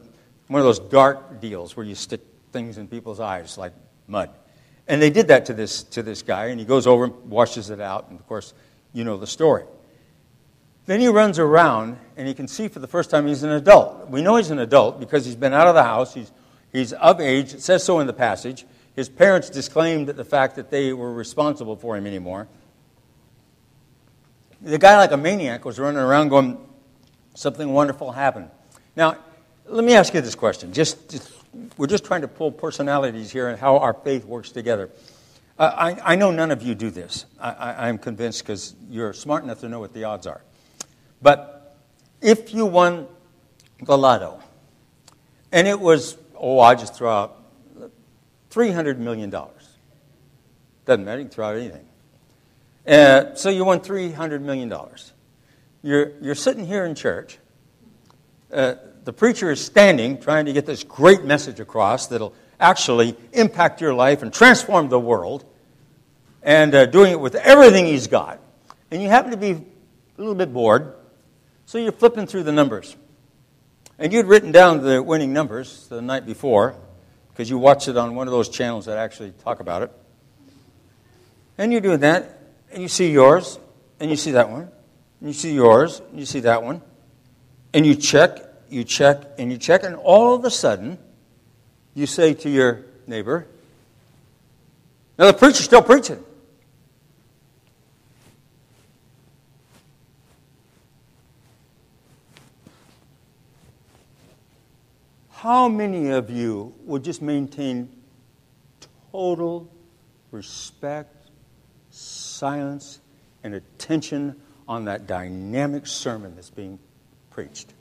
one 0.46 0.60
of 0.60 0.64
those 0.64 0.78
dark 0.78 1.40
deals 1.40 1.76
where 1.76 1.84
you 1.84 1.96
stick 1.96 2.20
things 2.52 2.78
in 2.78 2.86
people's 2.86 3.18
eyes 3.18 3.58
like 3.58 3.72
mud. 4.06 4.30
And 4.86 5.02
they 5.02 5.10
did 5.10 5.26
that 5.26 5.46
to 5.46 5.52
this, 5.52 5.82
to 5.82 6.04
this 6.04 6.22
guy, 6.22 6.44
and 6.44 6.60
he 6.60 6.64
goes 6.64 6.86
over 6.86 7.06
and 7.06 7.28
washes 7.28 7.70
it 7.70 7.80
out, 7.80 8.08
and 8.08 8.20
of 8.20 8.24
course, 8.28 8.54
you 8.92 9.02
know 9.02 9.16
the 9.16 9.26
story. 9.26 9.64
Then 10.86 11.00
he 11.00 11.08
runs 11.08 11.40
around, 11.40 11.98
and 12.16 12.28
he 12.28 12.32
can 12.32 12.46
see 12.46 12.68
for 12.68 12.78
the 12.78 12.86
first 12.86 13.10
time 13.10 13.26
he's 13.26 13.42
an 13.42 13.50
adult. 13.50 14.08
We 14.10 14.22
know 14.22 14.36
he's 14.36 14.52
an 14.52 14.60
adult 14.60 15.00
because 15.00 15.26
he's 15.26 15.34
been 15.34 15.52
out 15.52 15.66
of 15.66 15.74
the 15.74 15.82
house, 15.82 16.14
he's, 16.14 16.30
he's 16.70 16.92
of 16.92 17.20
age, 17.20 17.52
it 17.52 17.62
says 17.62 17.82
so 17.82 17.98
in 17.98 18.06
the 18.06 18.12
passage. 18.12 18.64
His 18.94 19.08
parents 19.08 19.50
disclaimed 19.50 20.06
the 20.06 20.24
fact 20.24 20.54
that 20.54 20.70
they 20.70 20.92
were 20.92 21.12
responsible 21.12 21.74
for 21.74 21.96
him 21.96 22.06
anymore. 22.06 22.46
The 24.64 24.78
guy, 24.78 24.96
like 24.96 25.12
a 25.12 25.16
maniac, 25.16 25.64
was 25.64 25.78
running 25.78 26.00
around 26.00 26.30
going, 26.30 26.58
Something 27.34 27.72
wonderful 27.72 28.12
happened. 28.12 28.50
Now, 28.94 29.16
let 29.66 29.84
me 29.84 29.94
ask 29.94 30.14
you 30.14 30.20
this 30.20 30.36
question. 30.36 30.72
Just, 30.72 31.10
just 31.10 31.32
we're 31.76 31.88
just 31.88 32.04
trying 32.04 32.20
to 32.20 32.28
pull 32.28 32.52
personalities 32.52 33.32
here 33.32 33.48
and 33.48 33.58
how 33.58 33.78
our 33.78 33.92
faith 33.92 34.24
works 34.24 34.52
together. 34.52 34.90
Uh, 35.58 35.70
I, 35.74 36.12
I, 36.12 36.16
know 36.16 36.30
none 36.30 36.50
of 36.50 36.62
you 36.62 36.74
do 36.74 36.90
this. 36.90 37.26
I, 37.40 37.88
am 37.88 37.98
convinced 37.98 38.42
because 38.42 38.74
you're 38.88 39.12
smart 39.12 39.44
enough 39.44 39.60
to 39.60 39.68
know 39.68 39.80
what 39.80 39.92
the 39.92 40.04
odds 40.04 40.26
are. 40.26 40.42
But 41.22 41.76
if 42.20 42.52
you 42.54 42.66
won 42.66 43.06
the 43.80 43.96
lotto, 43.96 44.40
and 45.52 45.68
it 45.68 45.78
was, 45.78 46.16
oh, 46.36 46.58
I 46.58 46.74
just 46.74 46.96
throw 46.96 47.10
out 47.10 47.44
$300 48.50 48.98
million. 48.98 49.30
Doesn't 49.30 51.04
matter, 51.04 51.18
you 51.18 51.26
can 51.26 51.30
throw 51.30 51.48
out 51.48 51.56
anything. 51.56 51.86
Uh, 52.86 53.34
so 53.34 53.48
you 53.48 53.64
won 53.64 53.80
$300 53.80 54.42
million. 54.42 54.72
You're, 55.82 56.12
you're 56.20 56.34
sitting 56.34 56.66
here 56.66 56.84
in 56.84 56.94
church. 56.94 57.38
Uh, 58.52 58.74
the 59.04 59.12
preacher 59.12 59.50
is 59.50 59.64
standing 59.64 60.20
trying 60.20 60.46
to 60.46 60.52
get 60.52 60.66
this 60.66 60.84
great 60.84 61.24
message 61.24 61.60
across 61.60 62.08
that'll 62.08 62.34
actually 62.60 63.16
impact 63.32 63.80
your 63.80 63.94
life 63.94 64.22
and 64.22 64.32
transform 64.32 64.88
the 64.88 64.98
world, 64.98 65.44
and 66.42 66.74
uh, 66.74 66.86
doing 66.86 67.10
it 67.12 67.20
with 67.20 67.34
everything 67.34 67.86
he's 67.86 68.06
got. 68.06 68.40
And 68.90 69.02
you 69.02 69.08
happen 69.08 69.30
to 69.30 69.36
be 69.36 69.50
a 69.50 69.62
little 70.18 70.34
bit 70.34 70.52
bored, 70.52 70.94
so 71.66 71.78
you're 71.78 71.92
flipping 71.92 72.26
through 72.26 72.44
the 72.44 72.52
numbers. 72.52 72.96
And 73.98 74.12
you'd 74.12 74.26
written 74.26 74.52
down 74.52 74.82
the 74.82 75.02
winning 75.02 75.32
numbers 75.32 75.88
the 75.88 76.02
night 76.02 76.26
before 76.26 76.76
because 77.30 77.48
you 77.48 77.58
watched 77.58 77.88
it 77.88 77.96
on 77.96 78.14
one 78.14 78.28
of 78.28 78.32
those 78.32 78.48
channels 78.48 78.86
that 78.86 78.98
actually 78.98 79.32
talk 79.42 79.60
about 79.60 79.82
it. 79.82 79.92
And 81.58 81.72
you're 81.72 81.80
doing 81.80 82.00
that, 82.00 82.33
and 82.74 82.82
you 82.82 82.88
see 82.88 83.12
yours, 83.12 83.60
and 84.00 84.10
you 84.10 84.16
see 84.16 84.32
that 84.32 84.50
one, 84.50 84.68
and 85.20 85.28
you 85.28 85.32
see 85.32 85.54
yours, 85.54 86.02
and 86.10 86.18
you 86.18 86.26
see 86.26 86.40
that 86.40 86.62
one, 86.62 86.82
and 87.72 87.86
you 87.86 87.94
check, 87.94 88.40
you 88.68 88.82
check, 88.82 89.22
and 89.38 89.52
you 89.52 89.58
check, 89.58 89.84
and 89.84 89.94
all 89.94 90.34
of 90.34 90.44
a 90.44 90.50
sudden, 90.50 90.98
you 91.94 92.06
say 92.06 92.34
to 92.34 92.50
your 92.50 92.84
neighbor, 93.06 93.46
Now 95.16 95.26
the 95.26 95.34
preacher's 95.34 95.64
still 95.64 95.82
preaching. 95.82 96.22
How 105.30 105.68
many 105.68 106.08
of 106.10 106.28
you 106.28 106.74
would 106.86 107.04
just 107.04 107.22
maintain 107.22 107.88
total 109.12 109.70
respect 110.32 111.23
silence 111.94 113.00
and 113.42 113.54
attention 113.54 114.34
on 114.66 114.86
that 114.86 115.06
dynamic 115.06 115.86
sermon 115.86 116.34
that's 116.34 116.50
being 116.50 116.78
preached. 117.30 117.72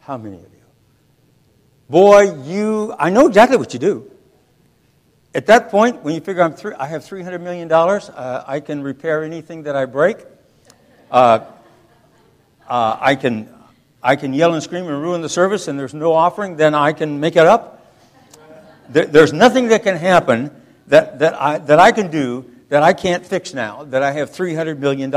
How 0.00 0.16
many 0.16 0.36
of 0.36 0.42
you? 0.42 0.60
Boy, 1.88 2.42
you, 2.44 2.94
I 2.98 3.10
know 3.10 3.26
exactly 3.26 3.56
what 3.56 3.72
you 3.72 3.80
do. 3.80 4.10
At 5.34 5.46
that 5.46 5.70
point, 5.70 6.02
when 6.02 6.14
you 6.14 6.20
figure 6.20 6.42
I'm 6.42 6.54
three, 6.54 6.74
I 6.74 6.86
have 6.86 7.02
$300 7.02 7.40
million, 7.40 7.70
uh, 7.70 8.44
I 8.46 8.60
can 8.60 8.82
repair 8.82 9.24
anything 9.24 9.64
that 9.64 9.76
I 9.76 9.86
break. 9.86 10.18
Uh, 11.10 11.40
uh, 12.68 12.96
I, 13.00 13.14
can, 13.16 13.48
I 14.02 14.16
can 14.16 14.32
yell 14.32 14.54
and 14.54 14.62
scream 14.62 14.86
and 14.86 15.00
ruin 15.00 15.22
the 15.22 15.28
service, 15.28 15.68
and 15.68 15.78
there's 15.78 15.94
no 15.94 16.12
offering, 16.12 16.56
then 16.56 16.74
I 16.74 16.92
can 16.92 17.18
make 17.20 17.36
it 17.36 17.46
up. 17.46 17.92
There, 18.88 19.06
there's 19.06 19.32
nothing 19.32 19.68
that 19.68 19.82
can 19.82 19.96
happen 19.96 20.50
that, 20.88 21.20
that, 21.20 21.40
I, 21.40 21.58
that 21.58 21.78
I 21.78 21.92
can 21.92 22.10
do 22.10 22.44
that 22.70 22.84
I 22.84 22.92
can't 22.92 23.26
fix 23.26 23.52
now, 23.52 23.84
that 23.84 24.02
I 24.02 24.12
have 24.12 24.30
$300 24.30 24.78
million. 24.78 25.12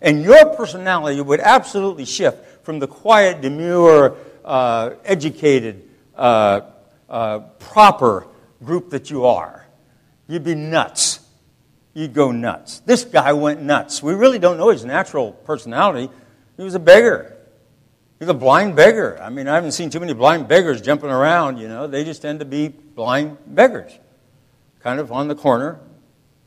And 0.00 0.22
your 0.24 0.46
personality 0.56 1.20
would 1.20 1.38
absolutely 1.38 2.06
shift 2.06 2.64
from 2.64 2.78
the 2.78 2.86
quiet, 2.86 3.42
demure, 3.42 4.16
uh, 4.42 4.90
educated, 5.04 5.86
uh, 6.16 6.62
uh, 7.08 7.40
proper 7.58 8.26
group 8.64 8.90
that 8.90 9.10
you 9.10 9.26
are. 9.26 9.66
You'd 10.26 10.44
be 10.44 10.54
nuts. 10.54 11.20
You'd 11.92 12.14
go 12.14 12.32
nuts. 12.32 12.80
This 12.80 13.04
guy 13.04 13.34
went 13.34 13.60
nuts. 13.60 14.02
We 14.02 14.14
really 14.14 14.38
don't 14.38 14.56
know 14.56 14.70
his 14.70 14.86
natural 14.86 15.32
personality. 15.32 16.10
He 16.56 16.62
was 16.62 16.74
a 16.74 16.80
beggar. 16.80 17.36
He's 18.18 18.28
a 18.28 18.34
blind 18.34 18.76
beggar. 18.76 19.20
I 19.20 19.28
mean, 19.28 19.46
I 19.46 19.56
haven't 19.56 19.72
seen 19.72 19.90
too 19.90 20.00
many 20.00 20.14
blind 20.14 20.48
beggars 20.48 20.80
jumping 20.80 21.10
around, 21.10 21.58
you 21.58 21.68
know. 21.68 21.86
They 21.86 22.02
just 22.02 22.22
tend 22.22 22.38
to 22.38 22.46
be 22.46 22.68
blind 22.68 23.36
beggars. 23.46 23.92
Kind 24.80 25.00
of 25.00 25.12
on 25.12 25.28
the 25.28 25.34
corner, 25.34 25.80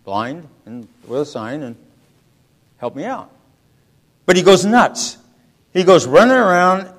blind, 0.08 0.48
and 0.66 0.88
with 1.06 1.20
a 1.20 1.26
sign, 1.26 1.64
and 1.64 1.76
help 2.78 2.96
me 2.96 3.04
out. 3.04 3.30
But 4.26 4.38
he 4.38 4.42
goes 4.42 4.64
nuts. 4.64 5.18
He 5.74 5.84
goes 5.84 6.08
running 6.08 6.38
around 6.38 6.90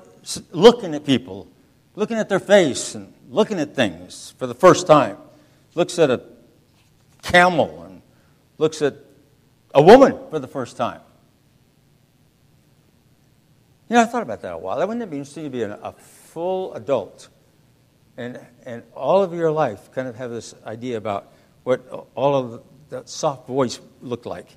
looking 0.51 0.93
at 0.93 1.03
people, 1.07 1.47
looking 1.95 2.17
at 2.17 2.29
their 2.29 2.39
face, 2.39 2.93
and 2.93 3.11
looking 3.31 3.59
at 3.59 3.73
things 3.73 4.35
for 4.37 4.45
the 4.45 4.53
first 4.53 4.85
time. 4.85 5.17
Looks 5.73 5.97
at 5.97 6.11
a 6.11 6.21
camel 7.23 7.83
and 7.83 8.03
looks 8.59 8.79
at 8.83 8.93
a 9.73 9.81
woman 9.81 10.15
for 10.29 10.37
the 10.37 10.47
first 10.47 10.77
time. 10.77 11.01
You 13.89 13.95
know, 13.95 14.03
I 14.03 14.05
thought 14.05 14.21
about 14.21 14.43
that 14.43 14.53
a 14.53 14.57
while. 14.59 14.77
That 14.77 14.87
wouldn't 14.87 15.01
it 15.01 15.09
be 15.09 15.17
interesting 15.17 15.45
to 15.45 15.49
be 15.49 15.63
a 15.63 15.95
full 15.97 16.75
adult 16.75 17.27
and, 18.17 18.39
and 18.65 18.83
all 18.93 19.23
of 19.23 19.33
your 19.33 19.49
life 19.49 19.91
kind 19.93 20.07
of 20.07 20.15
have 20.17 20.29
this 20.29 20.53
idea 20.63 20.97
about 20.97 21.31
what 21.63 21.87
all 22.13 22.35
of 22.35 22.61
that 22.89 23.09
soft 23.09 23.47
voice 23.47 23.79
looked 24.01 24.25
like, 24.25 24.47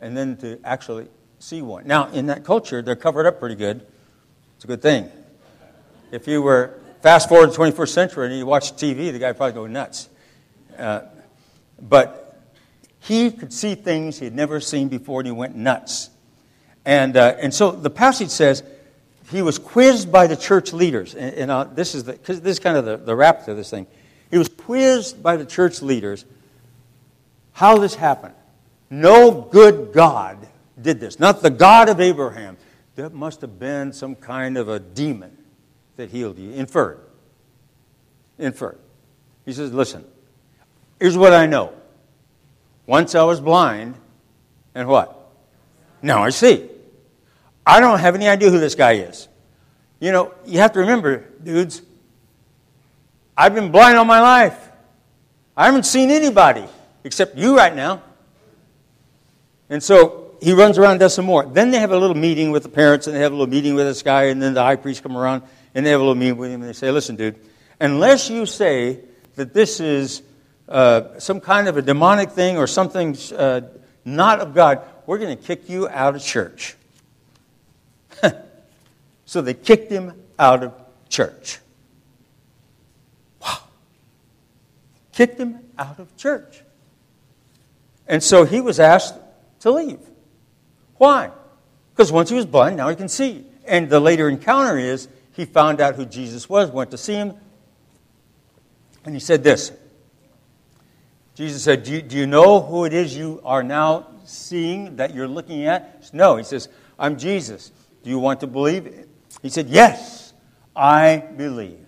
and 0.00 0.16
then 0.16 0.36
to 0.38 0.58
actually 0.64 1.08
see 1.38 1.62
one. 1.62 1.86
Now, 1.86 2.08
in 2.10 2.26
that 2.26 2.44
culture, 2.44 2.82
they're 2.82 2.96
covered 2.96 3.26
up 3.26 3.38
pretty 3.38 3.54
good. 3.54 3.86
It's 4.56 4.64
a 4.64 4.66
good 4.66 4.82
thing. 4.82 5.10
If 6.10 6.26
you 6.26 6.42
were 6.42 6.78
fast 7.02 7.28
forward 7.28 7.52
to 7.52 7.56
the 7.56 7.58
21st 7.58 7.88
century 7.88 8.26
and 8.26 8.36
you 8.36 8.46
watch 8.46 8.72
TV, 8.72 9.12
the 9.12 9.18
guy 9.18 9.32
probably 9.32 9.54
go 9.54 9.66
nuts. 9.66 10.08
Uh, 10.76 11.02
but 11.80 12.40
he 13.00 13.30
could 13.30 13.52
see 13.52 13.74
things 13.74 14.18
he 14.18 14.24
had 14.24 14.34
never 14.34 14.60
seen 14.60 14.88
before, 14.88 15.20
and 15.20 15.26
he 15.26 15.32
went 15.32 15.54
nuts. 15.54 16.10
And, 16.84 17.16
uh, 17.16 17.36
and 17.38 17.52
so 17.52 17.70
the 17.70 17.90
passage 17.90 18.30
says 18.30 18.62
he 19.30 19.42
was 19.42 19.58
quizzed 19.58 20.10
by 20.10 20.26
the 20.26 20.36
church 20.36 20.72
leaders. 20.72 21.14
And, 21.14 21.34
and 21.34 21.50
uh, 21.50 21.64
this 21.64 21.94
is 21.94 22.04
the, 22.04 22.12
this 22.12 22.40
is 22.42 22.58
kind 22.58 22.76
of 22.76 22.84
the, 22.84 22.96
the 22.96 23.14
wrap 23.14 23.44
to 23.44 23.54
this 23.54 23.70
thing. 23.70 23.86
He 24.30 24.38
was 24.38 24.48
quizzed 24.48 25.22
by 25.22 25.36
the 25.36 25.46
church 25.46 25.82
leaders 25.82 26.24
how 27.56 27.78
this 27.78 27.94
happened. 27.94 28.34
No 28.90 29.32
good 29.32 29.94
God 29.94 30.46
did 30.80 31.00
this, 31.00 31.18
not 31.18 31.40
the 31.40 31.48
God 31.48 31.88
of 31.88 32.02
Abraham. 32.02 32.58
That 32.96 33.14
must 33.14 33.40
have 33.40 33.58
been 33.58 33.94
some 33.94 34.14
kind 34.14 34.58
of 34.58 34.68
a 34.68 34.78
demon 34.78 35.34
that 35.96 36.10
healed 36.10 36.38
you. 36.38 36.50
Inferred. 36.50 37.00
Inferred. 38.38 38.78
He 39.46 39.54
says, 39.54 39.72
Listen, 39.72 40.04
here's 41.00 41.16
what 41.16 41.32
I 41.32 41.46
know. 41.46 41.72
Once 42.86 43.14
I 43.14 43.22
was 43.22 43.40
blind, 43.40 43.94
and 44.74 44.86
what? 44.86 45.18
Now 46.02 46.22
I 46.22 46.30
see. 46.30 46.68
I 47.66 47.80
don't 47.80 47.98
have 48.00 48.14
any 48.14 48.28
idea 48.28 48.50
who 48.50 48.60
this 48.60 48.74
guy 48.74 48.92
is. 48.92 49.28
You 49.98 50.12
know, 50.12 50.34
you 50.44 50.58
have 50.58 50.72
to 50.72 50.80
remember, 50.80 51.24
dudes, 51.42 51.80
I've 53.34 53.54
been 53.54 53.70
blind 53.70 53.96
all 53.96 54.04
my 54.04 54.20
life. 54.20 54.58
I 55.56 55.64
haven't 55.64 55.86
seen 55.86 56.10
anybody 56.10 56.66
except 57.06 57.38
you 57.38 57.56
right 57.56 57.74
now. 57.74 58.02
And 59.70 59.82
so 59.82 60.36
he 60.42 60.52
runs 60.52 60.76
around 60.76 60.98
does 60.98 61.14
some 61.14 61.24
more. 61.24 61.46
Then 61.46 61.70
they 61.70 61.78
have 61.78 61.92
a 61.92 61.96
little 61.96 62.16
meeting 62.16 62.50
with 62.50 62.64
the 62.64 62.68
parents, 62.68 63.06
and 63.06 63.14
they 63.14 63.20
have 63.20 63.32
a 63.32 63.34
little 63.34 63.50
meeting 63.50 63.74
with 63.74 63.86
this 63.86 64.02
guy, 64.02 64.24
and 64.24 64.42
then 64.42 64.54
the 64.54 64.62
high 64.62 64.76
priest 64.76 65.02
come 65.02 65.16
around, 65.16 65.42
and 65.74 65.86
they 65.86 65.90
have 65.90 66.00
a 66.00 66.02
little 66.02 66.16
meeting 66.16 66.36
with 66.36 66.50
him, 66.50 66.60
and 66.60 66.68
they 66.68 66.74
say, 66.74 66.90
Listen, 66.90 67.16
dude, 67.16 67.38
unless 67.80 68.28
you 68.28 68.44
say 68.44 69.00
that 69.36 69.54
this 69.54 69.80
is 69.80 70.22
uh, 70.68 71.18
some 71.18 71.40
kind 71.40 71.68
of 71.68 71.76
a 71.76 71.82
demonic 71.82 72.30
thing 72.30 72.58
or 72.58 72.66
something 72.66 73.16
uh, 73.36 73.60
not 74.04 74.40
of 74.40 74.52
God, 74.52 74.82
we're 75.06 75.18
going 75.18 75.36
to 75.36 75.42
kick 75.42 75.68
you 75.68 75.88
out 75.88 76.16
of 76.16 76.22
church. 76.22 76.74
so 79.26 79.42
they 79.42 79.54
kicked 79.54 79.90
him 79.90 80.12
out 80.38 80.64
of 80.64 80.74
church. 81.08 81.60
Wow. 83.40 83.58
Kicked 85.12 85.38
him 85.38 85.60
out 85.78 86.00
of 86.00 86.16
church. 86.16 86.62
And 88.06 88.22
so 88.22 88.44
he 88.44 88.60
was 88.60 88.78
asked 88.78 89.14
to 89.60 89.70
leave. 89.70 90.00
Why? 90.96 91.30
Because 91.92 92.12
once 92.12 92.30
he 92.30 92.36
was 92.36 92.46
blind, 92.46 92.76
now 92.76 92.88
he 92.88 92.96
can 92.96 93.08
see. 93.08 93.46
And 93.64 93.90
the 93.90 94.00
later 94.00 94.28
encounter 94.28 94.78
is 94.78 95.08
he 95.32 95.44
found 95.44 95.80
out 95.80 95.96
who 95.96 96.04
Jesus 96.04 96.48
was, 96.48 96.70
went 96.70 96.90
to 96.92 96.98
see 96.98 97.14
him, 97.14 97.34
and 99.04 99.14
he 99.14 99.20
said 99.20 99.44
this. 99.44 99.72
Jesus 101.34 101.62
said, 101.62 101.84
Do 101.84 101.92
you, 101.92 102.02
do 102.02 102.16
you 102.16 102.26
know 102.26 102.60
who 102.60 102.84
it 102.84 102.92
is 102.92 103.16
you 103.16 103.40
are 103.44 103.62
now 103.62 104.08
seeing 104.24 104.96
that 104.96 105.14
you're 105.14 105.28
looking 105.28 105.66
at? 105.66 106.04
Said, 106.04 106.14
no. 106.14 106.36
He 106.36 106.44
says, 106.44 106.68
I'm 106.98 107.16
Jesus. 107.16 107.70
Do 108.02 108.10
you 108.10 108.18
want 108.18 108.40
to 108.40 108.46
believe? 108.46 109.06
He 109.42 109.48
said, 109.48 109.68
Yes, 109.68 110.32
I 110.74 111.18
believe. 111.36 111.86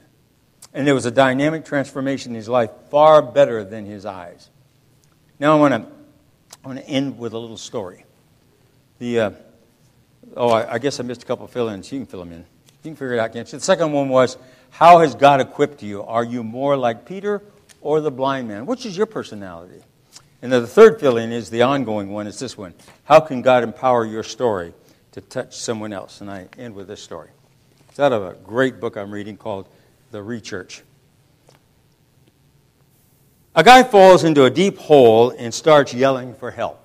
And 0.74 0.86
there 0.86 0.94
was 0.94 1.06
a 1.06 1.10
dynamic 1.10 1.64
transformation 1.64 2.32
in 2.32 2.36
his 2.36 2.48
life, 2.48 2.70
far 2.90 3.22
better 3.22 3.64
than 3.64 3.84
his 3.84 4.06
eyes. 4.06 4.50
Now 5.40 5.56
I 5.56 5.60
want 5.60 5.74
to, 5.74 5.90
I 6.64 6.68
want 6.68 6.80
to 6.80 6.88
end 6.88 7.18
with 7.18 7.32
a 7.32 7.38
little 7.38 7.56
story. 7.56 8.04
The, 8.98 9.20
uh, 9.20 9.30
oh, 10.36 10.50
I, 10.50 10.74
I, 10.74 10.78
guess 10.78 10.98
I 11.00 11.02
missed 11.02 11.22
a 11.22 11.26
couple 11.26 11.46
fill 11.46 11.68
ins. 11.68 11.90
You 11.92 12.00
can 12.00 12.06
fill 12.06 12.20
them 12.20 12.32
in. 12.32 12.38
You 12.38 12.90
can 12.90 12.96
figure 12.96 13.14
it 13.14 13.18
out, 13.18 13.32
can't 13.32 13.50
you? 13.50 13.58
The 13.58 13.64
second 13.64 13.92
one 13.92 14.08
was, 14.08 14.36
How 14.70 14.98
has 15.00 15.14
God 15.14 15.40
equipped 15.40 15.82
you? 15.82 16.02
Are 16.02 16.24
you 16.24 16.42
more 16.42 16.76
like 16.76 17.06
Peter 17.06 17.42
or 17.80 18.00
the 18.00 18.10
blind 18.10 18.48
man? 18.48 18.66
Which 18.66 18.86
is 18.86 18.96
your 18.96 19.06
personality? 19.06 19.82
And 20.42 20.52
then 20.52 20.62
the 20.62 20.68
third 20.68 21.00
fill 21.00 21.16
in 21.16 21.32
is 21.32 21.50
the 21.50 21.62
ongoing 21.62 22.10
one, 22.10 22.26
is 22.26 22.38
this 22.38 22.56
one. 22.56 22.74
How 23.04 23.20
can 23.20 23.42
God 23.42 23.64
empower 23.64 24.04
your 24.04 24.22
story 24.22 24.72
to 25.12 25.20
touch 25.20 25.56
someone 25.56 25.92
else? 25.92 26.20
And 26.20 26.30
I 26.30 26.48
end 26.58 26.74
with 26.74 26.86
this 26.86 27.02
story. 27.02 27.30
It's 27.88 27.98
out 27.98 28.12
of 28.12 28.22
a 28.22 28.34
great 28.44 28.78
book 28.78 28.96
I'm 28.96 29.10
reading 29.10 29.36
called 29.36 29.68
The 30.12 30.18
Rechurch. 30.18 30.82
A 33.58 33.64
guy 33.64 33.82
falls 33.82 34.22
into 34.22 34.44
a 34.44 34.50
deep 34.50 34.78
hole 34.78 35.30
and 35.30 35.52
starts 35.52 35.92
yelling 35.92 36.32
for 36.32 36.52
help. 36.52 36.78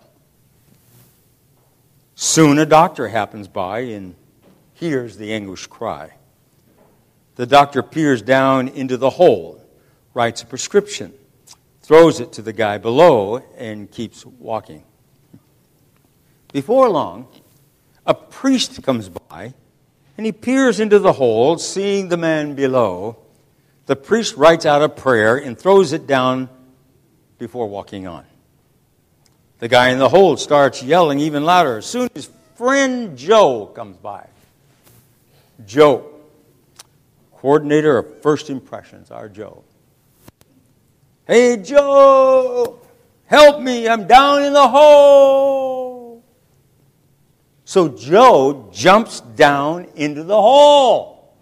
Soon 2.16 2.58
a 2.58 2.66
doctor 2.66 3.10
happens 3.10 3.48
by 3.48 3.82
and 3.82 4.16
hears 4.74 5.18
the 5.18 5.34
anguished 5.34 5.70
cry. 5.70 6.14
The 7.36 7.46
doctor 7.46 7.84
peers 7.84 8.24
down 8.24 8.70
into 8.70 8.98
the 8.98 9.12
hole, 9.12 9.64
writes 10.16 10.42
a 10.42 10.48
prescription, 10.48 11.14
throws 11.84 12.20
it 12.20 12.34
to 12.34 12.42
the 12.42 12.54
guy 12.54 12.80
below, 12.80 13.44
and 13.56 13.92
keeps 13.92 14.26
walking. 14.26 14.84
Before 16.52 16.90
long, 16.90 17.28
a 18.04 18.16
priest 18.16 18.82
comes 18.82 19.10
by 19.10 19.54
and 20.18 20.26
he 20.26 20.32
peers 20.32 20.80
into 20.80 20.98
the 20.98 21.14
hole, 21.14 21.60
seeing 21.60 22.10
the 22.10 22.18
man 22.18 22.56
below. 22.56 23.20
The 23.86 23.96
priest 23.96 24.38
writes 24.38 24.66
out 24.66 24.82
a 24.82 24.90
prayer 24.90 25.38
and 25.38 25.56
throws 25.56 25.94
it 25.94 26.08
down 26.08 26.50
before 27.38 27.68
walking 27.68 28.08
on. 28.08 28.26
The 29.60 29.68
guy 29.68 29.90
in 29.90 30.00
the 30.00 30.10
hole 30.10 30.38
starts 30.38 30.84
yelling 30.84 31.20
even 31.20 31.46
louder. 31.46 31.78
As 31.78 31.86
soon 31.86 32.10
as 32.16 32.30
friend 32.56 33.18
Joe 33.18 33.68
comes 33.68 33.98
by, 33.98 34.28
Joe, 35.66 36.10
coordinator 37.38 37.98
of 37.98 38.22
First 38.22 38.50
Impressions, 38.50 39.12
our 39.12 39.30
Joe. 39.30 39.64
Hey, 41.26 41.58
Joe, 41.58 42.80
help 43.26 43.62
me, 43.62 43.88
I'm 43.88 44.08
down 44.08 44.44
in 44.44 44.54
the 44.54 44.68
hole. 44.68 46.24
So 47.66 47.88
Joe 47.88 48.70
jumps 48.74 49.22
down 49.22 49.88
into 49.96 50.24
the 50.24 50.36
hole. 50.36 51.34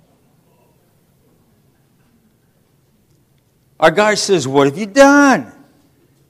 Our 3.79 3.91
guy 3.91 4.13
says, 4.13 4.47
What 4.47 4.67
have 4.67 4.77
you 4.77 4.85
done? 4.85 5.51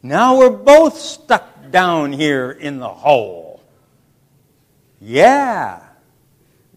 Now 0.04 0.38
we're 0.38 0.49
both 0.49 0.97
stuck 0.97 1.72
down 1.72 2.12
here 2.12 2.52
in 2.52 2.80
the 2.80 2.89
hole. 2.89 3.62
Yeah, 4.99 5.82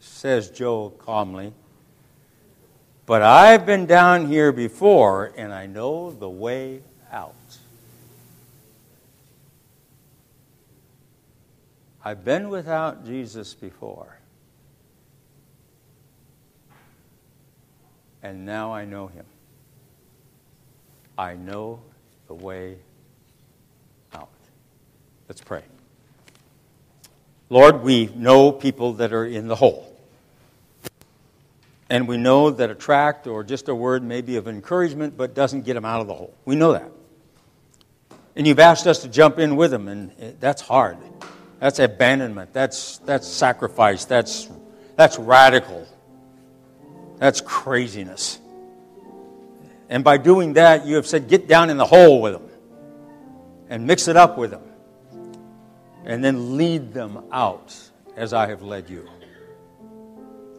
says 0.00 0.50
Joe 0.50 0.90
calmly. 0.98 1.52
But 3.06 3.22
I've 3.22 3.66
been 3.66 3.86
down 3.86 4.26
here 4.26 4.52
before 4.52 5.32
and 5.36 5.52
I 5.52 5.66
know 5.66 6.10
the 6.10 6.28
way 6.28 6.80
out. 7.12 7.34
I've 12.02 12.24
been 12.24 12.50
without 12.50 13.06
Jesus 13.06 13.54
before. 13.54 14.18
And 18.22 18.46
now 18.46 18.72
I 18.72 18.84
know 18.84 19.06
him. 19.06 19.24
I 21.16 21.34
know 21.34 21.80
the 22.26 22.34
way. 22.34 22.76
Let's 25.28 25.40
pray. 25.40 25.62
Lord, 27.50 27.82
we 27.82 28.06
know 28.14 28.52
people 28.52 28.94
that 28.94 29.12
are 29.12 29.24
in 29.24 29.48
the 29.48 29.56
hole. 29.56 29.90
And 31.90 32.08
we 32.08 32.16
know 32.16 32.50
that 32.50 32.70
a 32.70 32.74
tract 32.74 33.26
or 33.26 33.44
just 33.44 33.68
a 33.68 33.74
word 33.74 34.02
may 34.02 34.22
be 34.22 34.36
of 34.36 34.48
encouragement, 34.48 35.16
but 35.16 35.34
doesn't 35.34 35.62
get 35.62 35.74
them 35.74 35.84
out 35.84 36.00
of 36.00 36.06
the 36.06 36.14
hole. 36.14 36.34
We 36.44 36.56
know 36.56 36.72
that. 36.72 36.90
And 38.36 38.46
you've 38.46 38.58
asked 38.58 38.86
us 38.86 39.00
to 39.02 39.08
jump 39.08 39.38
in 39.38 39.56
with 39.56 39.70
them, 39.70 39.86
and 39.88 40.10
that's 40.40 40.62
hard. 40.62 40.96
That's 41.60 41.78
abandonment. 41.78 42.52
That's, 42.52 42.98
that's 42.98 43.28
sacrifice. 43.28 44.04
That's, 44.06 44.48
that's 44.96 45.18
radical. 45.18 45.86
That's 47.18 47.40
craziness. 47.40 48.40
And 49.88 50.02
by 50.02 50.16
doing 50.16 50.54
that, 50.54 50.86
you 50.86 50.96
have 50.96 51.06
said, 51.06 51.28
get 51.28 51.46
down 51.46 51.70
in 51.70 51.76
the 51.76 51.86
hole 51.86 52.20
with 52.20 52.32
them 52.32 52.48
and 53.68 53.86
mix 53.86 54.08
it 54.08 54.16
up 54.16 54.36
with 54.36 54.50
them. 54.50 54.62
And 56.04 56.22
then 56.22 56.56
lead 56.56 56.92
them 56.92 57.24
out 57.32 57.74
as 58.16 58.32
I 58.32 58.46
have 58.48 58.62
led 58.62 58.90
you. 58.90 59.08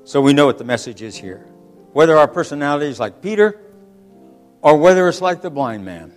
So 0.03 0.21
we 0.21 0.33
know 0.33 0.45
what 0.45 0.57
the 0.57 0.63
message 0.63 1.01
is 1.01 1.15
here. 1.15 1.45
Whether 1.93 2.17
our 2.17 2.27
personality 2.27 2.87
is 2.87 2.99
like 2.99 3.21
Peter 3.21 3.59
or 4.61 4.77
whether 4.77 5.07
it's 5.07 5.21
like 5.21 5.41
the 5.41 5.49
blind 5.49 5.85
man, 5.85 6.13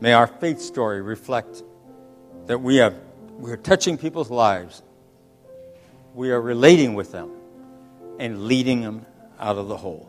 may 0.00 0.12
our 0.12 0.26
faith 0.26 0.60
story 0.60 1.00
reflect 1.02 1.62
that 2.46 2.60
we, 2.60 2.76
have, 2.76 2.94
we 3.38 3.50
are 3.50 3.56
touching 3.56 3.96
people's 3.96 4.30
lives, 4.30 4.82
we 6.14 6.30
are 6.30 6.40
relating 6.40 6.94
with 6.94 7.12
them, 7.12 7.30
and 8.18 8.44
leading 8.44 8.80
them 8.80 9.06
out 9.40 9.56
of 9.56 9.68
the 9.68 9.76
hole. 9.76 10.08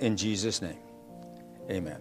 In 0.00 0.16
Jesus' 0.16 0.62
name, 0.62 0.78
amen. 1.70 2.00